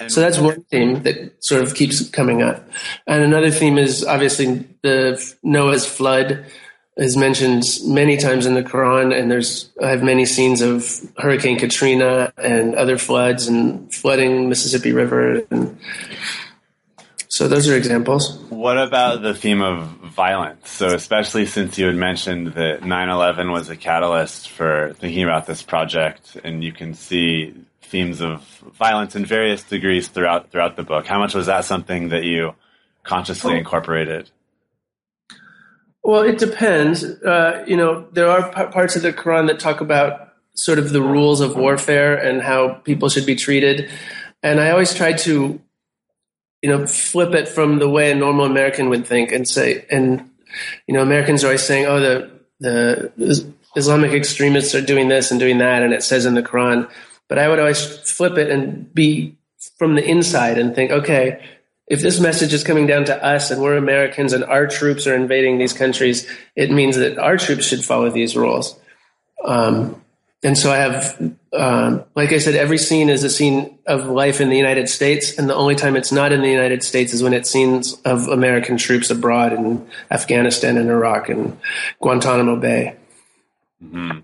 so 0.07 0.21
that's 0.21 0.39
one 0.39 0.63
theme 0.63 1.03
that 1.03 1.33
sort 1.43 1.63
of 1.63 1.75
keeps 1.75 2.09
coming 2.09 2.41
up. 2.41 2.67
And 3.07 3.23
another 3.23 3.51
theme 3.51 3.77
is 3.77 4.03
obviously 4.05 4.67
the 4.81 5.35
Noah's 5.43 5.85
flood 5.85 6.45
is 6.95 7.17
mentioned 7.17 7.63
many 7.85 8.17
times 8.17 8.45
in 8.45 8.53
the 8.53 8.61
Quran, 8.63 9.17
and 9.17 9.31
there's 9.31 9.71
I 9.81 9.87
have 9.87 10.03
many 10.03 10.25
scenes 10.25 10.61
of 10.61 10.87
Hurricane 11.17 11.57
Katrina 11.57 12.31
and 12.37 12.75
other 12.75 12.97
floods 12.97 13.47
and 13.47 13.91
flooding 13.93 14.47
Mississippi 14.47 14.91
River, 14.91 15.41
and 15.49 15.77
so 17.29 17.47
those 17.47 17.67
are 17.67 17.75
examples. 17.75 18.37
What 18.49 18.77
about 18.77 19.23
the 19.23 19.33
theme 19.33 19.63
of 19.63 19.87
violence? 20.13 20.69
So 20.69 20.93
especially 20.93 21.47
since 21.47 21.79
you 21.79 21.87
had 21.87 21.95
mentioned 21.95 22.53
that 22.53 22.81
9/11 22.81 23.51
was 23.51 23.69
a 23.71 23.75
catalyst 23.75 24.49
for 24.49 24.93
thinking 24.99 25.23
about 25.23 25.47
this 25.47 25.63
project, 25.63 26.37
and 26.43 26.63
you 26.63 26.73
can 26.73 26.93
see 26.93 27.55
themes 27.93 28.21
of 28.21 28.41
violence 28.79 29.15
in 29.15 29.23
various 29.23 29.61
degrees 29.61 30.07
throughout 30.07 30.49
throughout 30.49 30.75
the 30.75 30.81
book. 30.81 31.05
How 31.05 31.19
much 31.19 31.35
was 31.35 31.45
that 31.45 31.63
something 31.63 32.09
that 32.09 32.23
you 32.23 32.55
consciously 33.03 33.55
incorporated? 33.55 34.31
Well, 36.01 36.23
it 36.23 36.39
depends. 36.39 37.03
Uh, 37.03 37.63
you 37.67 37.77
know, 37.77 38.07
there 38.11 38.29
are 38.29 38.51
p- 38.51 38.73
parts 38.73 38.95
of 38.95 39.03
the 39.03 39.13
Quran 39.13 39.45
that 39.47 39.59
talk 39.59 39.79
about 39.79 40.33
sort 40.55 40.79
of 40.79 40.89
the 40.89 41.03
rules 41.03 41.39
of 41.39 41.55
warfare 41.55 42.15
and 42.15 42.41
how 42.41 42.73
people 42.89 43.09
should 43.09 43.27
be 43.27 43.35
treated, 43.35 43.91
and 44.41 44.59
I 44.59 44.71
always 44.71 44.95
try 44.95 45.13
to, 45.27 45.61
you 46.63 46.69
know, 46.69 46.87
flip 46.87 47.35
it 47.35 47.47
from 47.47 47.77
the 47.77 47.87
way 47.87 48.11
a 48.11 48.15
normal 48.15 48.45
American 48.45 48.89
would 48.89 49.05
think 49.05 49.31
and 49.31 49.47
say, 49.47 49.85
and 49.91 50.31
you 50.87 50.95
know, 50.95 51.03
Americans 51.03 51.43
are 51.43 51.47
always 51.47 51.61
saying, 51.61 51.85
"Oh, 51.85 51.99
the 51.99 52.31
the 52.59 53.53
Islamic 53.75 54.13
extremists 54.13 54.73
are 54.73 54.81
doing 54.81 55.09
this 55.09 55.29
and 55.29 55.39
doing 55.39 55.59
that," 55.59 55.83
and 55.83 55.93
it 55.93 56.01
says 56.01 56.25
in 56.25 56.33
the 56.33 56.41
Quran 56.41 56.89
but 57.33 57.41
I 57.41 57.47
would 57.47 57.57
always 57.57 57.83
flip 57.83 58.37
it 58.37 58.51
and 58.51 58.93
be 58.93 59.35
from 59.79 59.95
the 59.95 60.07
inside 60.07 60.59
and 60.59 60.75
think, 60.75 60.91
okay, 60.91 61.43
if 61.87 61.99
this 61.99 62.19
message 62.19 62.53
is 62.53 62.63
coming 62.63 62.85
down 62.85 63.05
to 63.05 63.25
us 63.25 63.49
and 63.49 63.59
we're 63.59 63.75
Americans 63.75 64.33
and 64.33 64.43
our 64.43 64.67
troops 64.67 65.07
are 65.07 65.15
invading 65.15 65.57
these 65.57 65.73
countries, 65.73 66.29
it 66.55 66.69
means 66.69 66.95
that 66.95 67.17
our 67.17 67.37
troops 67.37 67.65
should 67.65 67.83
follow 67.83 68.11
these 68.11 68.37
rules. 68.37 68.79
Um, 69.43 69.99
and 70.43 70.55
so 70.55 70.71
I 70.71 70.77
have, 70.77 71.35
um, 71.53 72.03
like 72.13 72.33
I 72.33 72.37
said, 72.37 72.53
every 72.53 72.77
scene 72.77 73.09
is 73.09 73.23
a 73.23 73.31
scene 73.31 73.79
of 73.87 74.05
life 74.05 74.39
in 74.39 74.49
the 74.49 74.57
United 74.57 74.87
States, 74.87 75.35
and 75.35 75.49
the 75.49 75.55
only 75.55 75.73
time 75.73 75.95
it's 75.95 76.11
not 76.11 76.33
in 76.33 76.41
the 76.41 76.51
United 76.51 76.83
States 76.83 77.15
is 77.15 77.23
when 77.23 77.33
it's 77.33 77.49
scenes 77.49 77.99
of 78.05 78.27
American 78.27 78.77
troops 78.77 79.09
abroad 79.09 79.53
in 79.53 79.89
Afghanistan 80.11 80.77
and 80.77 80.87
Iraq 80.87 81.29
and 81.29 81.59
Guantanamo 81.99 82.57
Bay. 82.57 82.95
Mm-hmm. 83.83 84.19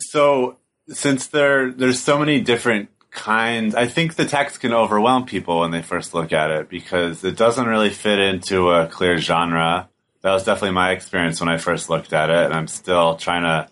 So 0.00 0.57
since 0.90 1.26
there 1.28 1.70
there's 1.72 2.00
so 2.00 2.18
many 2.18 2.40
different 2.40 2.90
kinds, 3.10 3.74
I 3.74 3.86
think 3.86 4.14
the 4.14 4.24
text 4.24 4.60
can 4.60 4.72
overwhelm 4.72 5.26
people 5.26 5.60
when 5.60 5.70
they 5.70 5.82
first 5.82 6.14
look 6.14 6.32
at 6.32 6.50
it 6.50 6.68
because 6.68 7.24
it 7.24 7.36
doesn't 7.36 7.66
really 7.66 7.90
fit 7.90 8.18
into 8.18 8.70
a 8.70 8.86
clear 8.86 9.18
genre. 9.18 9.88
That 10.22 10.32
was 10.32 10.44
definitely 10.44 10.74
my 10.74 10.92
experience 10.92 11.40
when 11.40 11.48
I 11.48 11.58
first 11.58 11.88
looked 11.88 12.12
at 12.12 12.30
it, 12.30 12.44
and 12.44 12.54
I'm 12.54 12.68
still 12.68 13.16
trying 13.16 13.42
to 13.42 13.68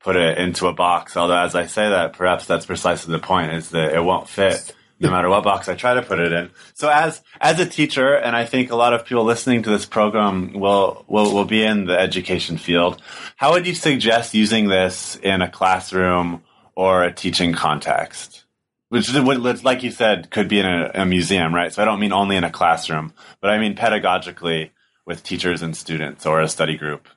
put 0.00 0.16
it 0.16 0.38
into 0.38 0.66
a 0.66 0.72
box. 0.72 1.16
Although, 1.16 1.38
as 1.38 1.54
I 1.54 1.66
say 1.66 1.88
that, 1.90 2.14
perhaps 2.14 2.46
that's 2.46 2.66
precisely 2.66 3.12
the 3.12 3.18
point: 3.18 3.52
is 3.52 3.70
that 3.70 3.94
it 3.94 4.02
won't 4.02 4.28
fit 4.28 4.74
no 5.00 5.10
matter 5.10 5.28
what 5.28 5.42
box 5.42 5.68
I 5.68 5.74
try 5.74 5.94
to 5.94 6.02
put 6.02 6.20
it 6.20 6.32
in. 6.32 6.50
So, 6.74 6.88
as 6.88 7.20
as 7.40 7.58
a 7.60 7.66
teacher, 7.66 8.14
and 8.14 8.34
I 8.36 8.46
think 8.46 8.70
a 8.70 8.76
lot 8.76 8.94
of 8.94 9.04
people 9.04 9.24
listening 9.24 9.62
to 9.64 9.70
this 9.70 9.84
program 9.84 10.54
will 10.54 11.04
will 11.08 11.34
will 11.34 11.44
be 11.44 11.62
in 11.62 11.86
the 11.86 11.98
education 11.98 12.56
field. 12.56 13.02
How 13.36 13.52
would 13.52 13.66
you 13.66 13.74
suggest 13.74 14.32
using 14.32 14.68
this 14.68 15.16
in 15.16 15.42
a 15.42 15.50
classroom? 15.50 16.42
Or 16.74 17.02
a 17.02 17.12
teaching 17.12 17.52
context, 17.52 18.44
which, 18.88 19.12
like 19.12 19.82
you 19.82 19.90
said, 19.90 20.30
could 20.30 20.48
be 20.48 20.60
in 20.60 20.66
a, 20.66 20.90
a 20.94 21.06
museum, 21.06 21.54
right? 21.54 21.72
So 21.72 21.82
I 21.82 21.84
don't 21.84 22.00
mean 22.00 22.12
only 22.12 22.36
in 22.36 22.44
a 22.44 22.50
classroom, 22.50 23.12
but 23.40 23.50
I 23.50 23.58
mean 23.58 23.74
pedagogically 23.74 24.70
with 25.06 25.22
teachers 25.22 25.62
and 25.62 25.76
students 25.76 26.26
or 26.26 26.40
a 26.40 26.48
study 26.48 26.76
group. 26.76 27.08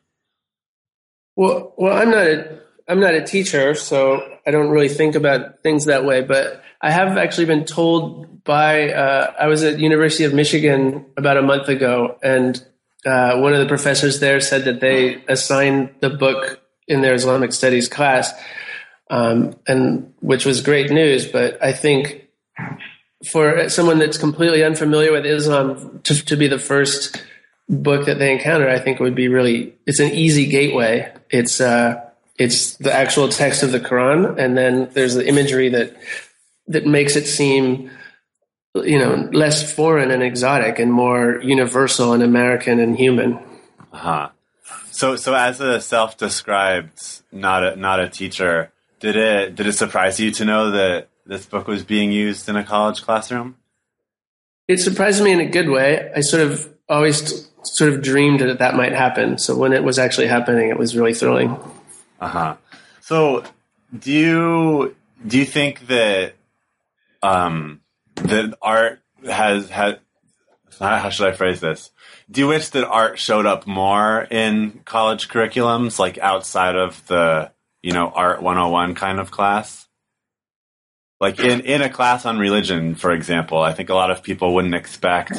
Well, 1.36 1.74
well, 1.78 1.98
I'm 1.98 2.12
not 2.12 2.28
a 2.28 2.60
I'm 2.88 3.00
not 3.00 3.14
a 3.14 3.24
teacher, 3.24 3.74
so 3.74 4.22
I 4.46 4.52
don't 4.52 4.70
really 4.70 4.90
think 4.90 5.16
about 5.16 5.64
things 5.64 5.86
that 5.86 6.06
way. 6.06 6.22
But 6.22 6.64
I 6.82 6.92
have 6.92 7.18
actually 7.18 7.46
been 7.46 7.66
told 7.66 8.44
by 8.44 8.92
uh, 8.94 9.34
I 9.40 9.48
was 9.48 9.64
at 9.64 9.80
University 9.80 10.24
of 10.24 10.34
Michigan 10.34 11.06
about 11.18 11.38
a 11.38 11.42
month 11.42 11.68
ago, 11.68 12.18
and 12.22 12.64
uh, 13.06 13.38
one 13.38 13.54
of 13.54 13.60
the 13.60 13.68
professors 13.68 14.20
there 14.20 14.40
said 14.40 14.66
that 14.66 14.80
they 14.80 15.24
assigned 15.28 15.96
the 16.00 16.10
book 16.10 16.62
in 16.88 17.02
their 17.02 17.16
Islamic 17.16 17.54
studies 17.54 17.88
class 17.88 18.34
um, 19.10 19.56
and 19.68 20.14
which 20.20 20.46
was 20.46 20.62
great 20.62 20.90
news. 20.92 21.26
But 21.26 21.62
I 21.64 21.74
think 21.74 22.28
for 23.30 23.70
someone 23.70 24.00
that's 24.00 24.18
completely 24.18 24.64
unfamiliar 24.64 25.12
with 25.12 25.26
Islam 25.26 26.02
to, 26.04 26.26
to 26.26 26.36
be 26.36 26.48
the 26.48 26.60
first 26.60 27.24
book 27.68 28.06
that 28.06 28.20
they 28.20 28.32
encounter, 28.32 28.70
I 28.70 28.80
think 28.80 29.00
it 29.00 29.04
would 29.04 29.16
be 29.16 29.28
really 29.28 29.74
it's 29.86 30.00
an 30.00 30.12
easy 30.12 30.46
gateway. 30.48 31.12
It's 31.30 31.60
uh, 31.62 32.02
it's 32.38 32.76
the 32.78 32.94
actual 32.94 33.30
text 33.30 33.64
of 33.64 33.72
the 33.72 33.80
Quran, 33.80 34.38
and 34.38 34.58
then 34.58 34.90
there's 34.94 35.16
the 35.16 35.28
imagery 35.28 35.70
that 35.70 35.96
that 36.68 36.86
makes 36.86 37.16
it 37.16 37.28
seem 37.28 37.92
you 38.76 39.00
know 39.00 39.30
less 39.32 39.72
foreign 39.74 40.12
and 40.12 40.22
exotic 40.22 40.80
and 40.80 40.92
more 40.92 41.42
universal 41.42 42.14
and 42.14 42.24
American 42.24 42.80
and 42.80 42.98
human. 42.98 43.40
Uh-huh. 43.94 44.30
So, 44.92 45.16
so 45.18 45.34
as 45.34 45.60
a 45.60 45.82
self-described, 45.82 47.22
not 47.32 47.64
a 47.64 47.76
not 47.76 48.00
a 48.00 48.10
teacher, 48.10 48.72
did 49.00 49.16
it 49.16 49.56
did 49.56 49.68
it 49.68 49.74
surprise 49.74 50.20
you 50.20 50.32
to 50.32 50.46
know 50.46 50.72
that 50.72 51.10
this 51.26 51.46
book 51.46 51.68
was 51.68 51.84
being 51.84 52.12
used 52.12 52.48
in 52.50 52.56
a 52.56 52.64
college 52.64 53.02
classroom? 53.02 53.56
It 54.68 54.80
surprised 54.80 55.24
me 55.24 55.32
in 55.32 55.40
a 55.40 55.50
good 55.50 55.70
way. 55.70 56.12
I 56.16 56.22
sort 56.22 56.44
of 56.44 56.74
always 56.90 57.50
sort 57.64 57.94
of 57.94 58.02
dreamed 58.02 58.42
that 58.42 58.60
that 58.60 58.76
might 58.76 58.94
happen. 58.94 59.38
So 59.38 59.56
when 59.56 59.74
it 59.74 59.84
was 59.84 60.00
actually 60.00 60.28
happening, 60.28 60.70
it 60.70 60.78
was 60.78 60.96
really 60.96 61.14
thrilling. 61.14 61.58
Uh 62.20 62.28
huh. 62.28 62.56
So 63.02 63.44
do 63.98 64.12
you 64.12 64.96
do 65.26 65.38
you 65.38 65.46
think 65.46 65.88
that 65.88 66.34
um, 67.22 67.82
that 68.16 68.58
art 68.62 69.02
has 69.26 69.70
had 69.70 70.00
how 70.80 71.10
should 71.10 71.28
I 71.28 71.32
phrase 71.32 71.62
this? 71.62 71.92
Do 72.30 72.42
you 72.42 72.48
wish 72.48 72.70
that 72.70 72.86
art 72.86 73.18
showed 73.20 73.46
up 73.46 73.66
more 73.66 74.24
in 74.24 74.82
college 74.84 75.30
curriculums, 75.30 76.00
like 76.00 76.18
outside 76.18 76.76
of 76.76 77.06
the 77.08 77.52
you 77.86 77.92
know, 77.92 78.10
art 78.10 78.42
101 78.42 78.96
kind 78.96 79.20
of 79.20 79.30
class. 79.30 79.88
Like 81.22 81.40
in, 81.40 81.62
in 81.62 81.84
a 81.84 81.90
class 81.90 82.26
on 82.26 82.40
religion, 82.40 82.96
for 82.96 83.12
example, 83.12 83.60
I 83.60 83.74
think 83.74 83.90
a 83.90 83.94
lot 83.94 84.10
of 84.10 84.24
people 84.24 84.56
wouldn't 84.56 84.74
expect 84.74 85.34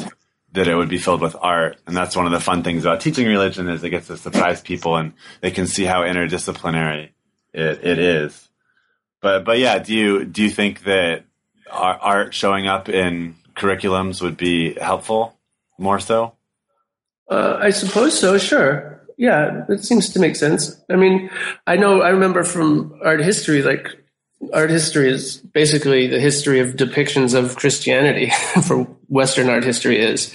that 0.53 0.65
it 0.65 0.73
would 0.73 0.87
be 0.87 0.97
filled 0.97 1.19
with 1.19 1.35
art. 1.37 1.77
And 1.85 1.95
that's 1.95 2.15
one 2.15 2.25
of 2.25 2.31
the 2.31 2.39
fun 2.39 2.63
things 2.63 2.85
about 2.85 3.01
teaching 3.01 3.27
religion 3.27 3.67
is 3.67 3.83
it 3.83 3.89
gets 3.89 4.07
to 4.07 4.15
surprise 4.15 4.61
people 4.61 4.95
and 4.95 5.11
they 5.41 5.51
can 5.51 5.67
see 5.67 5.83
how 5.83 6.03
interdisciplinary 6.03 7.09
it, 7.51 7.83
it 7.83 7.99
is. 7.99 8.47
But, 9.21 9.43
but 9.43 9.59
yeah, 9.59 9.79
do 9.79 9.93
you, 9.93 10.23
do 10.23 10.41
you 10.41 10.49
think 10.49 10.83
that 10.83 11.25
art 11.69 12.33
showing 12.33 12.65
up 12.65 12.87
in 12.87 13.35
curriculums 13.57 14.21
would 14.21 14.37
be 14.37 14.73
helpful 14.75 15.37
more 15.77 15.99
so? 15.99 16.37
Uh, 17.29 17.57
I 17.59 17.71
suppose 17.71 18.17
so, 18.17 18.37
sure. 18.37 18.96
Yeah, 19.17 19.65
it 19.67 19.83
seems 19.83 20.09
to 20.11 20.19
make 20.19 20.35
sense. 20.35 20.79
I 20.89 20.95
mean, 20.95 21.29
I 21.65 21.75
know, 21.75 22.01
I 22.01 22.09
remember 22.09 22.43
from 22.43 22.99
art 23.03 23.19
history, 23.19 23.63
like 23.63 23.97
art 24.53 24.69
history 24.69 25.09
is 25.09 25.37
basically 25.37 26.07
the 26.07 26.19
history 26.19 26.59
of 26.59 26.75
depictions 26.75 27.33
of 27.33 27.55
Christianity 27.55 28.29
for 28.63 28.83
Western 29.07 29.49
art 29.49 29.63
history 29.63 29.99
is 29.99 30.31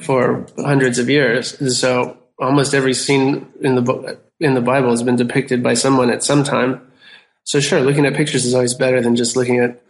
for 0.00 0.46
hundreds 0.58 0.98
of 0.98 1.08
years. 1.08 1.78
So 1.78 2.18
almost 2.38 2.74
every 2.74 2.94
scene 2.94 3.46
in 3.60 3.76
the 3.76 3.82
book, 3.82 4.20
in 4.40 4.54
the 4.54 4.60
Bible 4.60 4.90
has 4.90 5.04
been 5.04 5.16
depicted 5.16 5.62
by 5.62 5.74
someone 5.74 6.10
at 6.10 6.24
some 6.24 6.42
time. 6.42 6.80
So 7.44 7.60
sure, 7.60 7.80
looking 7.80 8.06
at 8.06 8.14
pictures 8.14 8.44
is 8.44 8.54
always 8.54 8.74
better 8.74 9.00
than 9.00 9.14
just 9.14 9.36
looking 9.36 9.60
at 9.60 9.80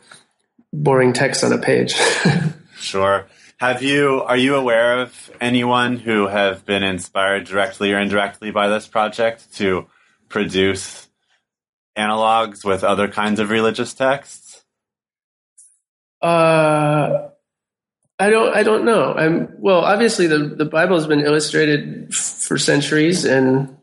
boring 0.73 1.15
text 1.15 1.43
on 1.43 1.53
a 1.53 1.59
page. 1.59 1.95
sure. 2.77 3.27
Have 3.59 3.83
you 3.83 4.23
are 4.23 4.37
you 4.37 4.57
aware 4.57 5.01
of 5.01 5.31
anyone 5.41 5.97
who 5.97 6.27
have 6.27 6.65
been 6.67 6.83
inspired 6.83 7.47
directly 7.47 7.93
or 7.93 7.99
indirectly 7.99 8.51
by 8.51 8.69
this 8.69 8.87
project 8.87 9.55
to 9.55 9.87
produce 10.29 11.09
analogs 11.97 12.65
with 12.65 12.83
other 12.83 13.09
kinds 13.09 13.41
of 13.41 13.51
religious 13.51 13.95
texts? 13.95 14.65
Uh 16.21 17.29
I 18.19 18.31
don't. 18.31 18.55
I 18.55 18.63
don't 18.63 18.85
know. 18.85 19.13
I'm 19.13 19.49
well. 19.59 19.81
Obviously, 19.81 20.29
the 20.29 20.39
the 20.39 20.65
Bible 20.65 20.97
has 20.97 21.07
been 21.07 21.21
illustrated 21.21 22.15
for 22.15 22.59
centuries, 22.59 23.25
and 23.25 23.77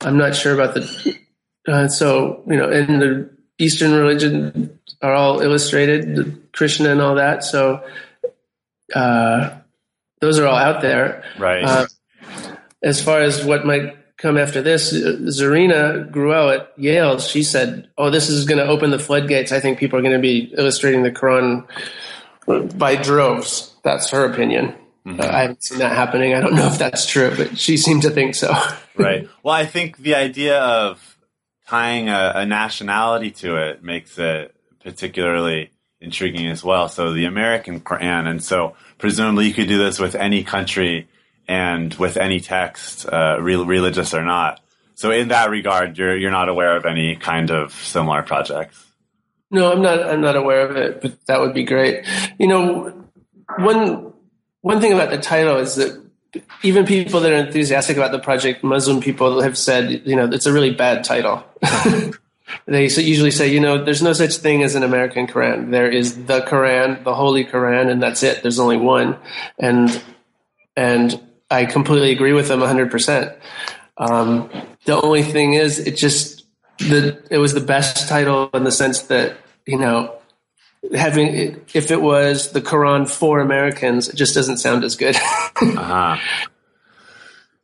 I'm 0.00 0.16
not 0.16 0.36
sure 0.36 0.54
about 0.54 0.74
the. 0.74 1.18
Uh, 1.66 1.88
so 1.88 2.44
you 2.46 2.56
know, 2.56 2.70
and 2.70 3.02
the 3.02 3.30
Eastern 3.58 3.92
religion 3.92 4.78
are 5.02 5.14
all 5.14 5.40
illustrated, 5.40 6.14
the 6.14 6.38
Christian 6.52 6.86
and 6.86 7.00
all 7.00 7.16
that. 7.16 7.42
So 7.42 7.82
uh, 8.94 9.58
those 10.20 10.38
are 10.38 10.46
all 10.46 10.56
out 10.56 10.82
there. 10.82 11.24
Right. 11.38 11.64
Uh, 11.64 11.86
as 12.82 13.02
far 13.02 13.20
as 13.20 13.44
what 13.44 13.64
might 13.64 13.96
come 14.16 14.36
after 14.36 14.62
this, 14.62 14.92
Zareena 14.92 16.10
Grewal 16.10 16.54
at 16.54 16.72
Yale, 16.78 17.18
she 17.18 17.42
said, 17.42 17.88
"Oh, 17.96 18.10
this 18.10 18.28
is 18.28 18.44
going 18.44 18.58
to 18.58 18.66
open 18.66 18.90
the 18.90 18.98
floodgates. 18.98 19.52
I 19.52 19.60
think 19.60 19.78
people 19.78 19.98
are 19.98 20.02
going 20.02 20.14
to 20.14 20.18
be 20.18 20.52
illustrating 20.56 21.02
the 21.02 21.10
Quran 21.10 21.66
by 22.78 22.96
droves." 22.96 23.74
That's 23.82 24.10
her 24.10 24.24
opinion. 24.30 24.74
Mm-hmm. 25.06 25.20
Uh, 25.20 25.26
I 25.26 25.40
haven't 25.42 25.64
seen 25.64 25.78
that 25.78 25.96
happening. 25.96 26.34
I 26.34 26.40
don't 26.40 26.54
know 26.54 26.66
if 26.66 26.78
that's 26.78 27.06
true, 27.06 27.32
but 27.34 27.58
she 27.58 27.76
seemed 27.76 28.02
to 28.02 28.10
think 28.10 28.34
so. 28.34 28.52
right. 28.96 29.28
Well, 29.42 29.54
I 29.54 29.64
think 29.64 29.96
the 29.96 30.14
idea 30.14 30.58
of 30.60 31.18
tying 31.66 32.08
a, 32.08 32.32
a 32.34 32.46
nationality 32.46 33.30
to 33.30 33.56
it 33.56 33.82
makes 33.82 34.18
it 34.18 34.54
particularly 34.82 35.70
intriguing 36.00 36.46
as 36.48 36.64
well. 36.64 36.88
So 36.88 37.12
the 37.12 37.26
American 37.26 37.80
Quran, 37.80 38.28
and 38.28 38.42
so 38.42 38.74
presumably 38.98 39.46
you 39.46 39.54
could 39.54 39.68
do 39.68 39.78
this 39.78 39.98
with 39.98 40.14
any 40.14 40.44
country 40.44 41.08
and 41.46 41.92
with 41.94 42.16
any 42.16 42.40
text, 42.40 43.06
uh, 43.06 43.38
re- 43.40 43.56
religious 43.56 44.14
or 44.14 44.24
not. 44.24 44.60
So 44.94 45.10
in 45.10 45.28
that 45.28 45.50
regard, 45.50 45.96
you're 45.98 46.16
you're 46.16 46.30
not 46.30 46.48
aware 46.48 46.76
of 46.76 46.84
any 46.84 47.16
kind 47.16 47.50
of 47.50 47.72
similar 47.72 48.22
projects. 48.22 48.84
No, 49.50 49.72
I'm 49.72 49.82
not. 49.82 50.02
I'm 50.02 50.20
not 50.20 50.36
aware 50.36 50.68
of 50.68 50.76
it, 50.76 51.00
but 51.00 51.26
that 51.26 51.40
would 51.40 51.54
be 51.54 51.64
great. 51.64 52.04
You 52.38 52.46
know, 52.46 53.04
one 53.58 54.12
one 54.60 54.80
thing 54.80 54.92
about 54.92 55.10
the 55.10 55.18
title 55.18 55.56
is 55.56 55.76
that 55.76 56.00
even 56.62 56.86
people 56.86 57.20
that 57.20 57.32
are 57.32 57.46
enthusiastic 57.46 57.96
about 57.96 58.12
the 58.12 58.18
project, 58.18 58.62
Muslim 58.62 59.00
people 59.00 59.40
have 59.40 59.58
said, 59.58 60.06
you 60.06 60.14
know, 60.14 60.26
it's 60.26 60.46
a 60.46 60.52
really 60.52 60.72
bad 60.72 61.02
title. 61.02 61.42
they 62.66 62.84
usually 62.84 63.30
say, 63.30 63.48
you 63.48 63.60
know, 63.60 63.84
there's 63.84 64.02
no 64.02 64.12
such 64.12 64.36
thing 64.36 64.62
as 64.62 64.74
an 64.74 64.82
American 64.82 65.26
Quran. 65.26 65.70
There 65.70 65.88
is 65.88 66.24
the 66.26 66.40
Quran, 66.40 67.02
the 67.04 67.14
Holy 67.14 67.44
Quran, 67.44 67.90
and 67.90 68.02
that's 68.02 68.22
it. 68.22 68.42
There's 68.42 68.58
only 68.58 68.76
one, 68.76 69.16
and 69.58 70.02
and 70.76 71.20
I 71.50 71.64
completely 71.66 72.12
agree 72.12 72.32
with 72.32 72.48
them 72.48 72.60
100. 72.60 73.36
Um, 73.96 74.50
The 74.84 75.00
only 75.00 75.22
thing 75.22 75.54
is, 75.54 75.78
it 75.78 75.96
just 75.96 76.44
the 76.78 77.22
it 77.30 77.38
was 77.38 77.52
the 77.52 77.60
best 77.60 78.08
title 78.08 78.50
in 78.54 78.64
the 78.64 78.72
sense 78.72 79.02
that 79.02 79.36
you 79.66 79.78
know 79.78 80.14
having 80.94 81.60
if 81.74 81.90
it 81.90 82.00
was 82.00 82.52
the 82.52 82.60
Quran 82.60 83.08
for 83.08 83.40
Americans, 83.40 84.08
it 84.08 84.16
just 84.16 84.34
doesn't 84.34 84.58
sound 84.58 84.84
as 84.84 84.96
good. 84.96 85.16
uh-huh. 85.60 86.16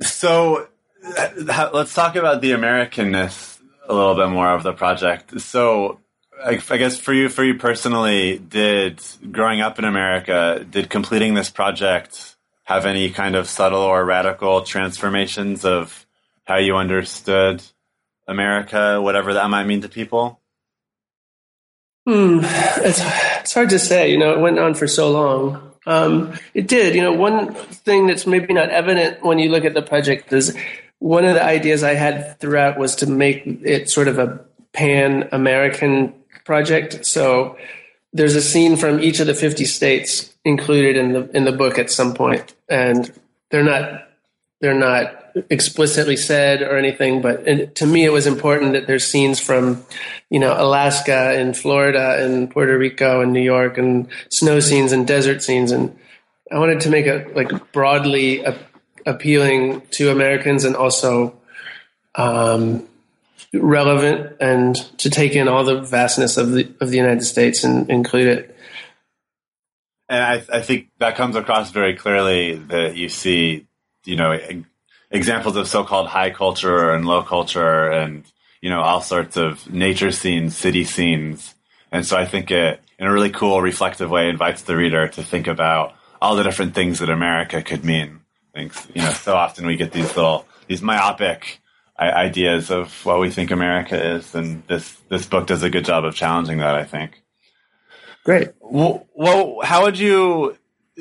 So 0.03 0.68
let's 1.72 1.95
talk 1.95 2.16
about 2.16 2.41
the 2.41 2.51
Americanness 2.51 3.55
a 3.89 3.95
little 3.95 4.14
bit 4.14 4.28
more 4.28 4.49
of 4.49 4.62
the 4.62 4.72
project. 4.72 5.41
So, 5.41 6.01
I, 6.45 6.57
guess 6.57 6.99
for 6.99 7.12
you, 7.12 7.28
for 7.28 7.45
you 7.45 7.55
personally, 7.55 8.39
did 8.39 9.01
growing 9.30 9.61
up 9.61 9.78
in 9.78 9.84
America, 9.84 10.66
did 10.68 10.91
completing 10.91 11.34
this 11.34 11.51
project 11.51 12.37
have 12.64 12.84
any 12.84 13.11
kind 13.11 13.37
of 13.37 13.49
subtle 13.49 13.80
or 13.80 14.05
radical 14.05 14.62
transformations 14.62 15.64
of 15.64 16.07
how 16.45 16.57
you 16.57 16.76
understood 16.76 17.62
America, 18.26 19.01
whatever 19.01 19.34
that 19.34 19.49
might 19.49 19.64
mean 19.64 19.80
to 19.82 19.89
people? 19.89 20.41
Hmm, 22.07 22.41
it's 22.43 23.01
it's 23.41 23.55
hard 23.55 23.70
to 23.70 23.78
say. 23.78 24.11
You 24.11 24.18
know, 24.18 24.32
it 24.32 24.41
went 24.41 24.59
on 24.59 24.74
for 24.74 24.87
so 24.87 25.11
long. 25.11 25.72
Um, 25.87 26.39
it 26.55 26.66
did. 26.66 26.95
You 26.95 27.03
know, 27.03 27.12
one 27.12 27.55
thing 27.55 28.07
that's 28.07 28.26
maybe 28.26 28.53
not 28.53 28.70
evident 28.70 29.24
when 29.24 29.39
you 29.39 29.51
look 29.51 29.64
at 29.64 29.74
the 29.74 29.82
project 29.82 30.32
is 30.32 30.57
one 31.07 31.24
of 31.24 31.34
the 31.34 31.44
ideas 31.44 31.84
I 31.84 31.94
had 31.94 32.40
throughout 32.40 32.80
was 32.80 32.96
to 32.96 33.07
make 33.07 33.46
it 33.46 33.88
sort 33.88 34.09
of 34.09 34.18
a 34.18 34.40
pan 34.72 35.28
American 35.30 36.12
project. 36.44 37.07
So 37.07 37.57
there's 38.12 38.34
a 38.34 38.42
scene 38.42 38.76
from 38.76 38.98
each 38.98 39.20
of 39.20 39.28
the 39.28 39.34
50 39.34 39.66
states 39.66 40.34
included 40.44 40.96
in 40.96 41.12
the 41.12 41.30
in 41.30 41.44
the 41.44 41.52
book 41.52 41.78
at 41.78 41.92
some 41.92 42.12
point, 42.12 42.54
and 42.68 43.12
they're 43.50 43.62
not 43.62 44.09
they're 44.61 44.74
not 44.74 45.36
explicitly 45.48 46.16
said 46.16 46.61
or 46.62 46.76
anything, 46.76 47.22
but 47.22 47.76
to 47.76 47.86
me 47.86 48.04
it 48.04 48.11
was 48.11 48.26
important 48.26 48.72
that 48.72 48.88
there's 48.88 49.07
scenes 49.07 49.38
from 49.38 49.84
you 50.28 50.40
know 50.40 50.57
Alaska 50.59 51.38
and 51.38 51.57
Florida 51.57 52.16
and 52.24 52.50
Puerto 52.50 52.76
Rico 52.76 53.20
and 53.20 53.32
New 53.32 53.42
York 53.42 53.78
and 53.78 54.09
snow 54.28 54.59
scenes 54.59 54.90
and 54.90 55.07
desert 55.07 55.40
scenes 55.40 55.70
and 55.70 55.96
I 56.50 56.59
wanted 56.59 56.80
to 56.80 56.90
make 56.90 57.07
it 57.07 57.36
like 57.36 57.72
broadly 57.72 58.44
appealing 59.07 59.82
to 59.92 60.11
Americans 60.11 60.64
and 60.64 60.76
also 60.76 61.38
um, 62.16 62.86
relevant 63.54 64.36
and 64.40 64.74
to 64.98 65.09
take 65.09 65.34
in 65.34 65.48
all 65.48 65.64
the 65.64 65.80
vastness 65.80 66.36
of 66.36 66.50
the 66.50 66.68
of 66.80 66.90
the 66.90 66.96
United 66.96 67.22
States 67.22 67.64
and 67.64 67.88
include 67.88 68.26
it. 68.26 68.57
And 70.09 70.22
I, 70.22 70.59
I 70.59 70.61
think 70.61 70.88
that 70.98 71.16
comes 71.16 71.36
across 71.36 71.70
very 71.70 71.94
clearly 71.94 72.57
that 72.57 72.96
you 72.96 73.09
see, 73.09 73.66
you 74.04 74.16
know, 74.16 74.38
examples 75.11 75.57
of 75.57 75.66
so-called 75.66 76.09
high 76.09 76.30
culture 76.30 76.90
and 76.90 77.07
low 77.07 77.22
culture 77.22 77.90
and, 77.90 78.24
you 78.61 78.70
know, 78.70 78.82
all 78.82 79.00
sorts 79.00 79.36
of 79.36 79.72
nature 79.72 80.12
scenes, 80.12 80.57
city 80.57 80.84
scenes. 80.84 81.54
And 81.90 82.07
so 82.07 82.16
I 82.16 82.24
think 82.24 82.50
it, 82.50 82.80
in 82.98 83.07
a 83.07 83.12
really 83.12 83.30
cool, 83.30 83.61
reflective 83.61 84.11
way, 84.11 84.28
invites 84.28 84.62
the 84.62 84.76
reader 84.76 85.09
to 85.09 85.22
think 85.24 85.48
about 85.48 85.94
all 86.22 86.36
the 86.36 86.44
different 86.44 86.74
things 86.74 87.00
that 87.00 87.11
America 87.11 87.62
could 87.62 87.84
mean 87.84 88.20
thinks. 88.57 88.88
You 88.94 89.02
know, 89.02 89.12
so 89.12 89.36
often 89.36 89.66
we 89.66 89.76
get 89.76 89.92
these 89.92 90.16
little 90.16 90.46
these 90.66 90.82
myopic 90.82 91.61
ideas 91.98 92.70
of 92.70 93.04
what 93.04 93.20
we 93.20 93.30
think 93.30 93.50
America 93.50 94.16
is, 94.16 94.34
and 94.34 94.66
this 94.66 94.96
this 95.09 95.26
book 95.26 95.46
does 95.46 95.62
a 95.62 95.70
good 95.70 95.84
job 95.84 96.04
of 96.04 96.14
challenging 96.14 96.59
that. 96.59 96.74
I 96.74 96.84
think. 96.84 97.22
Great. 98.24 98.48
Well, 98.61 99.07
well 99.14 99.61
how 99.62 99.84
would 99.84 99.98
you 99.98 100.57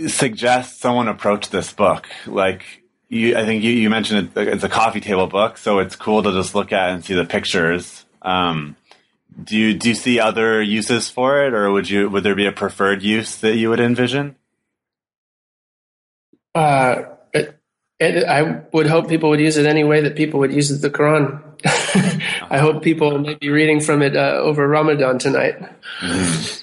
suggest 0.08 0.80
someone 0.80 1.08
approach 1.08 1.50
this 1.50 1.74
book? 1.74 2.08
Like, 2.28 2.84
you, 3.10 3.36
I 3.36 3.46
think 3.46 3.64
you, 3.64 3.72
you 3.72 3.90
mentioned 3.90 4.32
it, 4.36 4.48
it's 4.48 4.64
a 4.64 4.70
coffee 4.70 5.00
table 5.00 5.26
book, 5.26 5.58
so 5.58 5.80
it's 5.80 5.96
cool 5.96 6.22
to 6.22 6.32
just 6.32 6.54
look 6.54 6.72
at 6.72 6.92
and 6.92 7.04
see 7.04 7.16
the 7.16 7.26
pictures. 7.26 8.06
Um, 8.22 8.76
do 9.44 9.58
you 9.58 9.74
do 9.74 9.90
you 9.90 9.96
see 9.96 10.20
other 10.20 10.62
uses 10.62 11.10
for 11.10 11.46
it, 11.46 11.54
or 11.54 11.72
would 11.72 11.90
you 11.90 12.10
would 12.10 12.24
there 12.24 12.36
be 12.36 12.46
a 12.46 12.52
preferred 12.52 13.02
use 13.02 13.38
that 13.38 13.56
you 13.56 13.70
would 13.70 13.80
envision? 13.80 14.36
Uh, 16.54 17.15
it, 18.00 18.26
I 18.26 18.64
would 18.74 18.88
hope 18.88 19.08
people 19.08 19.30
would 19.30 19.40
use 19.40 19.58
it 19.58 19.66
any 19.66 19.84
way 19.84 20.02
that 20.02 20.16
people 20.16 20.40
would 20.42 20.54
use 20.54 20.70
the 20.82 20.90
Quran. 20.90 21.42
I 22.52 22.58
hope 22.58 22.84
people 22.84 23.18
may 23.20 23.36
be 23.36 23.50
reading 23.50 23.80
from 23.80 24.02
it 24.02 24.16
uh, 24.16 24.40
over 24.42 24.68
Ramadan 24.68 25.18
tonight. 25.18 25.56
Mm-hmm. 26.02 26.62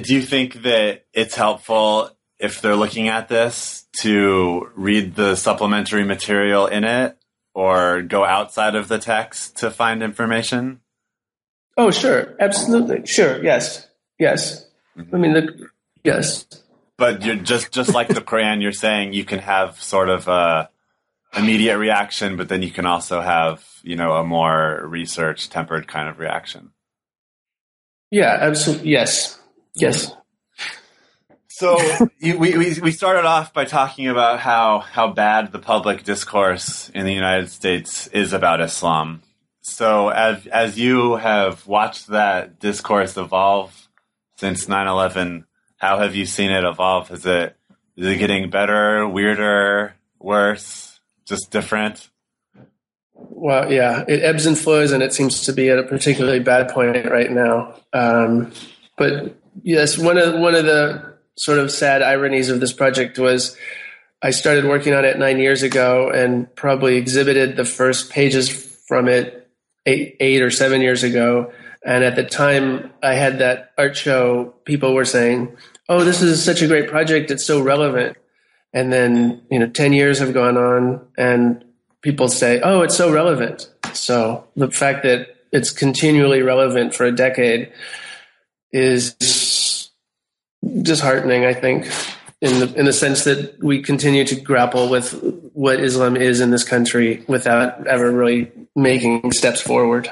Do 0.00 0.14
you 0.14 0.22
think 0.22 0.62
that 0.62 1.04
it's 1.12 1.34
helpful 1.34 2.10
if 2.38 2.60
they're 2.60 2.76
looking 2.76 3.08
at 3.08 3.28
this 3.28 3.86
to 3.98 4.70
read 4.76 5.16
the 5.16 5.34
supplementary 5.34 6.04
material 6.04 6.66
in 6.68 6.84
it 6.84 7.18
or 7.52 8.02
go 8.02 8.24
outside 8.24 8.76
of 8.76 8.86
the 8.86 8.98
text 8.98 9.56
to 9.58 9.70
find 9.70 10.02
information? 10.02 10.80
Oh, 11.76 11.90
sure. 11.90 12.36
Absolutely. 12.38 13.04
Sure. 13.06 13.42
Yes. 13.42 13.88
Yes. 14.18 14.64
Mm-hmm. 14.96 15.14
I 15.14 15.18
mean, 15.18 15.32
the, 15.32 15.68
yes 16.04 16.46
but 17.00 17.24
you're 17.24 17.34
just 17.34 17.72
just 17.72 17.94
like 17.94 18.08
the 18.08 18.20
Quran, 18.20 18.60
you're 18.62 18.72
saying 18.86 19.14
you 19.14 19.24
can 19.24 19.38
have 19.38 19.82
sort 19.82 20.10
of 20.10 20.28
a 20.28 20.68
immediate 21.34 21.78
reaction, 21.78 22.36
but 22.36 22.48
then 22.50 22.62
you 22.62 22.70
can 22.70 22.84
also 22.84 23.22
have 23.22 23.64
you 23.82 23.96
know 23.96 24.12
a 24.12 24.24
more 24.24 24.84
research 24.86 25.48
tempered 25.48 25.88
kind 25.88 26.08
of 26.10 26.18
reaction. 26.18 26.72
Yeah, 28.10 28.36
absolutely. 28.38 28.90
Yes, 28.90 29.40
yes. 29.74 30.10
Mm-hmm. 30.10 30.16
So 31.48 31.78
you, 32.18 32.38
we, 32.38 32.56
we 32.58 32.80
we 32.80 32.92
started 32.92 33.24
off 33.24 33.54
by 33.54 33.64
talking 33.64 34.06
about 34.06 34.38
how 34.40 34.80
how 34.80 35.08
bad 35.08 35.52
the 35.52 35.58
public 35.58 36.04
discourse 36.04 36.90
in 36.90 37.06
the 37.06 37.14
United 37.14 37.50
States 37.50 38.08
is 38.08 38.34
about 38.34 38.60
Islam. 38.60 39.22
So 39.62 40.10
as 40.10 40.46
as 40.46 40.78
you 40.78 41.16
have 41.16 41.66
watched 41.66 42.08
that 42.08 42.60
discourse 42.60 43.16
evolve 43.16 43.88
since 44.36 44.66
9/11, 44.66 45.44
how 45.80 45.98
have 45.98 46.14
you 46.14 46.26
seen 46.26 46.50
it 46.50 46.62
evolve? 46.62 47.10
Is 47.10 47.26
it 47.26 47.56
is 47.96 48.06
it 48.06 48.18
getting 48.18 48.50
better, 48.50 49.08
weirder, 49.08 49.94
worse, 50.18 51.00
just 51.26 51.50
different? 51.50 52.08
Well, 53.14 53.72
yeah, 53.72 54.04
it 54.06 54.22
ebbs 54.22 54.46
and 54.46 54.56
flows, 54.56 54.92
and 54.92 55.02
it 55.02 55.12
seems 55.12 55.42
to 55.42 55.52
be 55.52 55.70
at 55.70 55.78
a 55.78 55.82
particularly 55.82 56.38
bad 56.40 56.68
point 56.68 57.04
right 57.06 57.30
now. 57.30 57.74
Um, 57.92 58.52
but 58.96 59.34
yes, 59.62 59.98
one 59.98 60.18
of 60.18 60.38
one 60.38 60.54
of 60.54 60.66
the 60.66 61.16
sort 61.36 61.58
of 61.58 61.70
sad 61.70 62.02
ironies 62.02 62.50
of 62.50 62.60
this 62.60 62.72
project 62.72 63.18
was 63.18 63.56
I 64.22 64.30
started 64.30 64.66
working 64.66 64.92
on 64.92 65.06
it 65.06 65.18
nine 65.18 65.38
years 65.38 65.62
ago, 65.62 66.10
and 66.10 66.54
probably 66.54 66.96
exhibited 66.96 67.56
the 67.56 67.64
first 67.64 68.10
pages 68.10 68.50
from 68.86 69.08
it 69.08 69.48
eight, 69.86 70.16
eight 70.20 70.42
or 70.42 70.50
seven 70.50 70.82
years 70.82 71.02
ago. 71.02 71.52
And 71.84 72.04
at 72.04 72.16
the 72.16 72.24
time 72.24 72.92
I 73.02 73.14
had 73.14 73.38
that 73.38 73.72
art 73.78 73.96
show, 73.96 74.54
people 74.64 74.94
were 74.94 75.04
saying, 75.04 75.56
"Oh, 75.88 76.04
this 76.04 76.20
is 76.20 76.42
such 76.42 76.62
a 76.62 76.66
great 76.66 76.88
project; 76.88 77.30
it's 77.30 77.44
so 77.44 77.60
relevant." 77.60 78.16
And 78.72 78.92
then 78.92 79.42
you 79.50 79.58
know, 79.58 79.66
ten 79.66 79.92
years 79.92 80.18
have 80.18 80.34
gone 80.34 80.56
on, 80.56 81.00
and 81.16 81.64
people 82.02 82.28
say, 82.28 82.60
"Oh, 82.60 82.82
it's 82.82 82.96
so 82.96 83.10
relevant." 83.10 83.68
So 83.94 84.44
the 84.56 84.70
fact 84.70 85.02
that 85.04 85.36
it's 85.52 85.70
continually 85.70 86.42
relevant 86.42 86.94
for 86.94 87.06
a 87.06 87.12
decade 87.12 87.72
is 88.72 89.90
disheartening. 90.82 91.46
I 91.46 91.54
think, 91.54 91.90
in 92.42 92.60
the 92.60 92.74
in 92.78 92.84
the 92.84 92.92
sense 92.92 93.24
that 93.24 93.62
we 93.62 93.82
continue 93.82 94.24
to 94.26 94.36
grapple 94.36 94.90
with 94.90 95.12
what 95.54 95.80
Islam 95.80 96.16
is 96.16 96.40
in 96.40 96.50
this 96.50 96.64
country 96.64 97.24
without 97.26 97.86
ever 97.86 98.10
really 98.12 98.52
making 98.76 99.32
steps 99.32 99.62
forward. 99.62 100.10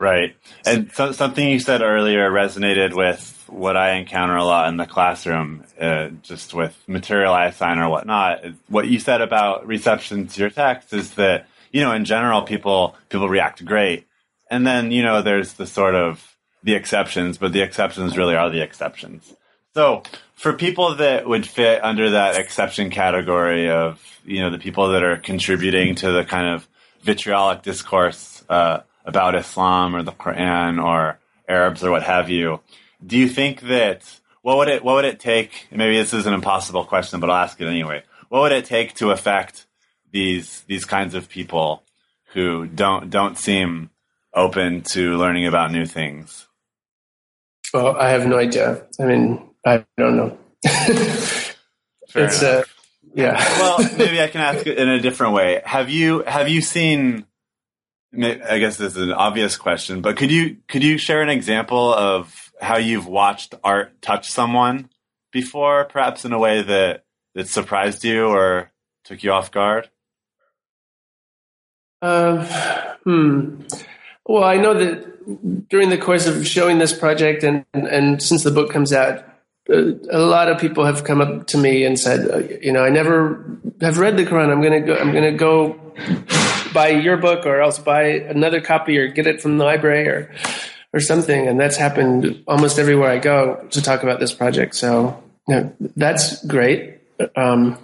Right, 0.00 0.34
and 0.64 0.90
so, 0.92 1.12
something 1.12 1.46
you 1.46 1.60
said 1.60 1.82
earlier 1.82 2.30
resonated 2.30 2.94
with 2.94 3.44
what 3.48 3.76
I 3.76 3.96
encounter 3.96 4.34
a 4.34 4.44
lot 4.44 4.70
in 4.70 4.78
the 4.78 4.86
classroom, 4.86 5.62
uh, 5.78 6.08
just 6.22 6.54
with 6.54 6.74
material 6.86 7.34
I 7.34 7.48
assign 7.48 7.78
or 7.78 7.90
whatnot. 7.90 8.42
What 8.68 8.88
you 8.88 8.98
said 8.98 9.20
about 9.20 9.66
reception 9.66 10.26
to 10.26 10.40
your 10.40 10.48
text 10.48 10.94
is 10.94 11.12
that 11.16 11.48
you 11.70 11.82
know 11.82 11.92
in 11.92 12.06
general 12.06 12.40
people 12.40 12.96
people 13.10 13.28
react 13.28 13.62
great, 13.62 14.06
and 14.50 14.66
then 14.66 14.90
you 14.90 15.02
know 15.02 15.20
there's 15.20 15.52
the 15.52 15.66
sort 15.66 15.94
of 15.94 16.34
the 16.62 16.72
exceptions, 16.72 17.36
but 17.36 17.52
the 17.52 17.60
exceptions 17.60 18.16
really 18.16 18.36
are 18.36 18.48
the 18.48 18.62
exceptions. 18.62 19.34
So 19.74 20.02
for 20.34 20.54
people 20.54 20.94
that 20.94 21.28
would 21.28 21.46
fit 21.46 21.84
under 21.84 22.08
that 22.12 22.38
exception 22.38 22.88
category 22.88 23.68
of 23.68 24.00
you 24.24 24.40
know 24.40 24.48
the 24.48 24.58
people 24.58 24.92
that 24.92 25.02
are 25.02 25.18
contributing 25.18 25.96
to 25.96 26.10
the 26.10 26.24
kind 26.24 26.54
of 26.54 26.66
vitriolic 27.02 27.60
discourse 27.60 28.42
uh, 28.48 28.80
about 29.10 29.34
Islam 29.34 29.94
or 29.94 30.02
the 30.02 30.12
Quran 30.12 30.82
or 30.82 31.18
Arabs 31.48 31.82
or 31.84 31.90
what 31.90 32.04
have 32.04 32.30
you, 32.30 32.60
do 33.04 33.18
you 33.18 33.28
think 33.28 33.62
that 33.62 34.20
what 34.42 34.56
would 34.56 34.68
it 34.68 34.84
what 34.84 34.94
would 34.94 35.04
it 35.04 35.20
take? 35.20 35.66
Maybe 35.70 35.96
this 35.96 36.14
is 36.14 36.26
an 36.26 36.32
impossible 36.32 36.84
question, 36.84 37.20
but 37.20 37.28
I'll 37.28 37.44
ask 37.44 37.60
it 37.60 37.66
anyway. 37.66 38.02
What 38.28 38.40
would 38.42 38.52
it 38.52 38.64
take 38.64 38.94
to 38.94 39.10
affect 39.10 39.66
these 40.12 40.62
these 40.62 40.84
kinds 40.84 41.14
of 41.14 41.28
people 41.28 41.82
who 42.32 42.66
don't 42.66 43.10
don't 43.10 43.36
seem 43.36 43.90
open 44.32 44.82
to 44.92 45.16
learning 45.16 45.46
about 45.46 45.72
new 45.72 45.84
things? 45.84 46.46
Well, 47.74 47.96
I 47.96 48.10
have 48.10 48.26
no 48.26 48.38
idea. 48.38 48.86
I 48.98 49.04
mean, 49.04 49.50
I 49.66 49.84
don't 49.98 50.16
know. 50.16 50.38
it's 50.64 52.42
uh, 52.42 52.64
yeah. 53.14 53.36
well, 53.58 53.78
maybe 53.98 54.20
I 54.20 54.28
can 54.28 54.40
ask 54.40 54.66
it 54.66 54.78
in 54.78 54.88
a 54.88 55.00
different 55.00 55.34
way. 55.34 55.62
Have 55.64 55.90
you 55.90 56.22
have 56.26 56.48
you 56.48 56.60
seen? 56.60 57.26
I 58.12 58.58
guess 58.58 58.76
this 58.76 58.96
is 58.96 59.02
an 59.02 59.12
obvious 59.12 59.56
question, 59.56 60.00
but 60.00 60.16
could 60.16 60.32
you 60.32 60.56
could 60.68 60.82
you 60.82 60.98
share 60.98 61.22
an 61.22 61.28
example 61.28 61.94
of 61.94 62.52
how 62.60 62.76
you've 62.76 63.06
watched 63.06 63.54
art 63.62 64.02
touch 64.02 64.30
someone 64.30 64.90
before, 65.32 65.84
perhaps 65.84 66.24
in 66.24 66.32
a 66.32 66.38
way 66.38 66.62
that 66.62 67.04
that 67.34 67.48
surprised 67.48 68.02
you 68.02 68.26
or 68.26 68.72
took 69.04 69.22
you 69.22 69.30
off 69.30 69.52
guard? 69.52 69.90
Um, 72.02 72.40
hmm. 73.04 73.62
Well, 74.26 74.42
I 74.42 74.56
know 74.56 74.74
that 74.74 75.68
during 75.68 75.90
the 75.90 75.98
course 75.98 76.26
of 76.26 76.46
showing 76.46 76.78
this 76.78 76.96
project 76.96 77.44
and, 77.44 77.64
and, 77.74 77.86
and 77.86 78.22
since 78.22 78.42
the 78.42 78.50
book 78.50 78.70
comes 78.70 78.92
out, 78.92 79.24
a 79.68 80.18
lot 80.18 80.50
of 80.50 80.58
people 80.58 80.84
have 80.84 81.04
come 81.04 81.20
up 81.20 81.46
to 81.48 81.58
me 81.58 81.84
and 81.84 81.98
said, 81.98 82.28
uh, 82.28 82.38
you 82.60 82.72
know, 82.72 82.82
I 82.82 82.90
never 82.90 83.60
have 83.80 83.98
read 83.98 84.16
the 84.16 84.24
Quran. 84.24 84.50
I'm 84.50 84.62
gonna 84.62 84.80
go. 84.80 84.96
I'm 84.96 85.12
gonna 85.12 85.32
go 85.32 85.78
buy 86.72 86.88
your 86.88 87.16
book, 87.16 87.46
or 87.46 87.60
else 87.60 87.78
buy 87.78 88.04
another 88.04 88.60
copy, 88.60 88.98
or 88.98 89.08
get 89.08 89.26
it 89.26 89.40
from 89.40 89.58
the 89.58 89.64
library, 89.64 90.08
or 90.08 90.34
or 90.92 91.00
something. 91.00 91.46
And 91.46 91.58
that's 91.58 91.76
happened 91.76 92.42
almost 92.46 92.78
everywhere 92.78 93.10
I 93.10 93.18
go 93.18 93.66
to 93.70 93.82
talk 93.82 94.02
about 94.02 94.20
this 94.20 94.32
project. 94.32 94.74
So 94.74 95.22
you 95.48 95.54
know, 95.54 95.74
that's 95.96 96.44
great. 96.46 96.98
Um, 97.36 97.78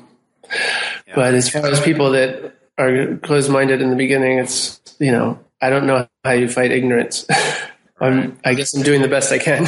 yeah. 1.06 1.14
But 1.14 1.34
as 1.34 1.48
far 1.48 1.66
as 1.66 1.80
people 1.80 2.10
that 2.12 2.54
are 2.78 3.16
closed-minded 3.16 3.80
in 3.80 3.90
the 3.90 3.96
beginning, 3.96 4.38
it's 4.38 4.80
you 4.98 5.12
know, 5.12 5.38
I 5.60 5.70
don't 5.70 5.86
know 5.86 6.08
how 6.24 6.32
you 6.32 6.48
fight 6.48 6.72
ignorance. 6.72 7.26
I'm, 8.00 8.38
I 8.44 8.54
guess 8.54 8.74
I'm 8.74 8.82
doing 8.82 9.00
the 9.00 9.08
best 9.08 9.32
I 9.32 9.38
can. 9.38 9.64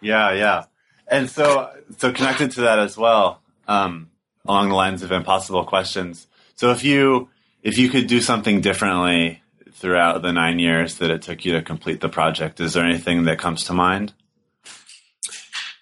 Yeah, 0.00 0.32
yeah 0.32 0.64
and 1.10 1.30
so 1.30 1.70
so 1.96 2.12
connected 2.12 2.52
to 2.52 2.62
that 2.62 2.78
as 2.78 2.96
well, 2.96 3.40
um, 3.66 4.10
along 4.46 4.68
the 4.68 4.74
lines 4.74 5.02
of 5.02 5.10
impossible 5.10 5.64
questions. 5.64 6.26
So 6.54 6.70
if 6.70 6.84
you 6.84 7.28
if 7.68 7.76
you 7.76 7.90
could 7.90 8.06
do 8.06 8.22
something 8.22 8.62
differently 8.62 9.42
throughout 9.72 10.22
the 10.22 10.32
nine 10.32 10.58
years 10.58 10.96
that 10.96 11.10
it 11.10 11.20
took 11.20 11.44
you 11.44 11.52
to 11.52 11.62
complete 11.62 12.00
the 12.00 12.08
project, 12.08 12.60
is 12.60 12.72
there 12.72 12.84
anything 12.84 13.24
that 13.24 13.38
comes 13.38 13.64
to 13.64 13.74
mind? 13.74 14.14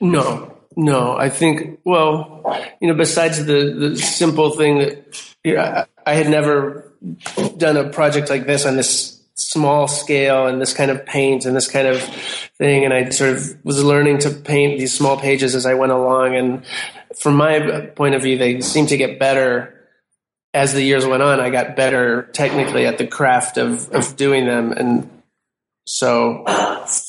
No, 0.01 0.59
no. 0.77 1.17
I 1.17 1.31
think 1.31 1.79
well, 1.85 2.43
you 2.81 2.89
know, 2.89 2.95
besides 2.95 3.47
the 3.47 3.73
the 3.73 3.97
simple 3.97 4.51
thing 4.51 4.79
that 4.79 5.35
you 5.45 5.55
know, 5.55 5.63
I, 5.63 5.85
I 6.05 6.15
had 6.15 6.29
never 6.29 6.93
done 7.57 7.77
a 7.77 7.89
project 7.89 8.31
like 8.31 8.47
this 8.47 8.67
on 8.67 8.75
this 8.75 9.23
small 9.37 9.87
scale 9.87 10.49
and 10.49 10.61
this 10.61 10.73
kind 10.73 10.91
of 10.91 11.07
paint 11.07 11.45
and 11.45 11.55
this 11.55 11.71
kind 11.71 11.87
of 11.87 12.03
thing. 12.59 12.85
And 12.85 12.93
I 12.93 13.11
sort 13.11 13.31
of 13.37 13.65
was 13.65 13.83
learning 13.83 14.19
to 14.19 14.31
paint 14.31 14.79
these 14.79 14.93
small 14.93 15.19
pages 15.19 15.55
as 15.55 15.67
I 15.67 15.75
went 15.75 15.93
along. 15.93 16.35
And 16.35 16.67
from 17.17 17.37
my 17.37 17.87
point 17.95 18.17
of 18.17 18.23
view, 18.23 18.37
they 18.37 18.61
seem 18.61 18.87
to 18.89 18.97
get 18.97 19.21
better 19.21 19.76
as 20.57 20.73
the 20.73 20.83
years 20.83 21.07
went 21.07 21.23
on. 21.23 21.39
I 21.39 21.51
got 21.51 21.77
better 21.77 22.23
technically 22.33 22.87
at 22.87 22.97
the 22.97 23.07
craft 23.07 23.59
of, 23.59 23.91
of 23.93 24.17
doing 24.17 24.47
them. 24.47 24.73
And 24.73 25.09
so 25.85 26.45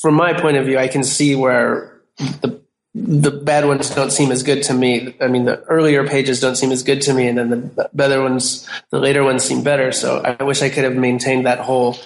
from 0.02 0.14
my 0.14 0.34
point 0.34 0.58
of 0.58 0.66
view, 0.66 0.78
I 0.78 0.86
can 0.86 1.02
see 1.02 1.34
where 1.34 1.98
the 2.18 2.60
the 2.94 3.30
bad 3.30 3.64
ones 3.64 3.90
don't 3.90 4.10
seem 4.10 4.32
as 4.32 4.42
good 4.42 4.62
to 4.64 4.74
me. 4.74 5.14
I 5.20 5.28
mean, 5.28 5.44
the 5.44 5.62
earlier 5.64 6.06
pages 6.06 6.40
don't 6.40 6.56
seem 6.56 6.72
as 6.72 6.82
good 6.82 7.00
to 7.02 7.14
me, 7.14 7.28
and 7.28 7.38
then 7.38 7.50
the 7.50 7.88
better 7.92 8.20
ones, 8.22 8.68
the 8.90 8.98
later 8.98 9.22
ones 9.22 9.44
seem 9.44 9.62
better. 9.62 9.92
So 9.92 10.18
I 10.18 10.42
wish 10.42 10.62
I 10.62 10.68
could 10.68 10.82
have 10.82 10.96
maintained 10.96 11.46
that 11.46 11.60
whole 11.60 11.96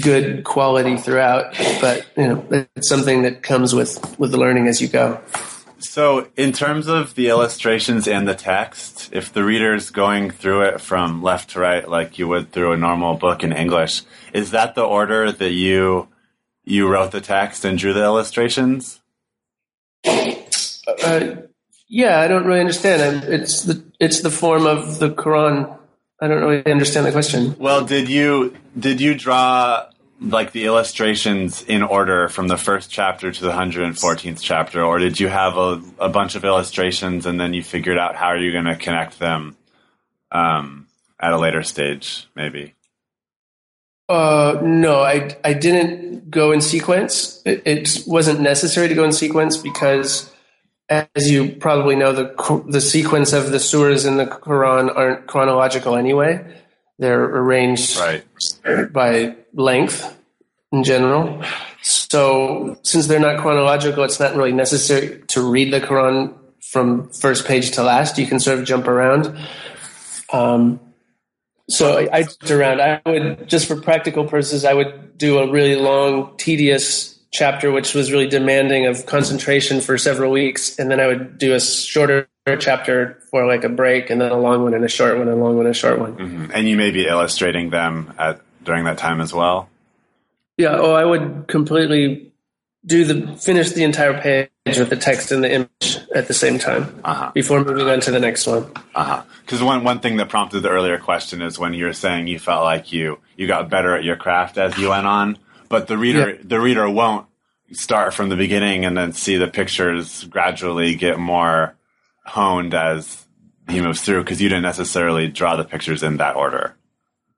good 0.00 0.44
quality 0.44 0.98
throughout. 0.98 1.54
But 1.80 2.06
you 2.16 2.28
know, 2.28 2.66
it's 2.76 2.88
something 2.88 3.22
that 3.22 3.42
comes 3.42 3.74
with 3.74 4.18
with 4.18 4.34
learning 4.34 4.68
as 4.68 4.80
you 4.80 4.86
go. 4.86 5.20
So, 5.84 6.28
in 6.34 6.52
terms 6.52 6.88
of 6.88 7.14
the 7.14 7.28
illustrations 7.28 8.08
and 8.08 8.26
the 8.26 8.34
text, 8.34 9.10
if 9.12 9.32
the 9.32 9.44
reader's 9.44 9.90
going 9.90 10.30
through 10.30 10.62
it 10.62 10.80
from 10.80 11.22
left 11.22 11.50
to 11.50 11.60
right, 11.60 11.86
like 11.86 12.18
you 12.18 12.26
would 12.26 12.52
through 12.52 12.72
a 12.72 12.76
normal 12.76 13.14
book 13.14 13.44
in 13.44 13.52
English, 13.52 14.02
is 14.32 14.50
that 14.52 14.74
the 14.74 14.82
order 14.82 15.30
that 15.30 15.52
you 15.52 16.08
you 16.64 16.88
wrote 16.88 17.12
the 17.12 17.20
text 17.20 17.64
and 17.64 17.78
drew 17.78 17.92
the 17.92 18.02
illustrations? 18.02 19.00
Uh, 20.06 21.36
yeah, 21.86 22.18
I 22.18 22.28
don't 22.28 22.46
really 22.46 22.60
understand. 22.60 23.24
It's 23.24 23.62
the 23.62 23.84
it's 24.00 24.22
the 24.22 24.30
form 24.30 24.66
of 24.66 24.98
the 24.98 25.10
Quran. 25.10 25.78
I 26.20 26.28
don't 26.28 26.42
really 26.42 26.72
understand 26.72 27.06
the 27.06 27.12
question. 27.12 27.56
Well, 27.58 27.84
did 27.84 28.08
you 28.08 28.56
did 28.76 29.02
you 29.02 29.14
draw 29.14 29.86
like 30.30 30.52
the 30.52 30.64
illustrations 30.64 31.62
in 31.62 31.82
order 31.82 32.28
from 32.28 32.48
the 32.48 32.56
first 32.56 32.90
chapter 32.90 33.30
to 33.30 33.42
the 33.42 33.50
114th 33.50 34.40
chapter, 34.40 34.82
or 34.82 34.98
did 34.98 35.20
you 35.20 35.28
have 35.28 35.56
a, 35.56 35.82
a 35.98 36.08
bunch 36.08 36.34
of 36.34 36.44
illustrations 36.44 37.26
and 37.26 37.40
then 37.40 37.54
you 37.54 37.62
figured 37.62 37.98
out 37.98 38.16
how 38.16 38.26
are 38.26 38.38
you 38.38 38.52
going 38.52 38.64
to 38.64 38.76
connect 38.76 39.18
them 39.18 39.56
um, 40.30 40.86
at 41.20 41.32
a 41.32 41.38
later 41.38 41.62
stage, 41.62 42.28
maybe? 42.34 42.74
Uh, 44.08 44.58
no, 44.62 45.00
I 45.00 45.34
I 45.44 45.54
didn't 45.54 46.30
go 46.30 46.52
in 46.52 46.60
sequence. 46.60 47.40
It, 47.46 47.62
it, 47.64 48.02
wasn't 48.06 48.40
necessary 48.40 48.88
to 48.88 48.94
go 48.94 49.02
in 49.02 49.12
sequence 49.12 49.56
because, 49.56 50.30
as 50.90 51.30
you 51.30 51.52
probably 51.52 51.96
know, 51.96 52.12
the 52.12 52.64
the 52.68 52.82
sequence 52.82 53.32
of 53.32 53.50
the 53.50 53.56
surahs 53.56 54.06
in 54.06 54.18
the 54.18 54.26
Quran 54.26 54.94
aren't 54.94 55.26
chronological 55.26 55.96
anyway. 55.96 56.44
They're 56.98 57.24
arranged 57.24 57.98
right. 57.98 58.92
by 58.92 59.36
length 59.54 60.16
in 60.72 60.84
general. 60.84 61.42
So, 61.82 62.78
since 62.82 63.06
they're 63.06 63.20
not 63.20 63.40
chronological, 63.40 64.04
it's 64.04 64.20
not 64.20 64.34
really 64.34 64.52
necessary 64.52 65.22
to 65.28 65.42
read 65.42 65.72
the 65.72 65.80
Quran 65.80 66.34
from 66.62 67.08
first 67.10 67.46
page 67.46 67.72
to 67.72 67.82
last. 67.82 68.18
You 68.18 68.26
can 68.26 68.40
sort 68.40 68.58
of 68.58 68.64
jump 68.64 68.88
around. 68.88 69.38
Um, 70.32 70.80
so 71.68 72.06
I, 72.12 72.22
jumped 72.22 72.50
around. 72.50 72.80
I 72.80 73.00
would 73.06 73.48
just 73.48 73.66
for 73.66 73.80
practical 73.80 74.24
purposes, 74.24 74.64
I 74.64 74.74
would 74.74 75.16
do 75.16 75.38
a 75.38 75.50
really 75.50 75.76
long, 75.76 76.36
tedious 76.36 77.18
chapter, 77.32 77.72
which 77.72 77.94
was 77.94 78.12
really 78.12 78.28
demanding 78.28 78.86
of 78.86 79.06
concentration 79.06 79.80
for 79.80 79.96
several 79.96 80.30
weeks, 80.30 80.78
and 80.78 80.90
then 80.90 81.00
I 81.00 81.06
would 81.06 81.38
do 81.38 81.54
a 81.54 81.60
shorter 81.60 82.28
chapter 82.58 83.18
for 83.30 83.46
like 83.46 83.64
a 83.64 83.68
break, 83.68 84.10
and 84.10 84.20
then 84.20 84.30
a 84.30 84.38
long 84.38 84.62
one 84.62 84.74
and 84.74 84.84
a 84.84 84.88
short 84.88 85.16
one, 85.16 85.28
and 85.28 85.38
a 85.38 85.42
long 85.42 85.56
one 85.56 85.66
and 85.66 85.74
a 85.74 85.78
short 85.78 85.98
one. 85.98 86.16
Mm-hmm. 86.16 86.46
And 86.52 86.68
you 86.68 86.76
may 86.76 86.90
be 86.90 87.06
illustrating 87.06 87.70
them 87.70 88.12
at 88.18 88.40
during 88.64 88.84
that 88.84 88.98
time 88.98 89.20
as 89.20 89.32
well. 89.32 89.68
Yeah. 90.56 90.76
Oh, 90.78 90.92
I 90.92 91.04
would 91.04 91.46
completely 91.48 92.32
do 92.86 93.04
the 93.04 93.36
finish 93.36 93.70
the 93.70 93.82
entire 93.82 94.20
page 94.20 94.50
with 94.66 94.90
the 94.90 94.96
text 94.96 95.32
and 95.32 95.42
the 95.42 95.50
image 95.50 95.98
at 96.14 96.28
the 96.28 96.34
same 96.34 96.58
time 96.58 97.00
uh-huh. 97.02 97.32
before 97.32 97.64
moving 97.64 97.88
on 97.88 98.00
to 98.00 98.10
the 98.10 98.20
next 98.20 98.46
one. 98.46 98.70
Uh-huh. 98.94 99.22
Because 99.40 99.62
one 99.62 99.84
one 99.84 100.00
thing 100.00 100.16
that 100.18 100.28
prompted 100.28 100.60
the 100.60 100.70
earlier 100.70 100.98
question 100.98 101.42
is 101.42 101.58
when 101.58 101.74
you 101.74 101.86
were 101.86 101.92
saying 101.92 102.26
you 102.26 102.38
felt 102.38 102.64
like 102.64 102.92
you 102.92 103.18
you 103.36 103.46
got 103.46 103.70
better 103.70 103.96
at 103.96 104.04
your 104.04 104.16
craft 104.16 104.58
as 104.58 104.76
you 104.78 104.90
went 104.90 105.06
on, 105.06 105.38
but 105.68 105.86
the 105.86 105.98
reader 105.98 106.34
yeah. 106.34 106.42
the 106.44 106.60
reader 106.60 106.88
won't 106.88 107.26
start 107.72 108.14
from 108.14 108.28
the 108.28 108.36
beginning 108.36 108.84
and 108.84 108.96
then 108.96 109.12
see 109.12 109.36
the 109.36 109.48
pictures 109.48 110.24
gradually 110.24 110.94
get 110.94 111.18
more 111.18 111.74
honed 112.24 112.74
as 112.74 113.26
he 113.68 113.80
moves 113.80 114.02
through 114.02 114.22
because 114.22 114.40
you 114.40 114.48
didn't 114.48 114.62
necessarily 114.62 115.28
draw 115.28 115.56
the 115.56 115.64
pictures 115.64 116.02
in 116.02 116.18
that 116.18 116.36
order. 116.36 116.76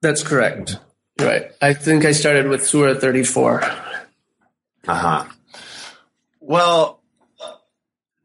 That's 0.03 0.23
correct. 0.23 0.79
Right. 1.19 1.51
I 1.63 1.73
think 1.73 2.05
I 2.05 2.13
started 2.13 2.49
with 2.49 2.67
Surah 2.67 2.95
34. 2.95 3.63
Uh 3.65 4.95
huh. 4.95 5.25
Well, 6.41 7.01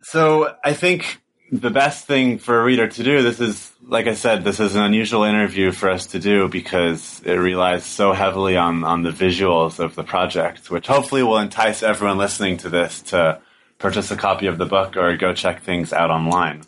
so 0.01 0.53
I 0.63 0.73
think 0.73 1.21
the 1.51 1.69
best 1.69 2.05
thing 2.05 2.37
for 2.37 2.59
a 2.59 2.63
reader 2.63 2.87
to 2.87 3.03
do, 3.03 3.23
this 3.23 3.39
is, 3.39 3.71
like 3.85 4.07
I 4.07 4.13
said, 4.13 4.43
this 4.43 4.59
is 4.59 4.75
an 4.75 4.83
unusual 4.83 5.23
interview 5.23 5.71
for 5.71 5.89
us 5.89 6.07
to 6.07 6.19
do 6.19 6.47
because 6.47 7.21
it 7.25 7.33
relies 7.33 7.85
so 7.85 8.13
heavily 8.13 8.57
on, 8.57 8.83
on 8.83 9.03
the 9.03 9.11
visuals 9.11 9.79
of 9.79 9.95
the 9.95 10.03
project, 10.03 10.69
which 10.69 10.87
hopefully 10.87 11.23
will 11.23 11.39
entice 11.39 11.83
everyone 11.83 12.17
listening 12.17 12.57
to 12.57 12.69
this 12.69 13.01
to 13.03 13.39
purchase 13.79 14.11
a 14.11 14.15
copy 14.15 14.47
of 14.47 14.57
the 14.57 14.65
book 14.65 14.95
or 14.95 15.17
go 15.17 15.33
check 15.33 15.63
things 15.63 15.91
out 15.91 16.11
online. 16.11 16.61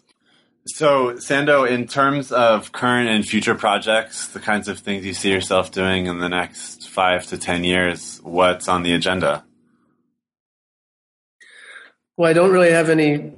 So, 0.65 1.17
Sandow, 1.17 1.65
in 1.65 1.87
terms 1.87 2.31
of 2.31 2.71
current 2.71 3.09
and 3.09 3.25
future 3.25 3.55
projects, 3.55 4.27
the 4.27 4.39
kinds 4.39 4.69
of 4.69 4.79
things 4.79 5.05
you 5.05 5.13
see 5.13 5.29
yourself 5.29 5.71
doing 5.71 6.05
in 6.05 6.19
the 6.19 6.29
next 6.29 6.89
five 6.89 7.25
to 7.27 7.37
ten 7.37 7.65
years, 7.65 8.21
what's 8.23 8.69
on 8.69 8.83
the 8.83 8.93
agenda? 8.93 9.43
Well, 12.15 12.29
I 12.29 12.33
don't 12.33 12.51
really 12.51 12.71
have 12.71 12.89
any 12.89 13.33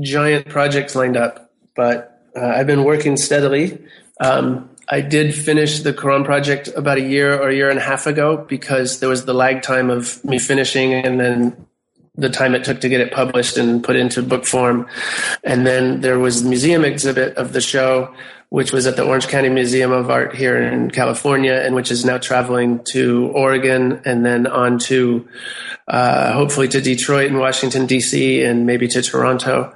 giant 0.00 0.48
projects 0.48 0.94
lined 0.94 1.16
up, 1.16 1.50
but 1.74 2.22
uh, 2.36 2.44
I've 2.44 2.66
been 2.66 2.84
working 2.84 3.16
steadily. 3.16 3.82
Um, 4.20 4.68
I 4.90 5.00
did 5.00 5.34
finish 5.34 5.80
the 5.80 5.92
Quran 5.92 6.24
project 6.24 6.68
about 6.76 6.98
a 6.98 7.02
year 7.02 7.34
or 7.34 7.48
a 7.48 7.54
year 7.54 7.70
and 7.70 7.78
a 7.78 7.82
half 7.82 8.06
ago 8.06 8.36
because 8.36 9.00
there 9.00 9.08
was 9.08 9.24
the 9.24 9.34
lag 9.34 9.62
time 9.62 9.90
of 9.90 10.24
me 10.24 10.38
finishing 10.38 10.94
and 10.94 11.20
then 11.20 11.67
the 12.18 12.28
time 12.28 12.54
it 12.54 12.64
took 12.64 12.80
to 12.80 12.88
get 12.88 13.00
it 13.00 13.12
published 13.12 13.56
and 13.56 13.82
put 13.82 13.94
into 13.94 14.22
book 14.22 14.44
form. 14.44 14.88
And 15.44 15.64
then 15.64 16.00
there 16.00 16.18
was 16.18 16.42
the 16.42 16.48
museum 16.48 16.84
exhibit 16.84 17.36
of 17.36 17.52
the 17.52 17.60
show, 17.60 18.12
which 18.48 18.72
was 18.72 18.88
at 18.88 18.96
the 18.96 19.04
Orange 19.04 19.28
County 19.28 19.48
Museum 19.48 19.92
of 19.92 20.10
Art 20.10 20.34
here 20.34 20.60
in 20.60 20.90
California, 20.90 21.54
and 21.54 21.76
which 21.76 21.92
is 21.92 22.04
now 22.04 22.18
traveling 22.18 22.80
to 22.90 23.28
Oregon 23.34 24.02
and 24.04 24.26
then 24.26 24.48
on 24.48 24.80
to 24.80 25.28
uh, 25.86 26.32
hopefully 26.32 26.66
to 26.68 26.80
Detroit 26.80 27.30
and 27.30 27.38
Washington, 27.38 27.86
D.C., 27.86 28.42
and 28.42 28.66
maybe 28.66 28.88
to 28.88 29.00
Toronto. 29.00 29.72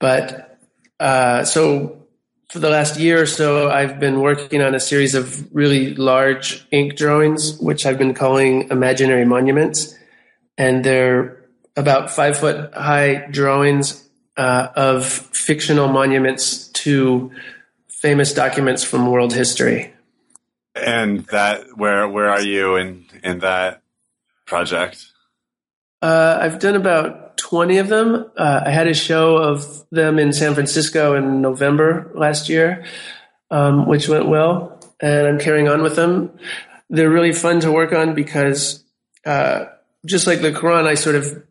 But 0.00 0.58
uh, 0.98 1.44
so 1.44 2.04
for 2.50 2.58
the 2.58 2.68
last 2.68 2.98
year 2.98 3.22
or 3.22 3.26
so, 3.26 3.70
I've 3.70 4.00
been 4.00 4.20
working 4.20 4.60
on 4.60 4.74
a 4.74 4.80
series 4.80 5.14
of 5.14 5.54
really 5.54 5.94
large 5.94 6.66
ink 6.72 6.96
drawings, 6.96 7.56
which 7.60 7.86
I've 7.86 7.98
been 7.98 8.12
calling 8.12 8.68
imaginary 8.70 9.24
monuments. 9.24 9.94
And 10.58 10.84
they're 10.84 11.39
about 11.76 12.10
five 12.10 12.38
foot 12.38 12.72
high 12.74 13.26
drawings 13.30 14.08
uh, 14.36 14.68
of 14.74 15.06
fictional 15.06 15.88
monuments 15.88 16.68
to 16.68 17.30
famous 17.88 18.32
documents 18.32 18.82
from 18.82 19.10
world 19.10 19.32
history. 19.32 19.92
And 20.74 21.26
that 21.26 21.76
where 21.76 22.08
where 22.08 22.28
are 22.30 22.40
you 22.40 22.76
in 22.76 23.06
in 23.22 23.40
that 23.40 23.82
project? 24.46 25.06
Uh, 26.00 26.38
I've 26.40 26.58
done 26.58 26.76
about 26.76 27.36
twenty 27.36 27.78
of 27.78 27.88
them. 27.88 28.30
Uh, 28.36 28.62
I 28.64 28.70
had 28.70 28.86
a 28.86 28.94
show 28.94 29.36
of 29.36 29.84
them 29.90 30.18
in 30.18 30.32
San 30.32 30.54
Francisco 30.54 31.14
in 31.14 31.42
November 31.42 32.10
last 32.14 32.48
year, 32.48 32.84
um, 33.50 33.86
which 33.86 34.08
went 34.08 34.28
well, 34.28 34.80
and 35.00 35.26
I'm 35.26 35.38
carrying 35.38 35.68
on 35.68 35.82
with 35.82 35.96
them. 35.96 36.30
They're 36.88 37.10
really 37.10 37.32
fun 37.32 37.60
to 37.60 37.70
work 37.70 37.92
on 37.92 38.14
because, 38.14 38.82
uh, 39.26 39.66
just 40.06 40.26
like 40.26 40.40
the 40.40 40.52
Quran, 40.52 40.86
I 40.86 40.94
sort 40.94 41.16
of 41.16 41.42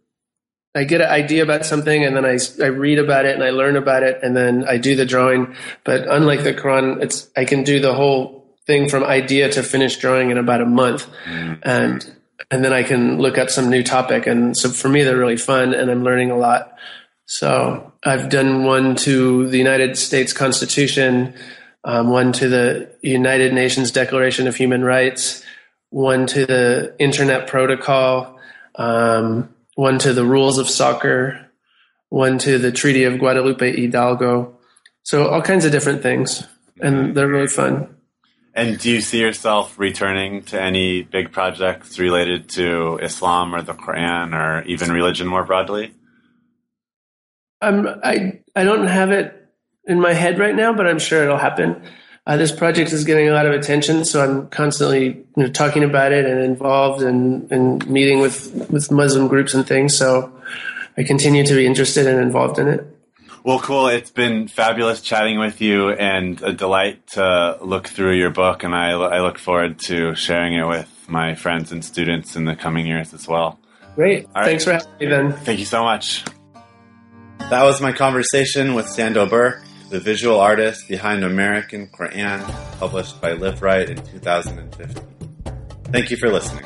I 0.76 0.84
get 0.84 1.02
an 1.02 1.10
idea 1.10 1.44
about 1.44 1.66
something 1.66 2.04
and 2.04 2.16
then 2.16 2.26
I, 2.26 2.38
I 2.62 2.68
read 2.68 3.00
about 3.00 3.26
it 3.26 3.34
and 3.34 3.44
I 3.44 3.50
learn 3.50 3.76
about 3.76 4.04
it 4.04 4.20
and 4.22 4.38
then 4.38 4.66
I 4.68 4.78
do 4.78 4.96
the 4.96 5.06
drawing. 5.06 5.56
But 5.84 6.08
unlike 6.08 6.44
the 6.44 6.54
Quran, 6.54 7.02
it's, 7.02 7.28
I 7.36 7.46
can 7.46 7.64
do 7.64 7.80
the 7.80 7.94
whole 7.94 8.46
thing 8.68 8.88
from 8.88 9.04
idea 9.04 9.50
to 9.52 9.64
finished 9.64 10.00
drawing 10.00 10.30
in 10.30 10.38
about 10.38 10.62
a 10.62 10.66
month. 10.66 11.08
Mm. 11.26 11.60
And, 11.64 12.16
and 12.52 12.64
then 12.64 12.72
I 12.72 12.84
can 12.84 13.18
look 13.18 13.40
up 13.40 13.50
some 13.50 13.70
new 13.70 13.84
topic. 13.84 14.28
And 14.28 14.56
so 14.56 14.70
for 14.70 14.90
me, 14.90 15.04
they're 15.04 15.18
really 15.18 15.38
fun 15.38 15.74
and 15.74 15.90
I'm 15.90 16.04
learning 16.04 16.30
a 16.30 16.38
lot. 16.38 16.78
So 17.26 17.92
I've 18.04 18.30
done 18.30 18.64
one 18.64 18.96
to 18.98 19.48
the 19.50 19.58
United 19.58 19.98
States 19.98 20.34
Constitution, 20.34 21.34
um, 21.84 22.10
one 22.10 22.32
to 22.34 22.48
the 22.48 22.96
United 23.02 23.54
Nations 23.54 23.92
Declaration 23.92 24.48
of 24.48 24.56
Human 24.56 24.84
Rights, 24.84 25.44
one 25.90 26.28
to 26.28 26.46
the 26.46 26.96
Internet 27.00 27.48
Protocol, 27.48 28.40
um, 28.76 29.50
one 29.80 29.98
to 29.98 30.12
the 30.12 30.26
rules 30.26 30.58
of 30.58 30.68
soccer, 30.68 31.50
one 32.10 32.38
to 32.38 32.58
the 32.58 32.70
Treaty 32.70 33.06
of 33.06 33.18
Guadalupe 33.18 33.80
Hidalgo. 33.80 34.60
So 35.04 35.30
all 35.30 35.42
kinds 35.42 35.64
of 35.64 35.72
different 35.72 36.04
things, 36.04 36.46
and 36.82 37.16
they're 37.16 37.30
really 37.30 37.48
fun. 37.48 37.96
And 38.54 38.78
do 38.78 38.92
you 38.92 39.00
see 39.00 39.22
yourself 39.22 39.80
returning 39.80 40.44
to 40.52 40.62
any 40.62 41.04
big 41.04 41.32
projects 41.32 41.98
related 41.98 42.50
to 42.50 43.00
Islam 43.02 43.56
or 43.56 43.62
the 43.62 43.74
Quran 43.74 44.34
or 44.34 44.64
even 44.66 44.92
religion 44.92 45.28
more 45.28 45.46
broadly? 45.46 45.94
Um, 47.62 47.88
I 48.04 48.42
I 48.58 48.66
don't 48.66 48.88
have 48.88 49.12
it 49.12 49.34
in 49.86 50.02
my 50.02 50.12
head 50.12 50.40
right 50.40 50.56
now, 50.56 50.74
but 50.74 50.88
I'm 50.88 51.00
sure 51.00 51.24
it'll 51.24 51.38
happen. 51.38 51.82
Uh, 52.30 52.38
this 52.38 52.52
project 52.52 52.94
is 52.94 53.06
getting 53.06 53.28
a 53.28 53.32
lot 53.32 53.48
of 53.48 53.54
attention, 53.54 54.06
so 54.06 54.24
I'm 54.24 54.48
constantly 54.50 55.06
you 55.06 55.26
know, 55.36 55.48
talking 55.50 55.84
about 55.84 56.12
it 56.12 56.28
and 56.28 56.40
involved 56.40 57.02
and, 57.02 57.52
and 57.52 57.90
meeting 57.90 58.20
with, 58.20 58.54
with 58.70 58.92
Muslim 58.92 59.28
groups 59.28 59.56
and 59.56 59.68
things. 59.68 59.98
So 59.98 60.32
I 60.96 61.02
continue 61.02 61.44
to 61.44 61.56
be 61.56 61.66
interested 61.66 62.06
and 62.06 62.22
involved 62.22 62.60
in 62.60 62.68
it. 62.68 62.86
Well, 63.44 63.60
cool. 63.60 63.88
It's 63.88 64.12
been 64.12 64.48
fabulous 64.48 65.02
chatting 65.02 65.40
with 65.40 65.60
you 65.60 65.90
and 65.90 66.40
a 66.44 66.54
delight 66.54 67.08
to 67.14 67.58
look 67.64 67.88
through 67.88 68.14
your 68.14 68.30
book. 68.30 68.64
And 68.64 68.76
I, 68.76 68.92
I 68.92 69.22
look 69.22 69.40
forward 69.40 69.80
to 69.86 70.14
sharing 70.14 70.54
it 70.54 70.66
with 70.66 71.08
my 71.08 71.34
friends 71.34 71.72
and 71.72 71.84
students 71.84 72.36
in 72.36 72.46
the 72.46 72.56
coming 72.56 72.86
years 72.86 73.12
as 73.12 73.28
well. 73.28 73.60
Great. 73.96 74.32
Thanks 74.36 74.66
for 74.66 74.74
having 74.74 74.92
me, 75.00 75.08
Ben. 75.08 75.32
Thank 75.32 75.58
you 75.58 75.66
so 75.66 75.82
much. 75.82 76.24
That 77.40 77.64
was 77.64 77.82
my 77.82 77.92
conversation 77.92 78.76
with 78.76 78.88
Sandow 78.88 79.26
Birk 79.26 79.64
the 79.90 80.00
visual 80.00 80.40
artist 80.40 80.88
behind 80.88 81.24
American 81.24 81.88
Quran, 81.88 82.42
published 82.80 83.20
by 83.20 83.36
Liveright 83.36 83.90
in 83.90 83.98
2015. 83.98 85.04
Thank 85.92 86.12
you 86.12 86.18
for 86.18 86.30
listening. 86.30 86.66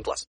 18 0.00 0.04
plus. 0.04 0.30